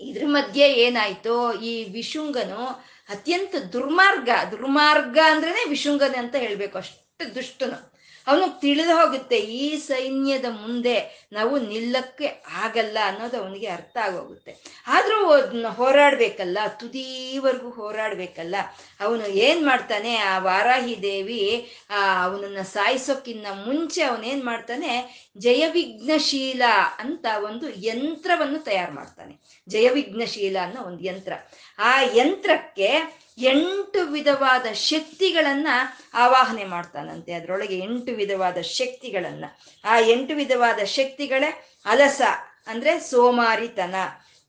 ಇದ್ರ 0.00 0.22
ಮಧ್ಯೆ 0.26 0.72
ಏನಾಯ್ತು? 0.72 1.52
ಈ 1.60 1.84
ವಿಶುಂಗನು 1.92 2.66
ಅತ್ಯಂತ 3.08 3.54
ದುರ್ಮಾರ್ಗ 3.56 4.28
ದುರ್ಮಾರ್ಗ 4.50 5.18
ಅಂದ್ರೇನೆ 5.24 5.68
ವಿಶುಂಗನೆ 5.68 6.18
ಅಂತ 6.18 6.34
ಹೇಳ್ಬೇಕು 6.34 6.78
ಅಷ್ಟು. 6.78 7.03
ದುಷ್ಟನು. 7.34 7.94
ಅವನು 8.26 8.60
ತಿಳಿದು 8.60 8.96
ಹೋಗುತ್ತೆ, 8.96 9.36
ಈ 9.36 9.76
ಸೈನ್ಯದ 9.76 10.44
ಮುಂದೆ 10.44 11.28
ನಾವು 11.32 11.58
ನಿಲ್ಲಕ್ಕೆ 11.58 12.42
ಆಗಲ್ಲ 12.54 12.98
ಅನ್ನೋದು 13.04 13.42
ಅವನಿಗೆ 13.42 13.66
ಅರ್ಥ 13.66 13.96
ಆಗೋಗುತ್ತೆ. 13.96 14.56
ಆದರೂ 14.86 15.26
ಹೋರಾಡಬೇಕಲ್ಲ, 15.68 16.58
ತುದಿವರೆಗೂ 16.78 17.70
ಹೋರಾಡಬೇಕಲ್ಲ. 17.70 18.56
ಅವನು 19.00 19.26
ಏನ್ 19.26 19.66
ಮಾಡ್ತಾನೆ, 19.66 20.16
ಆ 20.16 20.38
ವಾರಾಹಿ 20.38 21.02
ದೇವಿ, 21.02 21.72
ಆ, 21.90 22.24
ಅವನನ್ನ 22.24 22.62
ಸಾಯಿಸೋಕ್ಕಿನ್ನ 22.62 23.46
ಮುಂಚೆ 23.66 24.02
ಅವನೇನ್ 24.02 24.44
ಮಾಡ್ತಾನೆ, 24.44 25.26
ಜಯವಿಘ್ನಶೀಲ 25.38 26.62
ಅಂತ 26.98 27.26
ಒಂದು 27.44 27.70
ಯಂತ್ರವನ್ನು 27.70 28.58
ತಯಾರು 28.58 28.92
ಮಾಡ್ತಾನೆ. 28.92 29.36
ಜಯವಿಘ್ನಶೀಲ 29.68 30.56
ಅನ್ನೋ 30.62 30.82
ಒಂದು 30.82 31.04
ಯಂತ್ರ. 31.04 31.32
ಆ 31.78 32.00
ಯಂತ್ರಕ್ಕೆ 32.00 33.23
ಎಂಟು 33.38 34.06
ವಿಧವಾದ 34.06 34.72
ಶಕ್ತಿಗಳನ್ನ 34.72 35.68
ಆವಾಹನೆ 36.14 36.64
ಮಾಡ್ತಾನಂತೆ. 36.64 37.32
ಅದರೊಳಗೆ 37.32 37.78
ಎಂಟು 37.78 38.12
ವಿಧವಾದ 38.12 38.60
ಶಕ್ತಿಗಳನ್ನ. 38.60 39.44
ಆ 39.84 39.98
ಎಂಟು 39.98 40.34
ವಿಧವಾದ 40.34 40.84
ಶಕ್ತಿಗಳೇ 40.84 41.80
ಅಲಸ, 41.84 42.20
ಅಂದ್ರೆ 42.66 43.00
ಸೋಮಾರಿತನ, 43.00 43.94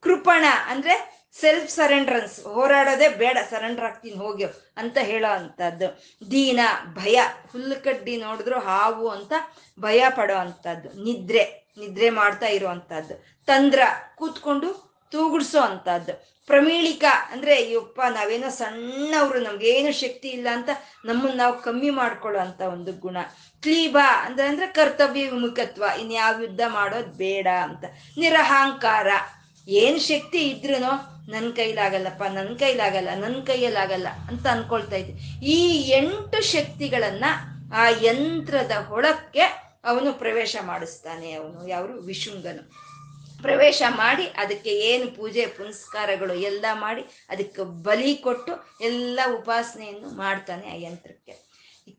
ಕೃಪಣ, 0.02 0.46
ಅಂದ್ರೆ 0.68 1.16
ಸೆಲ್ಫ್ 1.42 1.70
ಸರೆಂಡ್ರನ್ಸ್ 1.70 2.44
ಹೋರಾಡೋದೇ 2.44 3.08
ಬೇಡ 3.08 3.38
ಸರೆಂಡರ್ 3.50 3.86
ಆಗ್ತೀನಿ, 3.86 4.16
ಹೋಗ್ಯೋ 4.16 4.48
ಅಂತ 4.78 4.98
ಹೇಳೋ 4.98 5.34
ಅಂಥದ್ದು. 5.34 6.16
ದೀನ, 6.32 6.60
ಭಯ 6.94 7.22
ಹುಲ್ಲುಕಡ್ಡಿ 7.52 8.18
ನೋಡಿದ್ರು 8.18 8.60
ಹಾವು 8.60 9.10
ಅಂತ 9.10 9.34
ಭಯ 9.80 10.04
ಪಡೋ 10.16 10.36
ಅಂಥದ್ದು. 10.36 11.04
ನಿದ್ರೆ 11.04 11.74
ನಿದ್ರೆ 11.78 12.10
ಮಾಡ್ತಾ 12.10 12.46
ಇರುವಂಥದ್ದು 12.46 13.44
ತಂದ್ರ, 13.46 13.82
ಕೂತ್ಕೊಂಡು 14.16 14.95
ತೂಗುಡ್ಸೋ 15.12 15.60
ಅಂತದ್ದು. 15.60 16.36
ಪ್ರಮೀಳಿಕ 16.48 17.04
ಅಂದ್ರೆ, 17.32 17.66
ಅಯ್ಯಪ್ಪ, 17.66 18.02
ನಾವೇನೋ 18.10 18.50
ಸಣ್ಣವ್ರು, 18.50 19.40
ನಮ್ಗೇನು 19.40 19.94
ಶಕ್ತಿ 19.94 20.28
ಇಲ್ಲ 20.28 20.48
ಅಂತ 20.52 20.70
ನಮ್ಮನ್ನ 21.06 21.38
ನಾವು 21.38 21.62
ಕಮ್ಮಿ 21.62 21.90
ಮಾಡ್ಕೊಳ್ಳೋ 21.90 22.40
ಅಂತ 22.40 22.62
ಒಂದು 22.62 22.94
ಗುಣ. 22.94 23.18
ಕ್ಲೀಬ 23.62 23.98
ಅಂದ್ರೆ 24.22 24.48
ಅಂದ್ರೆ 24.48 24.68
ಕರ್ತವ್ಯ 24.68 25.30
ವಿಮುಖತ್ವ. 25.30 25.84
ಇನ್ಯಾವ 26.00 26.42
ಯುದ್ಧ 26.42 26.62
ಮಾಡೋದು 26.68 27.08
ಬೇಡ 27.08 27.48
ಅಂತ. 27.62 27.84
ನಿರಹಂಕಾರ. 28.18 29.08
ಏನ್ 29.68 30.00
ಶಕ್ತಿ 30.00 30.38
ಇದ್ರೂ 30.38 30.82
ನನ್ನ 31.32 31.52
ಕೈಲಾಗಲ್ಲಪ್ಪ 31.56 32.24
ನನ್ನ 32.24 32.56
ಕೈಲಾಗಲ್ಲ 32.56 33.10
ನನ್ನ 33.16 33.44
ಕೈಯಲ್ಲಾಗಲ್ಲ 33.44 34.08
ಅಂತ 34.28 34.48
ಅನ್ಕೊಳ್ತಾ 34.48 34.96
ಇದ್ದೆ. 34.96 35.46
ಈ 35.46 35.90
ಎಂಟು 35.90 36.42
ಶಕ್ತಿಗಳನ್ನ 36.42 37.26
ಆ 37.76 37.90
ಯಂತ್ರದ 38.02 38.72
ಹೊಳಕ್ಕೆ 38.72 39.42
ಅವನು 39.84 40.14
ಪ್ರವೇಶ 40.14 40.56
ಮಾಡಿಸ್ತಾನೆ 40.62 41.34
ಅವನು 41.34 41.68
ಯಾರು 41.68 41.94
ವಿಶುಂಗನು. 41.94 42.85
ಪ್ರವೇಶ 43.42 43.84
ಮಾಡಿ 43.90 44.24
ಅದಕ್ಕೆ 44.24 44.70
ಏನು 44.70 45.16
ಪೂಜೆ, 45.16 45.46
ಪುನಸ್ಕಾರಗಳು 45.46 46.34
ಎಲ್ಲ 46.34 46.66
ಮಾಡಿ 46.74 47.02
ಅದಕ್ಕೆ 47.30 47.62
ಬಲಿ 47.62 48.16
ಕೊಟ್ಟು 48.16 48.76
ಎಲ್ಲ 48.82 49.20
ಉಪಾಸನೆಯನ್ನು 49.40 50.10
ಮಾಡ್ತಾನೆ 50.10 50.70
ಆ 50.70 50.76
ಯಂತ್ರಕ್ಕೆ. 50.76 51.46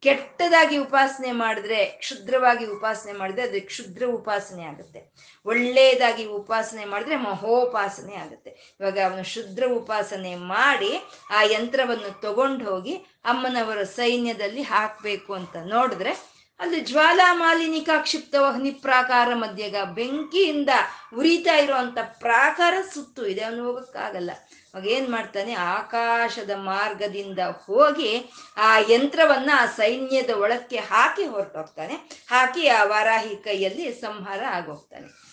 ಕೆಟ್ಟದಾಗಿ 0.02 0.76
ಉಪಾಸನೆ 0.76 1.32
ಮಾಡಿದ್ರೆ, 1.32 1.84
ಕ್ಷುದ್ರವಾಗಿ 1.84 2.66
ಉಪಾಸನೆ 2.66 3.12
ಮಾಡಿದ್ರೆ 3.12 3.42
ಅದು 3.42 3.66
ಕ್ಷುದ್ರ 3.66 4.06
ಉಪಾಸನೆ 4.06 4.64
ಆಗುತ್ತೆ. 4.64 5.12
ಒಳ್ಳೆಯದಾಗಿ 5.46 6.24
ಉಪಾಸನೆ 6.24 6.84
ಮಾಡಿದ್ರೆ 6.84 7.16
ಮಹೋಪಾಸನೆ 7.16 8.14
ಆಗುತ್ತೆ. 8.14 8.50
ಇವಾಗ 8.50 8.98
ಅವನು 8.98 9.24
ಶುದ್ರ 9.24 9.64
ಉಪಾಸನೆ 9.66 10.34
ಮಾಡಿ 10.34 10.96
ಆ 11.30 11.42
ಯಂತ್ರವನ್ನು 11.42 12.20
ತಗೊಂಡು 12.20 12.64
ಹೋಗಿ 12.64 12.94
ಅಮ್ಮನವರ 13.24 13.82
ಸೈನ್ಯದಲ್ಲಿ 13.82 14.62
ಹಾಕಬೇಕು 14.62 15.34
ಅಂತ 15.34 15.56
ನೋಡಿದ್ರೆ 15.56 16.35
ಅಲ್ಲಿ 16.60 16.80
ಜ್ವಾಲಾ 16.80 17.34
ಮಾಲಿನಿಕಾ 17.34 17.98
ಕ್ಷಿಪ್ತ 17.98 18.34
ವಹ್ನಿ 18.34 18.70
ಪ್ರಾಕಾರ 18.70 19.34
ಮಧ್ಯಗ 19.34 19.76
ಬೆಂಕಿಯಿಂದ 19.84 20.68
ಉರಿತಾ 21.16 21.56
ಇರುವಂತ 21.56 21.98
ಪ್ರಾಕಾರ 22.02 22.74
ಸುತ್ತು 22.94 23.26
ಇದೆ. 23.26 23.44
ಅವನು 23.44 23.64
ಹೋಗಕ್ಕಾಗಲ್ಲ. 23.64 24.30
ಅವಾಗ 24.74 24.86
ಏನ್ 24.86 25.08
ಮಾಡ್ತಾನೆ? 25.08 25.54
ಆಕಾಶದ 25.54 26.50
ಮಾರ್ಗದಿಂದ 26.54 27.38
ಹೋಗಿ 27.38 28.30
ಆ 28.56 28.78
ಯಂತ್ರವನ್ನ 28.78 29.50
ಆ 29.54 29.66
ಸೈನ್ಯದ 29.66 30.30
ಒಳಕ್ಕೆ 30.30 30.76
ಹಾಕಿ 30.76 31.24
ಹೊರಟೋಗ್ತಾನೆ. 31.24 31.94
ಹಾಕಿ 32.30 32.68
ಆ 32.68 32.84
ವಾರಾಹಿ 32.84 33.36
ಕೈಯಲ್ಲಿ 33.36 33.92
ಸಂಹಾರ 33.92 34.44
ಆಗೋಗ್ತಾನೆ. 34.44 35.26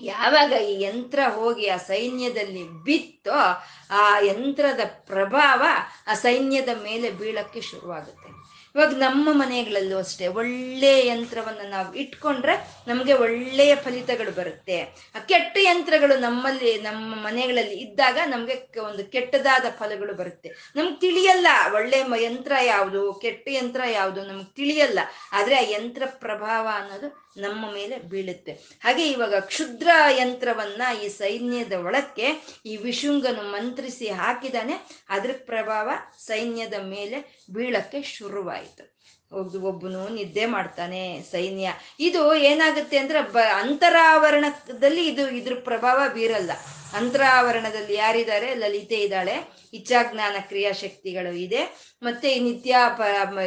ಯಾವಾಗ 0.00 0.52
ಈ 0.52 0.82
ಯಂತ್ರ 0.82 1.18
ಹೋಗಿ 1.34 1.68
ಆ 1.68 1.76
ಸೈನ್ಯದಲ್ಲಿ 1.76 2.68
ಬಿತ್ತೋ 2.68 3.64
ಆ 3.90 4.18
ಯಂತ್ರದ 4.18 4.80
ಪ್ರಭಾವ 4.84 5.62
ಆ 6.06 6.14
ಸೈನ್ಯದ 6.14 6.68
ಮೇಲೆ 6.82 7.10
ಬೀಳಕ್ಕೆ 7.10 7.60
ಶುರುವಾಗುತ್ತೆ. 7.60 8.39
ಇವಾಗ 8.74 8.94
ನಮ್ಮ 8.94 9.28
ಮನೆಗಳಲ್ಲೂ 9.32 9.98
ಅಷ್ಟೇ 9.98 10.26
ಒಳ್ಳೆಯ 10.26 11.06
ಯಂತ್ರವನ್ನು 11.06 11.70
ನಾವು 11.70 11.94
ಇಟ್ಕೊಂಡ್ರೆ 11.94 12.84
ನಮಗೆ 12.88 13.12
ಒಳ್ಳೆಯ 13.12 13.74
ಫಲಿತಗಳು 13.74 14.32
ಬರುತ್ತೆ. 14.32 14.80
ಆ 15.14 15.18
ಕೆಟ್ಟ 15.18 15.56
ಯಂತ್ರಗಳು 15.60 16.20
ನಮ್ಮಲ್ಲಿ, 16.20 16.78
ನಮ್ಮ 16.78 17.14
ಮನೆಗಳಲ್ಲಿ 17.14 17.74
ಇದ್ದಾಗ 17.74 18.18
ನಮಗೆ 18.26 18.80
ಒಂದು 18.80 19.04
ಕೆಟ್ಟದಾದ 19.04 19.64
ಫಲಗಳು 19.78 20.14
ಬರುತ್ತೆ. 20.14 20.72
ನಮ್ಗೆ 20.76 21.00
ತಿಳಿಯಲ್ಲ 21.00 21.46
ಒಳ್ಳೆ 21.74 22.22
ಯಂತ್ರ 22.22 22.52
ಯಾವುದು, 22.62 23.12
ಕೆಟ್ಟ 23.12 23.48
ಯಂತ್ರ 23.48 23.80
ಯಾವುದು 23.92 24.24
ನಮ್ಗೆ 24.24 24.54
ತಿಳಿಯಲ್ಲ. 24.54 24.98
ಆದರೆ 25.32 25.56
ಆ 25.56 25.70
ಯಂತ್ರ 25.70 26.02
ಪ್ರಭಾವ 26.06 26.68
ಅನ್ನೋದು 26.74 27.29
ನಮ್ಮ 27.36 27.72
ಮೇಲೆ 27.72 27.98
ಬೀಳುತ್ತೆ. 27.98 28.52
ಹಾಗೆ 28.52 29.08
ಇವಾಗ 29.08 29.34
ಕ್ಷುದ್ರ 29.34 29.88
ಯಂತ್ರವನ್ನ 30.10 30.82
ಈ 31.04 31.08
ಸೈನ್ಯದ 31.08 31.72
ಒಳಕ್ಕೆ 31.72 32.26
ಈ 32.66 32.76
ವಿಶುಂಗನು 32.76 33.42
ಮಂತ್ರಿಸಿ 33.42 34.08
ಹಾಕಿದಾನೆ. 34.08 34.72
ಅದ್ರ 35.08 35.30
ಪ್ರಭಾವ 35.46 35.90
ಸೈನ್ಯದ 36.18 36.74
ಮೇಲೆ 36.74 37.46
ಬೀಳಕ್ಕೆ 37.52 38.02
ಶುರುವಾಯಿತು. 38.02 39.00
ಒಬ್ಬ 39.32 39.64
ಒಬ್ಬನು 39.64 40.08
ನಿದ್ದೆ 40.08 40.46
ಮಾಡ್ತಾನೆ 40.46 41.22
ಸೈನ್ಯ. 41.30 41.72
ಇದು 42.00 42.34
ಏನಾಗುತ್ತೆ 42.34 42.98
ಅಂದ್ರೆ 42.98 43.22
ಬ 43.22 43.38
ಅಂತರಾವರಣದಲ್ಲಿ 43.38 45.06
ಇದು 45.06 45.28
ಇದ್ರ 45.28 45.52
ಪ್ರಭಾವ 45.64 46.00
ಬೀರಲ್ಲ. 46.14 46.50
ಅಂತರಾವರಣದಲ್ಲಿ 46.94 47.94
ಯಾರಿದ್ದಾರೆ? 47.94 48.54
ಲಲಿತೆ 48.54 48.94
ಇದ್ದಾಳೆ. 48.94 49.34
ಇಚ್ಛಾಜ್ಞಾನ 49.72 50.36
ಕ್ರಿಯಾಶಕ್ತಿಗಳು 50.40 51.32
ಇದೆ. 51.32 51.92
ಮತ್ತೆ 52.02 52.32
ಈ 52.32 52.40
ನಿತ್ಯ 52.40 52.76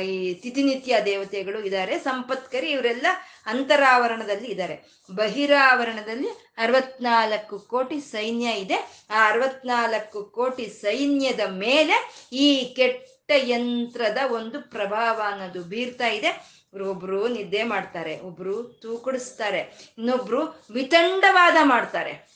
ಈ 0.06 0.34
ತಿಥಿನಿತ್ಯ 0.34 1.00
ದೇವತೆಗಳು 1.06 1.60
ಇದ್ದಾರೆ. 1.64 2.00
ಸಂಪತ್ಕರಿ 2.00 2.72
ಇವರೆಲ್ಲ 2.72 3.06
ಅಂತರಾವರಣದಲ್ಲಿ 3.46 4.48
ಇದ್ದಾರೆ. 4.48 5.06
ಬಹಿರಾವರಣದಲ್ಲಿ 5.16 6.28
ಅರವತ್ನಾಲ್ಕು 6.58 7.60
ಕೋಟಿ 7.60 8.00
ಸೈನ್ಯ 8.00 8.46
ಇದೆ. 8.46 9.08
ಆ 9.10 9.30
ಅರವತ್ನಾಲ್ಕು 9.30 10.24
ಕೋಟಿ 10.24 10.68
ಸೈನ್ಯದ 10.68 11.40
ಮೇಲೆ 11.40 12.28
ಈ 12.34 12.74
ಕೆಟ್ಟ 12.76 13.32
ಯಂತ್ರದ 13.36 14.18
ಒಂದು 14.32 14.62
ಪ್ರಭಾವ 14.62 15.22
ಅನ್ನೋದು 15.26 15.64
ಬೀರ್ತಾ 15.64 16.08
ಇದೆ. 16.08 16.64
ಒಬ್ರು 16.86 17.28
ನಿದ್ದೆ 17.28 17.64
ಮಾಡ್ತಾರೆ, 17.64 18.20
ಒಬ್ರು 18.20 18.64
ತೂಕುಡಿಸ್ತಾರೆ, 18.64 19.94
ಇನ್ನೊಬ್ರು 19.98 20.66
ವಿತಂಡವಾದ 20.74 21.56
ಮಾಡ್ತಾರೆ. 21.64 22.33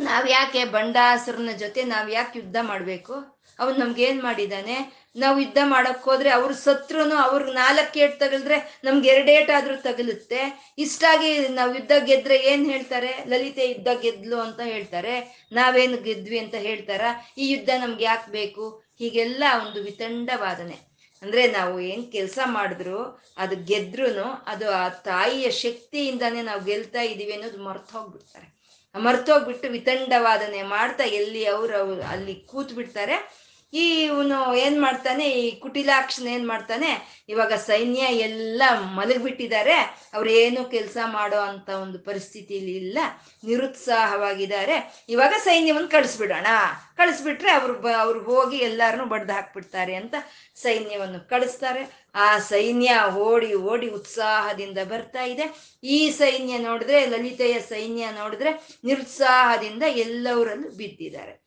ನಾವ್ 0.00 0.30
ಯಾಕೆ 0.30 0.64
ಬಂಡಾಸುರನ 0.64 1.52
ಜೊತೆ 1.52 1.82
ನಾವ್ 1.84 2.10
ಯಾಕೆ 2.10 2.38
ಯುದ್ಧ 2.38 2.56
ಮಾಡ್ಬೇಕು? 2.60 3.14
ಅವ್ನು 3.58 3.78
ನಮ್ಗೆ 3.78 4.02
ಏನ್ 4.02 4.22
ಮಾಡಿದಾನೆ? 4.22 5.06
ನಾವು 5.16 5.40
ಯುದ್ಧ 5.40 5.58
ಮಾಡಕ್ 5.64 6.02
ಹೋದ್ರೆ 6.02 6.30
ಅವ್ರ 6.30 6.52
ಸತ್ರುನು 6.52 7.16
ಅವ್ರಿಗೆ 7.16 7.52
ನಾಲ್ಕು 7.52 7.98
ಏಟ್ 7.98 8.20
ತಗಲಿದ್ರೆ 8.20 8.80
ನಮ್ಗೆ 8.84 9.08
ಎರಡೇಟ್ 9.08 9.50
ಆದ್ರೂ 9.50 9.76
ತಗಲುತ್ತೆ. 9.76 10.72
ಇಷ್ಟಾಗಿ 10.78 11.48
ನಾವು 11.48 11.74
ಯುದ್ಧ 11.74 11.92
ಗೆದ್ರೆ 12.04 12.36
ಏನ್ 12.36 12.70
ಹೇಳ್ತಾರೆ? 12.70 13.24
ಲಲಿತೆ 13.26 13.68
ಯುದ್ಧ 13.68 13.88
ಗೆದ್ಲು 14.02 14.40
ಅಂತ 14.40 14.60
ಹೇಳ್ತಾರೆ. 14.60 15.46
ನಾವೇನು 15.52 15.96
ಗೆದ್ವಿ 15.96 16.38
ಅಂತ 16.38 16.54
ಹೇಳ್ತಾರ? 16.54 17.00
ಈ 17.38 17.52
ಯುದ್ಧ 17.52 17.70
ನಮ್ಗೆ 17.80 18.04
ಯಾಕೆ 18.04 18.30
ಬೇಕು? 18.30 18.82
ಹೀಗೆಲ್ಲ 18.98 19.44
ಒಂದು 19.66 19.82
ವಿತಂಡವಾದನೆ. 19.82 20.90
ಅಂದ್ರೆ 21.22 21.46
ನಾವು 21.46 21.80
ಏನ್ 21.80 22.12
ಕೆಲಸ 22.12 22.38
ಮಾಡಿದ್ರು 22.44 23.20
ಅದು 23.38 23.56
ಗೆದ್ರು 23.56 24.24
ಅದು 24.46 24.70
ಆ 24.70 24.88
ತಾಯಿಯ 24.88 25.50
ಶಕ್ತಿಯಿಂದಾನೇ 25.50 26.42
ನಾವು 26.42 26.64
ಗೆಲ್ತಾ 26.64 27.00
ಇದೀವಿ 27.02 27.32
ಅನ್ನೋದು 27.32 27.58
ಮರ್ತೋಗ್ಬಿಡ್ತಾರೆ 27.58 28.59
ಮರ್ತೋಗ್ಬಿಟ್ಟು 28.94 29.68
ವಿತಂಡವಾದನೆ 29.68 30.62
ಮಾಡ್ತಾ 30.68 31.04
ಎಲ್ಲಿ 31.04 31.42
ಅವ್ರು 31.46 31.76
ಅಲ್ಲಿ 32.04 32.34
ಕೂತ್ 32.46 32.72
ಬಿಡ್ತಾರೆ 32.72 33.16
ಈ 33.72 34.04
ಇವನು 34.04 34.54
ಏನ್ 34.54 34.82
ಮಾಡ್ತಾನೆ, 34.82 35.24
ಈ 35.24 35.50
ಕುಟಿಲಾಕ್ಷನ್ 35.50 36.26
ಏನ್ 36.26 36.48
ಮಾಡ್ತಾನೆ, 36.48 37.22
ಇವಾಗ 37.28 37.52
ಸೈನ್ಯ 37.52 38.00
ಎಲ್ಲ 38.00 38.62
ಮಲಗಿಬಿಟ್ಟಿದ್ದಾರೆ. 38.94 39.76
ಅವ್ರು 40.14 40.30
ಏನು 40.30 40.64
ಕೆಲಸ 40.64 40.96
ಮಾಡೋ 41.06 41.36
ಅಂತ 41.36 41.68
ಒಂದು 41.68 41.98
ಪರಿಸ್ಥಿತಿಲಿ 41.98 42.76
ಇಲ್ಲ. 42.76 42.98
ನಿರುತ್ಸಾಹವಾಗಿದ್ದಾರೆ. 43.44 45.06
ಇವಾಗ 45.08 45.34
ಸೈನ್ಯವನ್ನು 45.38 45.88
ಕಳಿಸ್ಬಿಡೋಣ. 45.88 46.46
ಕಳಿಸ್ಬಿಟ್ರೆ 46.96 47.50
ಅವ್ರು 47.50 47.74
ಬ, 47.74 47.88
ಅವ್ರು 47.98 48.22
ಹೋಗಿ 48.22 48.56
ಎಲ್ಲಾರನು 48.56 49.06
ಬಡ್ದು 49.06 49.32
ಹಾಕ್ಬಿಡ್ತಾರೆ 49.32 49.94
ಅಂತ 49.94 50.14
ಸೈನ್ಯವನ್ನು 50.56 51.28
ಕಳಿಸ್ತಾರೆ. 51.28 52.10
ಆ 52.14 52.38
ಸೈನ್ಯ 52.38 52.90
ಓಡಿ 53.14 53.54
ಓಡಿ 53.54 53.88
ಉತ್ಸಾಹದಿಂದ 53.88 54.78
ಬರ್ತಾ 54.88 55.22
ಇದೆ. 55.22 55.76
ಈ 55.84 56.10
ಸೈನ್ಯ 56.10 56.58
ನೋಡಿದ್ರೆ, 56.58 57.06
ಲಲಿತೆಯ 57.06 57.60
ಸೈನ್ಯ 57.60 58.10
ನೋಡಿದ್ರೆ 58.10 58.80
ನಿರುತ್ಸಾಹದಿಂದ 58.84 59.82
ಎಲ್ಲವರಲ್ಲೂ 59.82 60.70
ಬಿದ್ದಿದ್ದಾರೆ. 60.70 61.39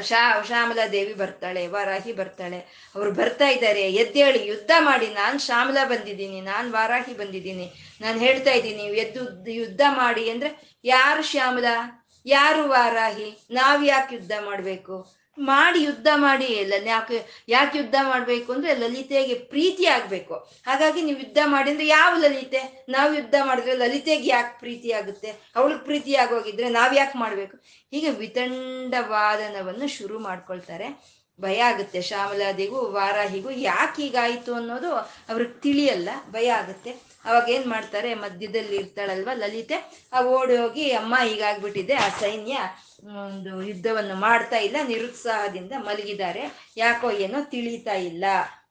ಶಾ, 0.00 0.42
ಶ್ಯಾಮಲಾ 0.42 0.86
ದೇವಿ 0.86 1.14
ಬರ್ತಾಳೆ, 1.14 1.66
ವಾರಾಹಿ 1.66 2.12
ಬರ್ತಾಳೆ. 2.12 2.90
ಅವ್ರು 2.94 3.12
ಬರ್ತಾ 3.12 3.48
ಇದ್ದಾರೆ. 3.48 3.92
ಎದ್ದೇಳಿ 3.92 4.46
ಯುದ್ಧ 4.46 4.70
ಮಾಡಿ. 4.78 5.06
ನಾನು 5.06 5.38
ಶ್ಯಾಮಲಾ 5.38 5.84
ಬಂದಿದ್ದೀನಿ. 5.84 6.40
ನಾನು 6.40 6.72
ವಾರಾಹಿ 6.72 7.14
ಬಂದಿದ್ದೀನಿ. 7.14 7.98
ನಾನು 8.00 8.18
ಹೇಳ್ತಾ 8.18 8.50
ಇದ್ದೀನಿ 8.50 8.82
ಎದ್ದು 8.82 9.50
ಯುದ್ಧ 9.50 9.80
ಮಾಡಿ 9.88 10.30
ಅಂದ್ರೆ 10.30 10.78
ಯಾರು 10.84 11.22
ಶ್ಯಾಮಲಾ? 11.22 12.08
ಯಾರು 12.26 12.68
ವಾರಾಹಿ? 12.68 13.46
ನಾವು 13.50 13.84
ಯಾಕೆ 13.84 14.14
ಯುದ್ಧ 14.14 14.32
ಮಾಡ್ಬೇಕು? 14.44 15.21
ಮಾಡಿ 15.38 15.82
ಯುದ್ಧ 15.82 16.06
ಮಾಡಿ 16.14 16.68
ಯಾಕೆ 16.86 17.44
ಯಾಕೆ 17.48 17.78
ಯುದ್ಧ 17.78 17.94
ಮಾಡಬೇಕು 18.02 18.52
ಅಂದ್ರೆ 18.52 18.74
ಲಲಿತೆಗೆ 18.74 19.34
ಪ್ರೀತಿ 19.34 19.86
ಆಗ್ಬೇಕು. 19.86 20.34
ಹಾಗಾಗಿ 20.66 21.02
ನೀವು 21.02 21.18
ಯುದ್ಧ 21.18 21.38
ಮಾಡಿ 21.44 21.70
ಅಂದ್ರೆ 21.70 21.86
ಯಾವ 21.86 22.16
ಲಲಿತೆ? 22.18 22.86
ನಾವು 22.88 23.14
ಯುದ್ಧ 23.14 23.34
ಮಾಡಿದ್ರೆ 23.44 23.74
ಲಲಿತೆಗೆ 23.74 24.30
ಯಾಕೆ 24.30 24.58
ಪ್ರೀತಿ 24.58 24.92
ಆಗುತ್ತೆ? 24.92 25.30
ಅವಳಿಗೆ 25.56 25.80
ಪ್ರೀತಿ 25.80 26.14
ಆಗೋಗಿದ್ರೆ 26.14 26.68
ನಾವ್ 26.68 26.94
ಯಾಕೆ 26.94 27.18
ಮಾಡ್ಬೇಕು? 27.18 27.56
ಹೀಗೆ 27.90 28.10
ವಿತಂಡವಾದನವನ್ನು 28.10 29.88
ಶುರು 29.88 30.18
ಮಾಡ್ಕೊಳ್ತಾರೆ. 30.18 31.22
ಭಯ 31.40 31.60
ಆಗುತ್ತೆ. 31.60 32.02
ಶ್ಯಾಮಲಾದಿಗೂ, 32.02 32.90
ವಾರಾಹಿಗೂ 32.90 33.50
ಯಾಕೆ 33.50 34.02
ಹೀಗಾಯಿತು 34.02 34.54
ಅನ್ನೋದು 34.54 34.94
ಅವ್ರಿಗೆ 34.94 35.60
ತಿಳಿಯಲ್ಲ. 35.60 36.08
ಭಯ 36.30 36.52
ಆಗುತ್ತೆ. 36.52 36.90
ಅವಾಗ 37.24 37.48
ಏನ್ 37.48 37.66
ಮಾಡ್ತಾರೆ? 37.66 38.14
ಮಧ್ಯದಲ್ಲಿ 38.14 38.76
ಇರ್ತಾಳಲ್ವ 38.76 39.30
ಲಲಿತೆ? 39.34 40.08
ಆ 40.12 40.22
ಓಡಿ 40.22 40.56
ಹೋಗಿ, 40.56 40.92
ಅಮ್ಮ, 40.92 41.16
ಹೀಗಾಗ್ಬಿಟ್ಟಿದೆ, 41.24 41.94
ಆ 41.94 42.08
ಸೈನ್ಯ. 42.08 42.58
ಒಂದು 43.02 43.62
ಯುದ್ಧವನ್ನು 43.62 44.14
ಮಾಡ್ತಾ 44.14 44.56
ಇಲ್ಲ, 44.56 44.76
ನಿರುತ್ಸಾಹದಿಂದ 44.88 45.72
ಮಲಗಿದ್ದಾರೆ. 45.78 46.72
ಯಾಕೋ 46.76 47.10
ಏನೋ 47.10 47.44
ತಿಳಿತಾ 47.44 47.94
ಇಲ್ಲ 47.94 48.24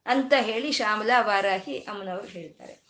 ಅಂತ 0.06 0.32
ಹೇಳಿ 0.40 0.72
ಶ್ಯಾಮಲಾ 0.72 1.20
ವಾರಾಹಿ 1.20 1.78
ಅಮ್ಮನವ್ರು 1.78 2.28
ಹೇಳ್ತಾರೆ. 2.28 2.82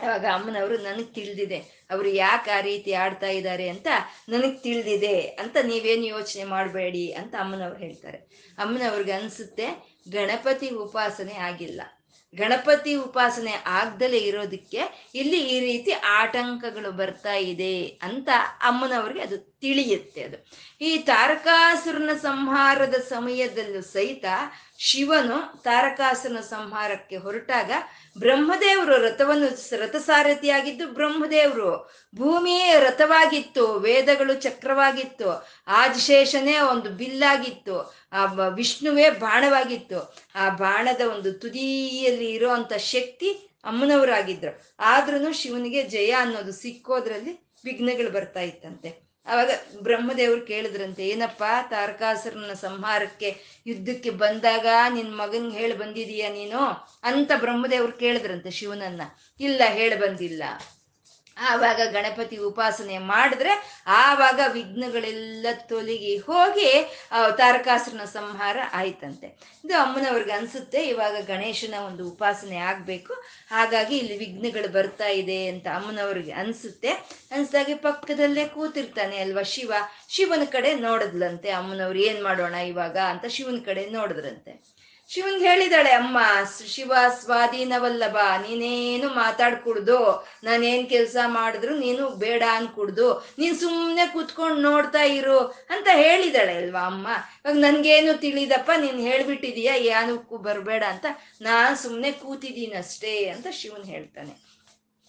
ಅವಾಗ 0.00 0.24
ಅಮ್ಮನವರು, 0.32 0.78
ನನಗೆ 0.78 1.14
ತಿಳಿದಿದೆ. 1.14 1.86
ಅವರು 1.90 2.08
ಯಾಕೆ 2.08 2.50
ಆ 2.50 2.60
ರೀತಿ 2.60 2.92
ಆಡ್ತಾ 2.92 3.26
ಇದ್ದಾರೆ 3.26 3.68
ಅಂತ 3.68 3.86
ನನಗೆ 4.28 4.56
ತಿಳಿದಿದೆ 4.56 5.20
ಅಂತ 5.20 5.56
ನೀವೇನು 5.62 6.06
ಯೋಚನೆ 6.06 6.44
ಮಾಡಬೇಡಿ 6.44 7.12
ಅಂತ 7.12 7.34
ಅಮ್ಮನವ್ರು 7.40 7.78
ಹೇಳ್ತಾರೆ. 7.78 8.16
ಅಮ್ಮನವ್ರಿಗೆ 8.58 9.12
ಅನ್ಸುತ್ತೆ, 9.12 9.66
ಗಣಪತಿ 10.08 10.70
ಉಪಾಸನೆ 10.70 11.34
ಆಗಿಲ್ಲ. 11.34 11.80
ಗಣಪತಿ 12.36 12.94
ಉಪಾಸನೆ 12.96 13.54
ಆಗ್ದಲೇ 13.76 14.18
ಇರೋದಕ್ಕೆ 14.20 14.80
ಇಲ್ಲಿ 15.14 15.40
ಈ 15.48 15.60
ರೀತಿ 15.60 15.92
ಆಟಂಕಗಳು 16.16 16.92
ಬರ್ತಾ 16.92 17.34
ಇದೆ 17.44 17.76
ಅಂತ 18.02 18.28
ಅಮ್ಮನವ್ರಿಗೆ 18.62 19.20
ಅದು 19.20 19.38
ತಿಳಿಯುತ್ತೆ 19.60 20.22
ಅದು. 20.22 20.38
ಈ 20.80 20.98
ತಾರಕಾಸುರನ 21.06 22.12
ಸಂಹಾರದ 22.22 22.94
ಸಮಯದಲ್ಲೂ 23.08 23.82
ಸಹಿತ 23.92 24.26
ಶಿವನು 24.78 25.62
ತಾರಕಾಸನ 25.62 26.40
ಸಂಹಾರಕ್ಕೆ 26.40 27.16
ಹೊರಟಾಗ 27.16 27.72
ಬ್ರಹ್ಮದೇವರು 28.18 28.96
ರಥವನ್ನು 28.96 29.76
ರಥಸಾರಥಿಯಾಗಿದ್ದು 29.76 30.86
ಬ್ರಹ್ಮದೇವರು 30.88 31.92
ಭೂಮಿಯೇ 32.14 32.74
ರಥವಾಗಿತ್ತು, 32.78 33.74
ವೇದಗಳು 33.74 34.34
ಚಕ್ರವಾಗಿತ್ತು, 34.34 35.48
ಆದಿಶೇಷನೇ 35.66 36.58
ಒಂದು 36.58 36.90
ಬಿಲ್ಲಾಗಿತ್ತು, 36.90 37.94
ಆ 38.12 38.24
ವಿಷ್ಣುವೇ 38.48 39.10
ಬಾಣವಾಗಿತ್ತು. 39.10 40.14
ಆ 40.34 40.48
ಬಾಣದ 40.48 41.00
ಒಂದು 41.00 41.32
ತುದಿಯಲ್ಲಿ 41.32 42.30
ಇರುವಂತ 42.30 42.72
ಶಕ್ತಿ 42.72 43.32
ಅಮ್ಮನವರಾಗಿದ್ರು. 43.64 44.74
ಆದ್ರೂ 44.80 45.32
ಶಿವನಿಗೆ 45.32 45.82
ಜಯ 45.82 46.10
ಅನ್ನೋದು 46.10 46.52
ಸಿಕ್ಕೋದ್ರಲ್ಲಿ 46.52 47.50
ವಿಘ್ನಗಳು 47.64 48.10
ಬರ್ತಾ 48.10 48.40
ಇತ್ತಂತೆ. 48.40 49.05
ಅವಾಗ 49.26 49.50
ಬ್ರಹ್ಮದೇವರು 49.82 50.40
ಕೇಳಿದ್ರಂತೆ, 50.40 51.08
ಏನಪ್ಪ 51.08 51.44
ತಾರಕಾಸುರನ 51.70 52.52
ಸಂಹಾರಕ್ಕೆ 52.52 53.36
ಯುದ್ಧಕ್ಕೆ 53.66 54.10
ಬಂದಾಗ 54.10 54.66
ನಿನ್ 54.94 55.18
ಮಗನ್ 55.18 55.52
ಹೇಳಿ 55.52 55.76
ಬಂದಿದೀಯ 55.76 56.28
ನೀನು 56.28 56.60
ಅಂತ 57.02 57.30
ಬ್ರಹ್ಮದೇವ್ರು 57.36 57.92
ಕೇಳಿದ್ರಂತೆ 57.92 58.50
ಶಿವನನ್ನ. 58.50 59.02
ಇಲ್ಲ, 59.40 59.62
ಹೇಳಿ 59.66 59.96
ಬಂದಿಲ್ಲ. 59.96 60.42
ಆವಾಗ 61.36 61.80
ಗಣಪತಿ 61.92 62.36
ಉಪಾಸನೆ 62.36 62.98
ಮಾಡಿದ್ರೆ 62.98 63.82
ಆವಾಗ 63.86 64.40
ವಿಘ್ನಗಳೆಲ್ಲ 64.52 65.46
ತೊಲಗಿ 65.52 66.16
ಹೋಗಿ 66.16 66.70
ತಾರಕಾಸುರನ 67.38 68.04
ಸಂಹಾರ 68.04 68.56
ಆಯ್ತಂತೆ. 68.72 69.26
ಇದು 69.64 69.74
ಅಮ್ಮನವ್ರಿಗೆ 69.74 70.32
ಅನ್ಸುತ್ತೆ, 70.32 70.86
ಇವಾಗ 70.86 71.16
ಗಣೇಶನ 71.26 71.74
ಒಂದು 71.86 72.08
ಉಪಾಸನೆ 72.08 72.56
ಆಗ್ಬೇಕು. 72.56 73.14
ಹಾಗಾಗಿ 73.50 73.98
ಇಲ್ಲಿ 73.98 74.18
ವಿಘ್ನಗಳು 74.18 74.68
ಬರ್ತಾ 74.68 75.08
ಇದೆ 75.08 75.46
ಅಂತ 75.46 75.66
ಅಮ್ಮನವ್ರಿಗೆ 75.74 76.32
ಅನ್ಸುತ್ತೆ. 76.32 76.88
ಅನ್ಸ್ದಾಗೆ 77.32 77.74
ಪಕ್ಕದಲ್ಲೇ 77.74 78.44
ಕೂತಿರ್ತಾನೆ 78.44 79.18
ಅಲ್ವಾ 79.18 79.42
ಶಿವ. 79.42 79.72
ಶಿವನ 80.08 80.44
ಕಡೆ 80.44 80.74
ನೋಡಿದ್ಲಂತೆ 80.74 81.50
ಅಮ್ಮನವ್ರು 81.50 81.98
ಏನ್ 81.98 82.22
ಮಾಡೋಣ 82.22 82.54
ಇವಾಗ 82.54 82.96
ಅಂತ 82.96 83.24
ಶಿವನ 83.26 83.58
ಕಡೆ 83.64 83.86
ನೋಡಿದ್ರಂತೆ. 83.86 84.75
ಶಿವನ್ಗೆ 85.10 85.44
ಹೇಳಿದಾಳೆ, 85.48 85.90
ಅಮ್ಮ, 85.90 86.18
ಶಿವ 86.74 86.92
ಸ್ವಾಧೀನವಲ್ಲಭ 87.18 88.16
ನೀನೇನು 88.16 89.08
ಮಾತಾಡ್ಕೂಡ್ದು, 89.08 89.98
ನಾನೇನ್ 90.44 90.88
ಕೆಲಸ 90.88 91.16
ಮಾಡಿದ್ರು 91.26 91.78
ನೀನು 91.78 92.08
ಬೇಡ 92.08 92.42
ಅನ್ಕೂಡ್ದು, 92.52 93.06
ನೀನ್ 93.38 93.56
ಸುಮ್ಮನೆ 93.60 94.06
ಕೂತ್ಕೊಂಡು 94.06 94.60
ನೋಡ್ತಾ 94.60 95.02
ಇರು 95.02 95.38
ಅಂತ 95.70 95.88
ಹೇಳಿದಾಳೆ 95.92 96.56
ಅಲ್ವಾ 96.56 96.82
ಅಮ್ಮ. 96.86 97.06
ಇವಾಗ 97.44 97.56
ನನ್ಗೇನು 97.56 98.14
ತಿಳಿದಪ್ಪ, 98.18 98.70
ನೀನ್ 98.76 99.00
ಹೇಳ್ಬಿಟ್ಟಿದೀಯ 99.00 99.68
ಏನಕ್ಕೂ 99.68 100.38
ಬರಬೇಡ 100.38 100.82
ಅಂತ 100.82 101.06
ನಾನ್ 101.40 101.76
ಸುಮ್ಮನೆ 101.76 102.12
ಕೂತಿದ್ದೀನಿ 102.12 102.76
ಅಷ್ಟೇ 102.76 103.28
ಅಂತ 103.28 103.46
ಶಿವನ್ 103.50 103.84
ಹೇಳ್ತಾನೆ. 103.84 104.34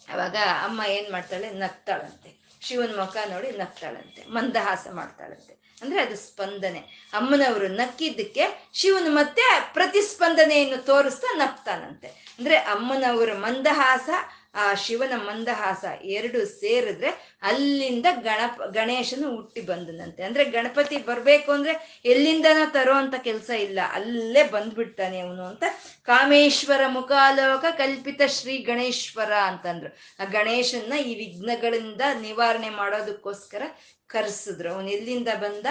ಅವಾಗ 0.08 0.36
ಅಮ್ಮ 0.64 0.82
ಏನ್ 0.88 1.12
ಮಾಡ್ತಾಳೆ, 1.12 1.50
ನಗ್ತಾಳಂತೆ. 1.52 2.37
ಶಿವನ್ 2.68 2.98
ಮುಖ 2.98 3.18
ನೋಡಿ 3.30 3.52
ನಗ್ತಾಳಂತೆ, 3.52 4.22
ಮಂದಹಾಸ 4.26 4.88
ಮಾಡ್ತಾಳಂತೆ. 4.92 5.54
ಅಂದ್ರೆ 5.82 6.02
ಅದು 6.02 6.16
ಸ್ಪಂದನೆ. 6.16 6.80
ಅಮ್ಮನವರು 7.14 7.68
ನಕ್ಕಿದ್ದಕ್ಕೆ 7.68 8.70
ಶಿವನು 8.74 9.10
ಮತ್ತೆ 9.10 9.46
ಪ್ರತಿಸ್ಪಂದನೆಯನ್ನು 9.74 10.78
ತೋರಿಸ್ತಾ 10.86 11.38
ನಪ್ತಾನಂತೆ 11.38 12.08
ಅಂದ್ರೆ 12.08 12.56
ಅಮ್ಮನವರ 12.56 13.34
ಮಂದಹಾಸ 13.34 14.10
ಆ 14.58 14.74
ಶಿವನ 14.74 15.14
ಮಂದಹಾಸ 15.16 15.86
ಎರಡು 16.04 16.46
ಸೇರಿದ್ರೆ 16.46 17.38
ಅಲ್ಲಿಂದ 17.42 18.06
ಗಣಪ, 18.22 18.62
ಗಣೇಶನು 18.62 19.36
ಹುಟ್ಟಿ 19.36 19.62
ಬಂದನಂತೆ. 19.62 20.24
ಅಂದ್ರೆ 20.24 20.44
ಗಣಪತಿ 20.44 20.98
ಬರ್ಬೇಕು 20.98 21.52
ಅಂದ್ರೆ 21.52 22.02
ಎಲ್ಲಿಂದನೋ 22.06 22.70
ತರೋ 22.70 22.94
ಅಂತ 22.94 23.14
ಕೆಲಸ 23.24 23.50
ಇಲ್ಲ. 23.50 23.80
ಅಲ್ಲೇ 23.92 24.44
ಬಂದ್ಬಿಡ್ತಾನೆ 24.44 25.20
ಅವನು 25.20 25.44
ಅಂತ 25.44 25.64
ಕಾಮೇಶ್ವರ 26.04 26.82
ಮುಖಾಲೋಕ 26.88 27.66
ಕಲ್ಪಿತ 27.78 28.22
ಶ್ರೀ 28.28 28.58
ಗಣೇಶ್ವರ 28.58 29.34
ಅಂತಂದ್ರು. 29.34 29.90
ಆ 30.20 30.26
ಗಣೇಶನ್ನ 30.26 30.94
ಈ 30.94 31.16
ವಿಘ್ನಗಳಿಂದ 31.16 32.02
ನಿವಾರಣೆ 32.22 32.70
ಮಾಡೋದಕ್ಕೋಸ್ಕರ 32.70 33.64
ಕರೆಸಿದ್ರು. 34.08 34.74
ಅವನು 34.74 34.90
ಎಲ್ಲಿಂದ 34.90 35.28
ಬಂದ? 35.28 35.66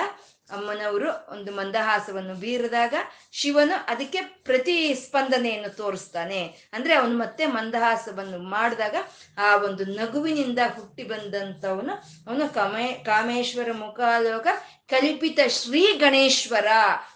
ಅಮ್ಮನವರು 0.50 1.08
ಒಂದು 1.32 1.52
ಮಂದಹಾಸವನ್ನು 1.52 2.34
ಬೀರಿದಾಗ 2.34 2.94
ಶಿವನು 3.32 3.84
ಅದಕ್ಕೆ 3.88 4.20
ಪ್ರತಿಸ್ಪಂದನೆಯನ್ನು 4.20 5.76
ತೋರಿಸ್ತಾನೆ. 5.76 6.70
ಅಂದ್ರೆ 6.72 6.94
ಅವನು 6.94 7.18
ಮತ್ತೆ 7.18 7.46
ಮಂದಹಾಸವನ್ನು 7.46 8.38
ಮಾಡಿದಾಗ 8.38 8.96
ಆ 9.38 9.56
ಒಂದು 9.56 9.84
ನಗುವಿನಿಂದ 9.84 10.58
ಹುಟ್ಟಿ 10.74 11.02
ಬಂದಂಥವನು 11.02 11.92
ಅವನು 12.26 12.54
ಕಮೇ, 12.54 12.92
ಕಾಮೇಶ್ವರ 12.92 13.72
ಮುಖಾಲೋಕ 13.72 14.46
ಕಲ್ಪಿತ 14.88 15.38
ಶ್ರೀ 15.48 15.92
ಗಣೇಶ್ವರ 15.92 16.66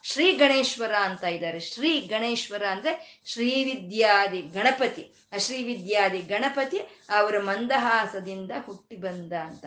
ಶ್ರೀ 0.03 0.33
ಗಣೇಶ್ವರ 0.33 0.95
ಅಂತ 0.95 1.24
ಇದ್ದಾರೆ. 1.24 1.61
ಶ್ರೀ 1.61 2.01
ಗಣೇಶ್ವರ 2.01 2.64
ಅಂದ್ರೆ 2.66 3.22
ಶ್ರೀವಿದ್ಯಾದಿ 3.26 4.41
ಗಣಪತಿ. 4.43 5.14
ಆ 5.33 5.37
ಶ್ರೀವಿದ್ಯಾದಿ 5.37 6.18
ಗಣಪತಿ 6.18 6.78
ಅವರ 7.11 7.39
ಮಂದಹಾಸದಿಂದ 7.39 8.51
ಹುಟ್ಟಿ 8.66 8.97
ಬಂದ 8.97 9.33
ಅಂತ. 9.33 9.64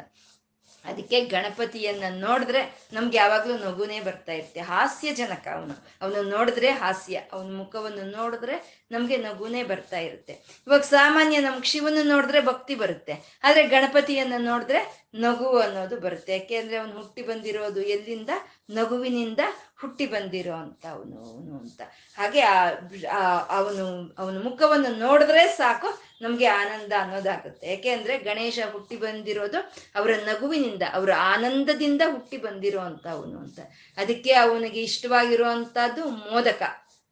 ಅದಕ್ಕೆ 0.86 1.26
ಗಣಪತಿಯನ್ನ 1.26 2.04
ನೋಡಿದ್ರೆ 2.10 2.88
ನಮ್ಗೆ 2.94 3.18
ಯಾವಾಗ್ಲೂ 3.18 3.58
ನಗುನೇ 3.58 4.02
ಬರ್ತಾ 4.02 4.32
ಇರುತ್ತೆ. 4.32 4.60
ಹಾಸ್ಯ 4.60 5.14
ಜನಕ 5.14 5.48
ಅವನು. 5.48 5.88
ಅವನು 6.02 6.30
ನೋಡಿದ್ರೆ 6.30 6.70
ಹಾಸ್ಯ. 6.70 7.22
ಅವನ 7.32 7.56
ಮುಖವನ್ನು 7.58 8.04
ನೋಡಿದ್ರೆ 8.12 8.86
ನಮ್ಗೆ 8.92 9.18
ನಗುನೇ 9.18 9.64
ಬರ್ತಾ 9.64 10.00
ಇರುತ್ತೆ. 10.00 10.34
ಇವಾಗ 10.68 10.82
ಸಾಮಾನ್ಯ 10.82 11.40
ನಮ್ಗೆ 11.40 11.68
ಶಿವನ 11.68 11.98
ನೋಡಿದ್ರೆ 12.04 12.42
ಭಕ್ತಿ 12.42 12.76
ಬರುತ್ತೆ. 12.76 13.40
ಆದ್ರೆ 13.44 13.68
ಗಣಪತಿಯನ್ನ 13.68 14.34
ನೋಡಿದ್ರೆ 14.38 15.04
ನಗು 15.16 15.58
ಅನ್ನೋದು 15.58 16.00
ಬರುತ್ತೆ. 16.00 16.34
ಯಾಕೆಂದ್ರೆ 16.34 16.78
ಅವನು 16.78 16.94
ಹುಟ್ಟಿ 16.94 17.22
ಬಂದಿರೋದು 17.22 17.82
ಎಲ್ಲಿಂದ? 17.82 18.30
ನಗುವಿನಿಂದ 18.70 19.40
ಹುಟ್ಟಿ 19.82 20.06
ಬಂದಿರೋ 20.06 20.54
ಅಂತ 20.54 20.86
ಅವನು 20.86 21.18
ಅವನು 21.18 21.58
ಅಂತ. 21.60 21.82
ಹಾಗೆ 22.18 22.42
ಆ, 22.42 23.40
ಅವನು, 23.40 24.16
ಅವನ 24.18 24.44
ಮುಖವನ್ನು 24.44 24.96
ನೋಡಿದ್ರೆ 24.96 25.48
ಸಾಕು. 25.48 25.88
ನಮ್ಗೆ 26.24 26.45
ಆನಂದ 26.45 26.93
ಅನ್ನೋದಾಗುತ್ತೆ. 26.99 27.65
ಯಾಕೆಂದ್ರೆ 27.71 28.17
ಗಣೇಶ 28.19 28.59
ಹುಟ್ಟಿ 28.71 28.95
ಬಂದಿರೋದು 28.95 29.59
ಅವರ 29.95 30.11
ನಗುವಿನಿಂದ, 30.26 30.84
ಅವರ 30.93 31.11
ಆನಂದದಿಂದ 31.34 32.01
ಹುಟ್ಟಿ 32.11 32.38
ಬಂದಿರೋ 32.38 32.80
ಅಂತ. 32.80 33.05
ಅವನು 33.07 33.38
ಅಂತ 33.39 33.59
ಅದಕ್ಕೆ 33.97 34.34
ಅವನಿಗೆ 34.45 34.82
ಇಷ್ಟವಾಗಿರುವಂತಹದ್ದು 34.84 36.03
ಮೋದಕ. 36.05 36.63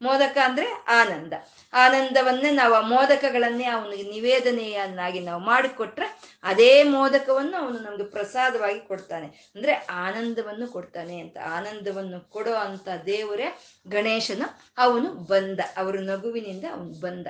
ಮೋದಕ 0.02 0.38
ಅಂದ್ರೆ 0.44 0.68
ಆನಂದ. 0.88 1.34
ಆನಂದವನ್ನೇ 1.74 2.50
ನಾವು 2.52 2.74
ಆ 2.74 2.82
ಮೋದಕಗಳನ್ನೇ 2.82 3.66
ಅವನಿಗೆ 3.66 4.12
ನಿವೇದನೆಯನ್ನಾಗಿ 4.12 5.20
ನಾವು 5.20 5.42
ಮಾಡಿಕೊಟ್ರೆ 5.42 6.08
ಅದೇ 6.44 6.84
ಮೋದಕವನ್ನು 6.84 7.58
ಅವನು 7.58 7.80
ನಮ್ಗೆ 7.80 8.04
ಪ್ರಸಾದವಾಗಿ 8.04 8.80
ಕೊಡ್ತಾನೆ. 8.80 9.28
ಅಂದ್ರೆ 9.56 9.74
ಆನಂದವನ್ನು 10.06 10.68
ಕೊಡ್ತಾನೆ 10.68 11.20
ಅಂತ. 11.20 11.38
ಆನಂದವನ್ನು 11.52 12.20
ಕೊಡೋ 12.30 12.54
ಅಂತ 12.54 12.90
ದೇವರೇ 13.06 13.48
ಗಣೇಶನು. 13.88 14.48
ಅವನು 14.78 15.10
ಬಂದ. 15.14 15.60
ಅವರ 15.78 15.96
ನಗುವಿನಿಂದ 16.00 16.66
ಅವನು 16.72 16.94
ಬಂದ. 17.00 17.28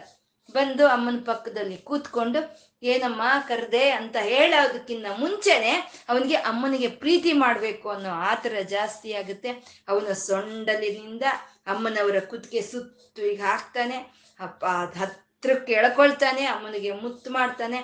ಬಂದು 0.50 0.88
ಅಮ್ಮನ 0.88 1.16
ಪಕ್ಕದಲ್ಲಿ 1.26 1.78
ಕೂತ್ಕೊಂಡು, 1.78 2.40
ಏನಮ್ಮ 2.84 3.22
ಕರೆದೆ? 3.48 3.90
ಅಂತ 3.90 4.18
ಹೇಳೋದಕ್ಕಿಂತ 4.18 5.06
ಮುಂಚೆನೆ 5.20 5.74
ಅವನಿಗೆ 6.10 6.36
ಅಮ್ಮನಿಗೆ 6.36 6.88
ಪ್ರೀತಿ 6.88 7.34
ಮಾಡಬೇಕು 7.34 7.90
ಅನ್ನೋ 7.90 8.10
ಆತರ 8.10 8.54
ಜಾಸ್ತಿ 8.70 9.14
ಆಗುತ್ತೆ. 9.14 9.50
ಅವನ 9.90 10.14
ಸೊಂಡಲಿನಿಂದ 10.14 11.24
ಅಮ್ಮನವರ 11.68 12.20
ಕುತ್ತಿಗೆ 12.20 12.62
ಸುತ್ತು 12.62 13.22
ಈಗ 13.22 13.42
ಹಾಕ್ತಾನೆ. 13.42 13.98
ಅಪ್ಪ 14.40 14.66
ಹತ್ರಕ್ಕೆ 15.00 15.74
ಎಳ್ಕೊಳ್ತಾನೆ, 15.74 16.46
ಅಮ್ಮನಿಗೆ 16.46 16.92
ಮುತ್ತು 16.92 17.32
ಮಾಡ್ತಾನೆ. 17.32 17.78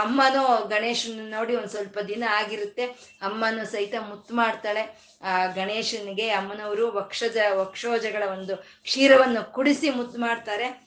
ಅಮ್ಮನೂ 0.00 0.68
ಗಣೇಶನ 0.68 1.26
ನೋಡಿ 1.34 1.56
ಒಂದು 1.56 1.68
ಸ್ವಲ್ಪ 1.68 1.98
ದಿನ 1.98 2.24
ಆಗಿರುತ್ತೆ. 2.28 2.86
ಅಮ್ಮನೂ 3.22 3.64
ಸಹಿತ 3.64 3.94
ಮುತ್ತು 3.98 4.34
ಮಾಡ್ತಾಳೆ. 4.34 4.82
ಆ 5.22 5.46
ಗಣೇಶನಿಗೆ 5.46 6.30
ಅಮ್ಮನವರು 6.30 6.90
ವಕ್ಷಜ, 6.92 7.36
ವಕ್ಷೋಜಗಳ 7.52 8.22
ಒಂದು 8.22 8.56
ಕ್ಷೀರವನ್ನು 8.56 9.52
ಕುಡಿಸಿ 9.52 9.90
ಮುತ್ತು 9.90 10.20
ಮಾಡ್ತಾರೆ. 10.20 10.85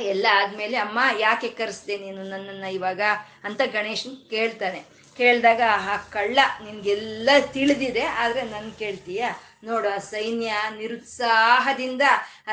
ಎಲ್ಲ 0.00 0.26
ಆದ್ಮೇಲೆ 0.32 0.76
ಅಮ್ಮ, 0.76 0.98
ಯಾಕೆ 1.18 1.48
ಕರೆಸ್ದೆ 1.48 1.98
ನೀನು 1.98 2.22
ನನ್ನನ್ನ 2.22 2.64
ಇವಾಗ? 2.64 3.00
ಅಂತ 3.44 3.60
ಗಣೇಶನ್ 3.72 4.30
ಕೇಳ್ತಾನೆ. 4.30 4.84
ಕೇಳಿದಾಗ 5.16 5.60
ಆ 5.70 5.96
ಕಳ್ಳ, 5.96 6.38
ನಿನ್ಗೆಲ್ಲ 6.64 7.30
ತಿಳಿದಿದೆ, 7.52 8.00
ಆದ್ರೆ 8.00 8.42
ನನ್ 8.42 8.78
ಕೇಳ್ತೀಯ? 8.78 9.24
ನೋಡು, 9.64 9.88
ಆ 9.88 9.98
ಸೈನ್ಯ 9.98 10.52
ನಿರುತ್ಸಾಹದಿಂದ 10.78 12.02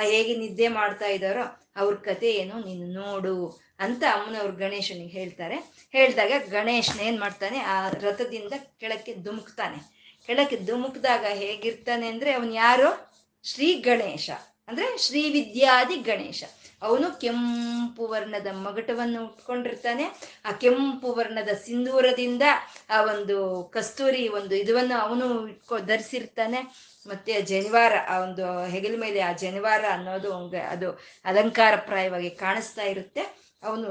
ಹೇಗೆ 0.01 0.36
ನಿದ್ದೆ 0.36 0.67
ಮಾಡ್ತಾ 0.67 1.05
ಇದ್ದಾರೋ, 1.05 1.71
ಅವ್ರ 1.75 1.95
ಕತೆ 1.95 2.31
ಏನು 2.31 2.59
ನೀನು 2.59 2.88
ನೋಡು 2.88 3.61
ಅಂತ 3.79 4.03
ಅಮ್ಮನವ್ರು 4.03 4.53
ಗಣೇಶನಿಗೆ 4.53 5.19
ಹೇಳ್ತಾರೆ. 5.19 5.55
ಹೇಳಿದಾಗ 5.91 6.31
ಗಣೇಶನ 6.49 6.99
ಏನ್ 6.99 7.19
ಮಾಡ್ತಾನೆ, 7.19 7.59
ಆ 7.59 7.89
ರಥದಿಂದ 7.89 8.53
ಕೆಳಕ್ಕೆ 8.79 9.15
ಧುಮುಕ್ತಾನೆ. 9.15 9.93
ಕೆಳಕ್ಕೆ 10.27 10.57
ಧುಮುಕ್ದಾಗ 10.57 11.25
ಹೇಗಿರ್ತಾನೆ 11.25 12.07
ಅಂದ್ರೆ, 12.07 12.34
ಅವನ್ 12.34 12.55
ಯಾರು? 12.55 13.13
ಶ್ರೀ 13.43 13.73
ಗಣೇಶ. 13.73 14.29
ಅಂದ್ರೆ 14.67 14.97
ಶ್ರೀ 14.97 15.29
ವಿದ್ಯಾದಿ 15.29 15.95
ಗಣೇಶ. 15.95 16.43
ಅವನು 16.84 17.19
ಕೆಂಪು 17.19 18.07
ವರ್ಣದ 18.07 18.47
ಮಗಟವನ್ನು 18.51 19.25
ಉಟ್ಕೊಂಡಿರ್ತಾನೆ. 19.25 20.05
ಆ 20.45 20.51
ಕೆಂಪು 20.51 21.13
ವರ್ಣದ 21.13 21.49
ಸಿಂಧೂರದಿಂದ 21.65 22.41
ಆ 22.89 23.01
ಒಂದು 23.03 23.38
ಕಸ್ತೂರಿ 23.73 24.27
ಒಂದು 24.27 24.55
ಇದನ್ನು 24.55 24.97
ಅವನು 24.99 25.47
ಇಟ್ಕೊ, 25.47 25.77
ಧರಿಸಿರ್ತಾನೆ. 25.77 26.59
ಮತ್ತೆ 27.07 27.41
ಜನಿವಾರ, 27.41 27.93
ಆ 28.09 28.17
ಒಂದು 28.19 28.65
ಹೆಗಲ 28.65 28.99
ಮೇಲೆ 28.99 29.19
ಆ 29.19 29.31
ಜನಿವಾರ 29.31 29.86
ಅನ್ನೋದು 29.93 30.34
ಅದು 30.69 30.91
ಅಲಂಕಾರಪ್ರಾಯವಾಗಿ 31.25 32.29
ಕಾಣಿಸ್ತಾ 32.29 32.84
ಇರುತ್ತೆ. 32.84 33.43
ಅವನು 33.63 33.88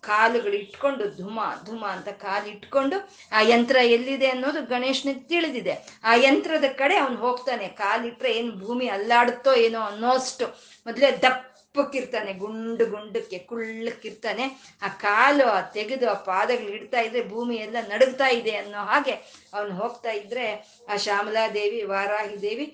ಕಾಲುಗಳು 0.00 0.52
ಇಟ್ಕೊಂಡು, 0.52 1.04
ಧುಮ 1.16 1.40
ಧುಮ 1.64 1.86
ಅಂತ 1.86 2.08
ಕಾಲು 2.08 2.48
ಇಟ್ಕೊಂಡು, 2.48 2.96
ಆ 3.32 3.40
ಯಂತ್ರ 3.42 3.76
ಎಲ್ಲಿದೆ 3.82 4.26
ಅನ್ನೋದು 4.26 4.60
ಗಣೇಶನಿಗೆ 4.62 5.20
ತಿಳಿದಿದೆ. 5.20 5.74
ಆ 6.04 6.14
ಯಂತ್ರದ 6.14 6.64
ಕಡೆ 6.64 6.96
ಅವನು 6.96 7.16
ಹೋಗ್ತಾನೆ. 7.16 7.68
ಕಾಲಿಟ್ರೆ 7.68 8.32
ಏನು 8.32 8.52
ಭೂಮಿ 8.52 8.88
ಅಲ್ಲಾಡುತ್ತೋ 8.88 9.54
ಏನೋ 9.54 9.80
ಅನ್ನೋಷ್ಟು. 9.80 10.46
ಮೊದಲೇ 10.86 11.10
ದಪ್ಪಕ್ಕಿರ್ತಾನೆ 11.74 12.32
ಗುಂಡು 12.32 12.84
ಗುಂಡಕ್ಕೆ 12.86 13.38
ಕುಳ್ಳಕ್ಕಿರ್ತಾನೆ 13.50 14.44
ಆ 14.82 14.88
ಕಾಲು, 14.88 15.44
ಆ 15.48 15.60
ತೆಗೆದು, 15.76 16.06
ಆ 16.10 16.16
ಪಾದಗಳು 16.26 16.68
ಇಡ್ತಾ 16.68 17.00
ಇದ್ರೆ 17.00 17.22
ಭೂಮಿ 17.28 17.54
ಎಲ್ಲ 17.56 17.76
ನಡುಗ್ತಾ 17.88 18.28
ಇದೆ 18.40 18.52
ಅನ್ನೋ 18.56 18.80
ಹಾಗೆ 18.90 19.14
ಅವನು 19.54 19.72
ಹೋಗ್ತಾ 19.74 20.12
ಇದ್ರೆ 20.12 20.44
ಆ 20.88 20.96
ಶ್ಯಾಮಲಾದೇವಿ 20.96 21.80
ವಾರಾಹಿ 21.82 22.36
ದೇವಿ 22.42 22.66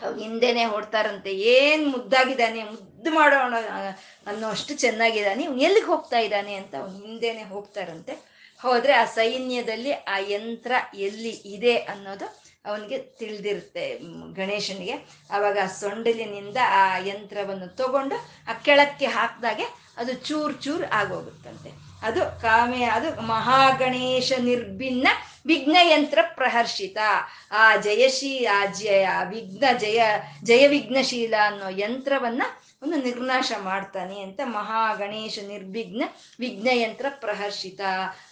ಅವ್ನು 0.00 0.20
ಹಿಂದೆನೆ 0.22 0.64
ಹೊಡ್ತಾರಂತೆ 0.64 1.30
ಏನ್ 1.54 1.82
ಮುದ್ದಾಗಿದ್ದಾನೆ, 1.92 2.60
ಮುದ್ದು 2.64 3.10
ಮಾಡೋಣ 3.10 3.54
ಅನ್ನೋ 4.26 4.46
ಅಷ್ಟು 4.48 4.74
ಚೆನ್ನಾಗಿದ್ದಾನೆ. 4.78 5.42
ಇವ್ನು 5.44 5.60
ಎಲ್ಲಿಗೆ 5.60 5.86
ಹೋಗ್ತಾ 5.86 6.18
ಇದ್ದಾನೆ 6.18 6.54
ಅಂತ 6.54 6.74
ಅವ್ನು 6.82 6.96
ಹಿಂದೆನೆ 7.06 7.42
ಹೋಗ್ತಾರಂತೆ. 7.54 8.14
ಹೋದ್ರೆ 8.60 8.92
ಆ 8.92 9.04
ಸೈನ್ಯದಲ್ಲಿ 9.18 9.92
ಆ 10.14 10.16
ಯಂತ್ರ 10.28 10.72
ಎಲ್ಲಿ 11.08 11.34
ಇದೆ 11.56 11.76
ಅನ್ನೋದು 11.92 12.26
ಅವನಿಗೆ 12.64 12.98
ತಿಳಿದಿರುತ್ತೆ 12.98 13.98
ಗಣೇಶನಿಗೆ. 14.34 14.94
ಆವಾಗ 15.30 15.58
ಆ 15.62 15.66
ಸೊಂಡಿಲಿನಿಂದ 15.66 16.56
ಆ 16.62 16.98
ಯಂತ್ರವನ್ನು 16.98 17.76
ತಗೊಂಡು 17.76 18.16
ಆ 18.50 18.52
ಕೆಳಕ್ಕೆ 18.52 19.06
ಹಾಕಿದಾಗೆ 19.06 19.64
ಅದು 19.96 20.12
ಚೂರ್ 20.12 20.62
ಚೂರ್ 20.62 20.84
ಆಗೋಗುತ್ತಂತೆ. 20.92 21.90
ಅದು 22.02 22.40
ಕಾಮೆ, 22.40 22.84
ಅದು 22.84 23.22
ಮಹಾಗಣೇಶ 23.22 24.32
ನಿರ್ಭಿನ್ನ 24.38 25.08
ವಿಘ್ನ 25.46 25.76
ಯಂತ್ರ 25.82 26.18
ಪ್ರಹರ್ಷಿತ. 26.34 26.98
ಆ 27.50 27.76
ಜಯಶೀ, 27.76 28.44
ಆ 28.44 28.66
ಜಯ 28.66 29.08
ವಿಘ್ನ 29.28 29.64
ಜಯ 29.78 30.02
ಜಯ 30.42 30.68
ವಿಘ್ನಶೀಲ 30.68 31.34
ಅನ್ನೋ 31.42 31.68
ಯಂತ್ರವನ್ನ 31.68 32.42
ಒಂದು 32.82 32.96
ನಿರ್ನಾಶ 32.96 33.52
ಮಾಡ್ತಾನೆ 33.62 34.20
ಅಂತ 34.20 34.40
ಮಹಾಗಣೇಶ 34.44 35.38
ನಿರ್ವಿಘ್ನ 35.48 36.02
ವಿಘ್ನ 36.38 36.68
ಯಂತ್ರ 36.72 37.06
ಪ್ರಹರ್ಷಿತ. 37.10 37.80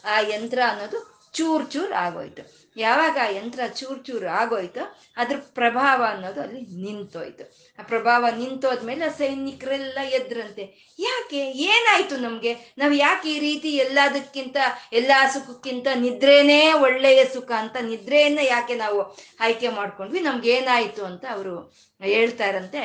ಆ 0.04 0.20
ಯಂತ್ರ 0.20 0.58
ಅನ್ನೋದು 0.68 1.18
ಚೂರ್ 1.32 1.70
ಚೂರ್ 1.70 1.92
ಆಗೋಯ್ತು. 1.92 2.67
ಯಾವಾಗ 2.78 3.16
ಆ 3.22 3.28
ಯಂತ್ರ 3.28 3.60
ಚೂರು 3.74 3.98
ಚೂರು 4.02 4.28
ಆಗೋಯ್ತು 4.28 4.82
ಅದ್ರ 5.16 5.36
ಪ್ರಭಾವ 5.54 6.00
ಅನ್ನೋದು 6.08 6.40
ಅಲ್ಲಿ 6.40 6.60
ನಿಂತೋಯ್ತು. 6.82 7.44
ಆ 7.78 7.82
ಪ್ರಭಾವ 7.82 8.26
ನಿಂತೋದ್ಮೇಲೆ 8.38 9.06
ಸೈನಿಕರೆಲ್ಲ 9.18 9.98
ಎದ್ರಂತೆ, 10.10 10.64
ಯಾಕೆ? 10.98 11.42
ಏನಾಯ್ತು 11.68 12.16
ನಮ್ಗೆ? 12.16 12.54
ನಾವು 12.78 12.92
ಯಾಕೆ 12.92 13.28
ಈ 13.32 13.38
ರೀತಿ 13.38 13.70
ಎಲ್ಲದಕ್ಕಿಂತ, 13.76 14.56
ಎಲ್ಲಾ 14.92 15.18
ಸುಖಕ್ಕಿಂತ 15.28 15.88
ನಿದ್ರೇನೇ 15.94 16.72
ಒಳ್ಳೆಯ 16.72 17.24
ಸುಖ 17.24 17.50
ಅಂತ 17.52 17.76
ನಿದ್ರೆಯನ್ನ 17.82 18.38
ಯಾಕೆ 18.42 18.74
ನಾವು 18.74 19.00
ಆಯ್ಕೆ 19.40 19.68
ಮಾಡ್ಕೊಂಡ್ವಿ? 19.68 20.20
ನಮ್ಗೆ 20.20 20.50
ಏನಾಯ್ತು? 20.50 21.04
ಅಂತ 21.04 21.24
ಅವರು 21.30 21.54
ಹೇಳ್ತಾರಂತೆ. 22.02 22.82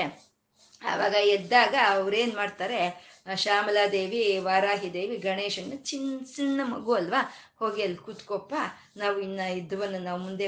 ಆವಾಗ 0.81 1.13
ಎದ್ದಾಗ 1.13 1.75
ಅವ್ರೇನ್ 1.89 2.33
ಮಾಡ್ತಾರೆ 2.35 2.79
ಆ 2.87 3.12
ಶ್ಯಾಮಲಾದೇವಿ 3.27 4.37
ವಾರಾಹಿ 4.37 4.93
ದೇವಿ 4.93 5.17
ಗಣೇಶನ 5.17 5.73
ಚಿನ್ನ 5.83 6.23
ಚಿನ್ನ 6.35 6.61
ಮಗು 6.63 6.93
ಅಲ್ವಾ? 6.93 7.21
ಹೋಗಿ 7.59 7.81
ಅಲ್ಲಿ 7.81 7.97
ಕೂತ್ಕೊಪ್ಪ 7.97 8.53
ನಾವು 8.97 9.19
ಇನ್ನ 9.19 9.39
ಯುದ್ಧವನ್ನು 9.53 9.99
ನಾವು 9.99 10.19
ಮುಂದೆ 10.21 10.47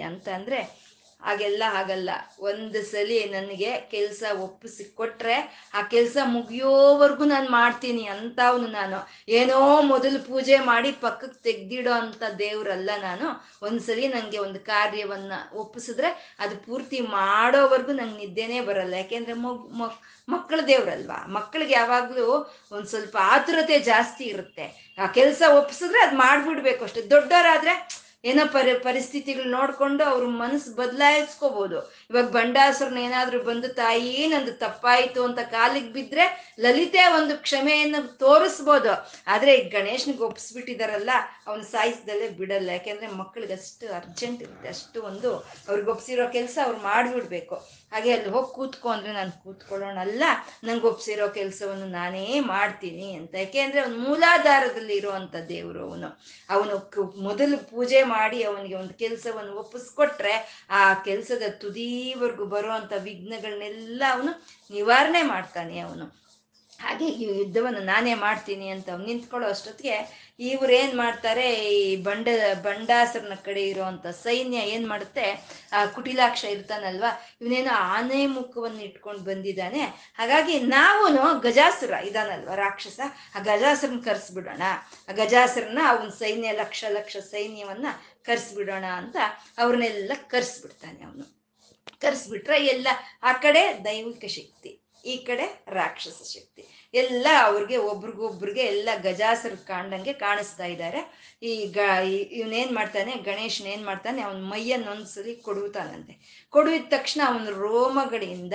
ಅಂತ 0.00 0.28
ಅಂದ್ರೆ 0.28 0.58
ಹಾಗೆಲ್ಲ 1.20 1.62
ಆಗಲ್ಲ 1.68 2.10
ಒಂದು 2.40 2.82
ಸಲಿ 2.82 3.24
ನನಗೆ 3.24 3.80
ಕೆಲಸ 3.90 4.22
ಒಪ್ಪಿಸಿ 4.40 4.84
ಕೊಟ್ರೆ 4.84 5.36
ಆ 5.74 5.82
ಕೆಲಸ 5.82 6.16
ಮುಗಿಯೋವರೆಗೂ 6.24 7.24
ನಾನು 7.24 7.48
ಮಾಡ್ತೀನಿ 7.50 8.04
ಅಂತವನು 8.04 8.66
ನಾನು. 8.66 9.08
ಏನೋ 9.28 9.82
ಮೊದಲು 9.82 10.26
ಪೂಜೆ 10.26 10.58
ಮಾಡಿ 10.58 10.92
ಪಕ್ಕಕ್ಕೆ 10.92 11.42
ತೆಗ್ದಿಡೋ 11.42 11.92
ಅಂತ 11.92 12.22
ದೇವ್ರಲ್ಲ 12.38 12.90
ನಾನು. 13.02 13.46
ಒಂದ್ಸಲಿ 13.62 14.08
ನನಗೆ 14.08 14.38
ಒಂದು 14.38 14.60
ಕಾರ್ಯವನ್ನ 14.60 15.32
ಒಪ್ಪಿಸಿದ್ರೆ 15.52 16.36
ಅದು 16.38 16.56
ಪೂರ್ತಿ 16.56 17.00
ಮಾಡೋವರೆಗೂ 17.00 17.92
ನಂಗೆ 17.92 18.26
ನಿದ್ದೆನೇ 18.26 18.60
ಬರಲ್ಲ. 18.60 18.94
ಯಾಕೆಂದ್ರೆ 18.94 19.32
ಮಗು 19.32 19.68
ಮಕ್ 19.68 19.98
ಮಕ್ಕಳ 20.28 20.60
ದೇವ್ರಲ್ವಾ? 20.66 21.26
ಮಕ್ಕಳಿಗೆ 21.26 21.74
ಯಾವಾಗಲೂ 21.74 22.26
ಒಂದು 22.72 22.86
ಸ್ವಲ್ಪ 22.86 23.16
ಆತುರತೆ 23.20 23.78
ಜಾಸ್ತಿ 23.78 24.24
ಇರುತ್ತೆ. 24.24 24.96
ಆ 24.98 25.06
ಕೆಲಸ 25.06 25.42
ಒಪ್ಪಿಸಿದ್ರೆ 25.58 26.00
ಅದು 26.00 26.16
ಮಾಡ್ಬಿಡ್ಬೇಕು 26.16 26.84
ಅಷ್ಟೆ. 26.84 27.10
ದೊಡ್ಡವರಾದ್ರೆ 27.10 28.05
ಏನೋ 28.24 28.42
ಪರಿ, 28.52 28.74
ಪರಿಸ್ಥಿತಿಗಳು 28.74 29.50
ನೋಡ್ಕೊಂಡು 29.50 30.04
ಅವ್ರ 30.04 30.26
ಮನಸ್ಸು 30.26 30.74
ಬದಲಾಯಿಸ್ಕೋಬಹುದು 30.74 31.78
ಇವಾಗ 32.10 32.24
ಬಂಡಾಸುರನ 32.24 32.98
ಏನಾದರೂ 32.98 33.42
ಬಂದು 33.42 33.68
ತಾಯಿ 33.68 34.26
ನಂದು 34.26 34.52
ತಪ್ಪಾಯಿತು 34.52 35.24
ಅಂತ 35.24 35.38
ಕಾಲಿಗೆ 35.38 35.88
ಬಿದ್ರೆ 35.88 36.56
ಲಲಿತೆ 36.60 37.02
ಒಂದು 37.14 37.36
ಕ್ಷಮೆಯನ್ನು 37.36 38.16
ತೋರಿಸ್ಬೋದು. 38.18 38.92
ಆದ್ರೆ 39.26 39.54
ಈ 39.54 39.68
ಗಣೇಶನಿಗೆ 39.68 40.22
ಒಪ್ಪಿಸ್ಬಿಟ್ಟಿದಾರಲ್ಲ 40.22 41.10
ಅವ್ನು 41.46 41.64
ಸಾಯಿಸ್ದಲ್ಲೇ 41.64 42.28
ಬಿಡಲ್ಲ. 42.28 42.68
ಯಾಕೆಂದ್ರೆ 42.68 43.06
ಮಕ್ಕಳಿಗೆ 43.06 43.52
ಅಷ್ಟು 43.52 43.92
ಅರ್ಜೆಂಟ್ 43.94 44.42
ಇರುತ್ತೆ. 44.42 44.68
ಅಷ್ಟು 44.68 45.02
ಒಂದು 45.02 45.32
ಅವ್ರಿಗೆ 45.68 45.90
ಒಪ್ಸಿರೋ 45.90 46.26
ಕೆಲಸ 46.28 46.58
ಅವ್ರು 46.64 46.78
ಮಾಡ್ಬಿಡ್ಬೇಕು. 46.78 47.54
ಹಾಗೆ 47.92 48.12
ಅಲ್ಲಿ 48.12 48.28
ಹೋಗಿ 48.28 48.54
ಕೂತ್ಕೊ 48.54 48.88
ಅಂದ್ರೆ 48.88 49.12
ನಾನು 49.12 49.32
ಕೂತ್ಕೊಳ್ಳೋಣ 49.44 49.98
ಅಲ್ಲ 49.98 50.24
ನಂಗೆ 50.64 50.86
ಒಪ್ಸಿರೋ 50.86 51.28
ಕೆಲಸವನ್ನು 51.28 51.86
ನಾನೇ 51.86 52.40
ಮಾಡ್ತೀನಿ 52.40 53.14
ಅಂತ. 53.14 53.34
ಯಾಕೆ 53.34 53.58
ಯಾಕೆಂದ್ರೆ 53.58 53.80
ಅವ್ನು 53.80 53.98
ಮೂಲಾಧಾರದಲ್ಲಿ 53.98 54.96
ಇರುವಂತ 54.96 55.36
ದೇವರು 55.48 55.80
ಅವನು. 55.88 56.08
ಅವನು 56.50 56.74
ಮೊದಲು 57.22 57.70
ಪೂಜೆ 57.70 58.02
ಮಾಡಿ 58.06 58.42
ಅವನಿಗೆ 58.42 58.74
ಒಂದು 58.74 58.94
ಕೆಲಸವನ್ನು 58.94 59.54
ಒಪ್ಪಿಸ್ಕೊಟ್ರೆ 59.56 60.66
ಆ 60.70 60.94
ಕೆಲಸದ 60.94 61.42
ತುದಿವರೆಗೂ 61.60 62.46
ಬರುವಂತ 62.46 62.92
ವಿಘ್ನಗಳನ್ನೆಲ್ಲ 63.02 64.02
ಅವನು 64.12 64.32
ನಿವಾರಣೆ 64.70 65.22
ಮಾಡ್ತಾನೆ 65.22 65.78
ಅವನು. 65.78 66.25
ಹಾಗೆ 66.80 67.06
ಈ 67.08 67.38
ಯುದ್ಧವನ್ನು 67.38 67.80
ನಾನೇ 67.80 68.14
ಮಾಡ್ತೀನಿ 68.14 68.68
ಅಂತ 68.68 68.88
ನಿಂತ್ಕೊಳ್ಳೋ 68.88 69.48
ಅಷ್ಟೊತ್ತಿಗೆ 69.48 70.26
ಇವ್ರು 70.40 70.72
ಏನ್ 70.72 70.94
ಮಾಡ್ತಾರೆ, 70.96 71.54
ಈ 71.54 71.96
ಬಂಡ, 71.96 72.28
ಬಂಡಾಸರನ 72.62 73.34
ಕಡೆ 73.44 73.62
ಇರುವಂತ 73.68 74.06
ಸೈನ್ಯ 74.06 74.58
ಏನ್ 74.58 74.88
ಮಾಡುತ್ತೆ, 74.88 75.46
ಆ 75.72 75.86
ಕುಟಿಲಾಕ್ಷ 75.86 76.44
ಇರ್ತಾನಲ್ವಾ, 76.44 77.36
ಇವನೇನೋ 77.42 77.74
ಆನೆ 77.74 78.26
ಮುಖವನ್ನು 78.26 78.80
ಇಟ್ಕೊಂಡು 78.80 79.20
ಬಂದಿದ್ದಾನೆ. 79.20 79.80
ಹಾಗಾಗಿ 80.14 80.60
ನಾವೂನು 80.60 81.40
ಗಜಾಸುರ 81.40 81.90
ಇದಾನಲ್ವ 81.90 82.54
ರಾಕ್ಷಸ? 82.54 83.00
ಆ 83.34 83.40
ಗಜಾಸುರನ್ 83.40 84.04
ಕರ್ಸ್ಬಿಡೋಣ. 84.04 84.62
ಆ 85.08 85.12
ಗಜಾಸುರನ 85.12 85.78
ಅವನ 85.88 86.08
ಸೈನ್ಯ 86.08 86.52
ಲಕ್ಷ 86.52 86.84
ಲಕ್ಷ 86.88 87.16
ಸೈನ್ಯವನ್ನ 87.16 87.86
ಕರ್ಸ್ಬಿಡೋಣ 88.22 88.84
ಅಂತ 88.84 89.16
ಅವ್ರನ್ನೆಲ್ಲ 89.58 90.12
ಕರ್ಸ್ಬಿಡ್ತಾನೆ 90.28 91.04
ಅವನು. 91.04 91.36
ಕರ್ಸ್ಬಿಟ್ರೆ 92.00 92.66
ಎಲ್ಲ 92.66 92.88
ಆ 93.22 93.32
ಕಡೆ 93.32 93.84
ದೈವಿಕ 93.84 94.24
ಶಕ್ತಿ. 94.24 94.85
ಈ 95.06 95.16
ಕಡೆ 95.16 95.64
ರಾಕ್ಷಸ 95.68 96.22
ಶಕ್ತಿ. 96.34 96.90
ಎಲ್ಲ 96.94 97.26
ಅವ್ರಿಗೆ, 97.42 97.76
ಒಬ್ರಿಗೊಬ್ರಿಗೆ 97.76 98.60
ಎಲ್ಲ 98.60 98.88
ಗಜಾಸರು 99.02 99.66
ಕಾಣ್ದಂಗೆ 99.66 100.12
ಕಾಣಿಸ್ತಾ 100.12 100.64
ಇದ್ದಾರೆ. 100.64 101.32
ಈ 101.42 101.66
ಗ 101.66 101.78
ಇವನೇನ್ 102.32 102.74
ಮಾಡ್ತಾನೆ, 102.74 103.12
ಗಣೇಶನ್ 103.16 103.66
ಏನ್ 103.66 103.84
ಮಾಡ್ತಾನೆ, 103.84 104.22
ಅವನ 104.22 104.36
ಮೈಯನ್ನು 104.36 104.90
ಒಂದ್ಸಲಿ 104.90 105.34
ಕೊಡುತ್ತಾನಂತೆ 105.34 106.46
ಕೊಡುವಿದ 106.50 106.84
ತಕ್ಷಣ 106.88 107.20
ಅವನ 107.26 107.48
ರೋಮಗಳಿಂದ 107.48 108.52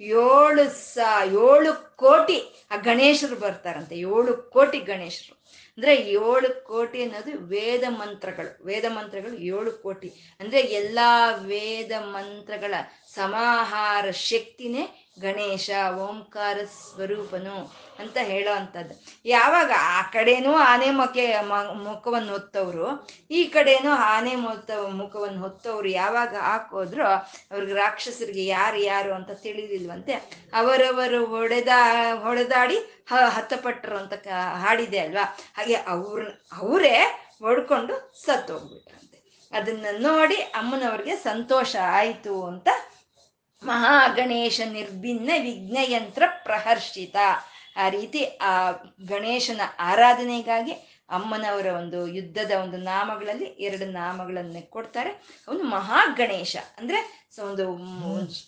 ಏಳು 0.00 0.70
ಸ, 0.70 0.98
ಏಳು 1.30 1.96
ಕೋಟಿ 1.96 2.66
ಆ 2.70 2.76
ಗಣೇಶರು 2.76 3.36
ಬರ್ತಾರಂತೆ. 3.36 3.96
ಏಳು 3.96 4.50
ಕೋಟಿ 4.50 4.78
ಗಣೇಶರು. 4.78 5.44
ಅಂದ್ರೆ 5.78 5.96
ಏಳು 5.96 6.64
ಕೋಟಿ 6.64 7.02
ಅನ್ನೋದು 7.02 7.38
ವೇದ 7.38 7.84
ಮಂತ್ರಗಳು. 7.88 8.64
ವೇದ 8.64 8.84
ಮಂತ್ರಗಳು 8.88 9.34
ಏಳು 9.34 9.72
ಕೋಟಿ. 9.72 10.36
ಅಂದ್ರೆ 10.40 10.60
ಎಲ್ಲಾ 10.60 11.30
ವೇದ 11.30 11.92
ಮಂತ್ರಗಳ 11.98 12.74
ಸಮಾಹಾರ 13.14 14.10
ಶಕ್ತಿನೇ 14.10 15.03
ಗಣೇಶ, 15.20 15.70
ಓಂಕಾರ 15.96 16.58
ಸ್ವರೂಪನು 16.64 17.72
ಅಂತ 17.98 18.16
ಹೇಳೋ 18.22 18.52
ಅಂಥದ್ದು. 18.52 18.94
ಯಾವಾಗ 19.24 19.72
ಆ 19.78 20.02
ಕಡೆನೂ 20.02 20.52
ಆನೆ 20.52 20.90
ಮೊಕ್ಕೆ 20.90 21.40
ಮುಖವನ್ನು 21.84 22.32
ಹೊತ್ತವರು, 22.32 23.08
ಈ 23.30 23.44
ಕಡೆನೂ 23.44 23.90
ಆನೆ 23.90 24.34
ಮೊತ್ತ 24.36 24.70
ಮುಖವನ್ನು 24.70 25.40
ಹೊತ್ತವರು 25.40 25.88
ಯಾವಾಗ 25.88 26.36
ಹಾಕೋದ್ರು 26.36 27.06
ಅವ್ರಿಗೆ 27.50 27.72
ರಾಕ್ಷಸರಿಗೆ 27.72 28.46
ಯಾರು 28.46 28.76
ಯಾರು 28.76 29.12
ಅಂತ 29.14 29.30
ತಿಳಿದಿಲ್ವಂತೆ 29.30 30.12
ಅವರವರು 30.54 31.26
ಹೊಡೆದ, 31.26 31.68
ಹೊಡೆದಾಡಿ 32.14 32.78
ಹ, 33.10 33.14
ಹತಪಟ್ಟರು 33.28 33.96
ಅಂತ 33.96 34.12
ಹಾಡಿದೆ 34.54 34.98
ಅಲ್ವಾ? 34.98 35.36
ಹಾಗೆ 35.56 35.74
ಅವ್ರ, 35.74 36.22
ಅವರೇ 36.52 36.96
ಹೊಡ್ಕೊಂಡು 37.38 38.12
ಸತ್ತೋಗ್ಬಿಟ್ರಂತೆ. 38.24 39.48
ಅದನ್ನ 39.52 39.86
ನೋಡಿ 39.98 40.34
ಅಮ್ಮನವ್ರಿಗೆ 40.34 41.16
ಸಂತೋಷ 41.16 41.76
ಆಯಿತು 41.76 42.46
ಅಂತ 42.46 42.68
ಮಹಾಗಣೇಶ 43.64 44.60
ನಿರ್ಭಿನ್ನ 44.70 45.30
ವಿಘ್ನಯಂತ್ರ 45.42 46.22
ಪ್ರಹರ್ಷಿತ. 46.44 47.16
ಆ 47.76 47.88
ರೀತಿ 47.88 48.24
ಆ 48.24 48.70
ಗಣೇಶನ 49.06 49.60
ಆರಾಧನೆಗಾಗಿ 49.78 50.72
ಅಮ್ಮನವರ 51.10 51.66
ಒಂದು 51.66 52.06
ಯುದ್ಧದ 52.06 52.52
ಒಂದು 52.62 52.76
ನಾಮಗಳಲ್ಲಿ 52.76 53.44
ಎರಡು 53.44 53.84
ನಾಮಗಳನ್ನೇ 53.84 54.60
ಕೊಡ್ತಾರೆ. 54.60 55.10
ಅವನು 55.48 55.62
ಮಹಾಗಣೇಶ. 55.62 56.56
ಅಂದ್ರೆ 56.78 57.28
ಒಂದು 57.42 57.66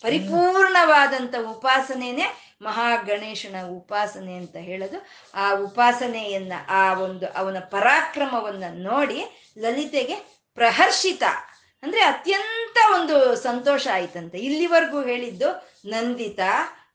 ಪರಿಪೂರ್ಣವಾದಂಥ 0.01 1.35
ಉಪಾಸನೆನೇ 1.49 2.23
ಮಹಾಗಣೇಶನ 2.61 3.55
ಉಪಾಸನೆ 3.69 4.33
ಅಂತ 4.33 4.55
ಹೇಳೋದು. 4.55 5.05
ಆ 5.33 5.51
ಉಪಾಸನೆಯನ್ನ, 5.55 6.53
ಆ 6.69 6.93
ಒಂದು 6.93 7.27
ಅವನ 7.27 7.59
ಪರಾಕ್ರಮವನ್ನ 7.59 8.63
ನೋಡಿ 8.73 9.25
ಲಲಿತೆಗೆ 9.57 10.15
ಪ್ರಹರ್ಷಿತ. 10.53 11.23
ಅಂದ್ರೆ 11.83 12.01
ಅತ್ಯಂತ 12.01 12.77
ಒಂದು 12.95 13.35
ಸಂತೋಷ 13.35 13.87
ಆಯ್ತಂತೆ. 13.93 14.37
ಇಲ್ಲಿವರೆಗೂ 14.37 15.01
ಹೇಳಿದ್ದು 15.01 15.49
ನಂದಿತ, 15.85 16.39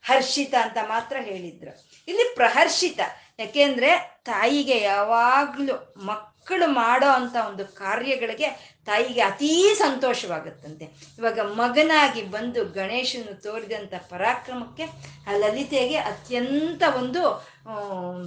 ಹರ್ಷಿತ 0.02 0.54
ಅಂತ 0.62 0.78
ಮಾತ್ರ 0.88 1.16
ಹೇಳಿದ್ರು. 1.20 1.72
ಇಲ್ಲಿ 2.08 2.34
ಪ್ರಹರ್ಷಿತ, 2.34 3.00
ಯಾಕೆಂದ್ರೆ 3.38 4.20
ತಾಯಿಗೆ 4.24 4.80
ಯಾವಾಗ್ಲೂ 4.80 5.94
ಮಕ್ಕಳು 6.04 6.66
ಮಾಡೋ 6.66 7.06
ಅಂತ 7.06 7.36
ಒಂದು 7.36 7.64
ಕಾರ್ಯಗಳಿಗೆ 7.64 8.71
ತಾಯಿಗೆ 8.86 9.20
ಅತೀ 9.20 9.74
ಸಂತೋಷವಾಗುತ್ತಂತೆ. 9.74 10.84
ಇವಾಗ 11.18 11.40
ಮಗನಾಗಿ 11.40 12.22
ಬಂದು 12.22 12.64
ಗಣೇಶನು 12.64 13.42
ತೋರಿದಂಥ 13.42 13.94
ಪರಾಕ್ರಮಕ್ಕೆ 14.08 14.84
ಆ 15.28 15.36
ಲಲಿತೆಗೆ 15.36 15.96
ಅತ್ಯಂತ 15.96 16.82
ಒಂದು 16.96 17.22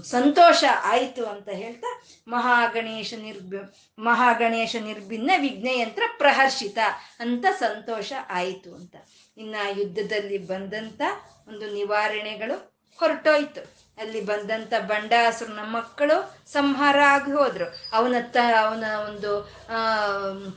ಸಂತೋಷ 0.04 0.64
ಆಯಿತು 0.84 1.26
ಅಂತ 1.26 1.50
ಹೇಳ್ತಾ 1.50 2.04
ಮಹಾಗಣೇಶ 2.28 3.14
ನಿರ್ಬಿ 3.22 3.58
ಮಹಾಗಣೇಶ 4.00 4.76
ನಿರ್ಭಿನ್ನ 4.76 5.32
ವಿಘ್ನಯಂತ್ರ 5.38 6.04
ಪ್ರಹರ್ಷಿತ 6.18 6.78
ಅಂತ 7.20 7.46
ಸಂತೋಷ 7.60 8.14
ಆಯಿತು 8.30 8.76
ಅಂತ. 8.76 8.96
ಇನ್ನು 9.38 9.80
ಯುದ್ಧದಲ್ಲಿ 9.80 10.38
ಬಂದಂಥ 10.38 11.02
ಒಂದು 11.48 11.74
ನಿವಾರಣೆಗಳು 11.74 12.76
ಹೊರಟೋಯ್ತು. 13.00 13.75
ಅಲ್ಲಿ 13.98 14.22
ಬಂದಂತ 14.22 14.74
ಬಂಡಾಸುರನ 14.88 15.60
ಮಕ್ಕಳು 15.72 16.16
ಸಂಹಾರ 16.48 17.00
ಆಗಿ 17.08 17.32
ಹೋದ್ರು. 17.32 17.68
ಅವನ 17.94 18.16
ತ, 18.34 18.38
ಅವನ 18.64 18.86
ಒಂದು 19.08 19.32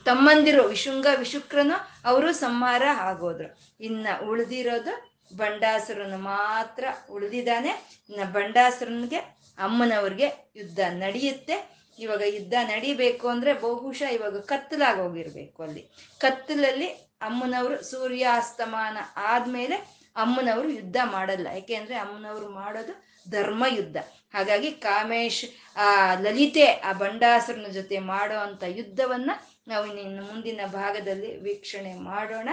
ತಮ್ಮಂದಿರು 0.05 0.62
ವಿಶುಂಗ 0.64 1.07
ವಿಶುಕ್ರನು 1.16 1.76
ಅವರು 2.05 2.32
ಸಂಹಾರ 2.34 2.82
ಆಗೋದ್ರು 3.01 3.49
ಇನ್ನ 3.80 4.07
ಉಳಿದಿರೋದು 4.28 4.95
ಬಂಡಾಸುರನ 5.36 6.16
ಮಾತ್ರ 6.24 6.84
ಉಳಿದಿದ್ದಾನೆ. 7.11 7.72
ಇನ್ನ 8.11 8.24
ಬಂಡಾಸುರನಿಗೆ, 8.32 9.20
ಅಮ್ಮನವ್ರಿಗೆ 9.59 10.28
ಯುದ್ಧ 10.57 10.80
ನಡೆಯುತ್ತೆ. 10.95 11.57
ಇವಾಗ 11.99 12.22
ಯುದ್ಧ 12.26 12.55
ನಡಿಬೇಕು 12.64 13.28
ಅಂದ್ರೆ 13.28 13.53
ಬಹುಶಃ 13.53 14.09
ಇವಾಗ 14.09 14.41
ಕತ್ತಲಾಗಿ 14.43 15.01
ಹೋಗಿರ್ಬೇಕು 15.01 15.62
ಅಲ್ಲಿ. 15.62 15.82
ಕತ್ತಲಲ್ಲಿ 16.20 16.89
ಅಮ್ಮನವರು 17.22 17.84
ಸೂರ್ಯಾಸ್ತಮಾನ 17.84 18.97
ಆದ್ಮೇಲೆ 19.32 19.76
ಅಮ್ಮನವರು 20.16 20.68
ಯುದ್ಧ 20.68 20.97
ಮಾಡಲ್ಲ. 21.05 21.47
ಯಾಕೆಂದ್ರೆ 21.55 21.97
ಅಮ್ಮನವರು 21.97 22.49
ಮಾಡೋದು 22.51 22.95
ಧರ್ಮ 23.31 23.64
ಯುದ್ಧ 23.68 23.97
ಹಾಗಾಗಿ 24.35 24.70
ಕಾಮೇಶ್, 24.72 25.79
ಆ, 25.79 26.14
ಲಲಿತೆ, 26.14 26.66
ಆ 26.66 26.93
ಬಂಡಾಸರನ 26.93 27.66
ಜೊತೆ 27.66 27.99
ಮಾಡೋ 27.99 28.39
ಅಂತ 28.39 28.62
ಯುದ್ಧವನ್ನ 28.66 29.31
ನಾವು 29.68 29.97
ಇನ್ನು 29.97 30.22
ಮುಂದಿನ 30.22 30.61
ಭಾಗದಲ್ಲಿ 30.66 31.37
ವೀಕ್ಷಣೆ 31.37 31.95
ಮಾಡೋಣ. 31.95 32.49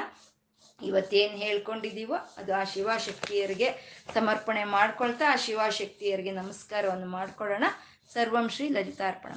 ಇವತ್ತೇನು 0.83 1.37
ಹೇಳ್ಕೊಂಡಿದ್ದೀವೋ 1.37 2.33
ಅದು 2.37 2.55
ಆ 2.55 2.63
ಶಿವಶಕ್ತಿಯರಿಗೆ 2.63 3.71
ಸಮರ್ಪಣೆ 4.13 4.63
ಮಾಡ್ಕೊಳ್ತಾ 4.63 5.33
ಆ 5.33 5.35
ಶಿವಶಕ್ತಿಯರಿಗೆ 5.35 6.31
ನಮಸ್ಕಾರವನ್ನು 6.31 7.07
ಮಾಡ್ಕೊಳ್ಳೋಣ. 7.07 7.63
ಸರ್ವಂ 8.13 8.49
ಶ್ರೀ 8.49 8.69
ಲಲಿತಾರ್ಪಣ 8.69 9.31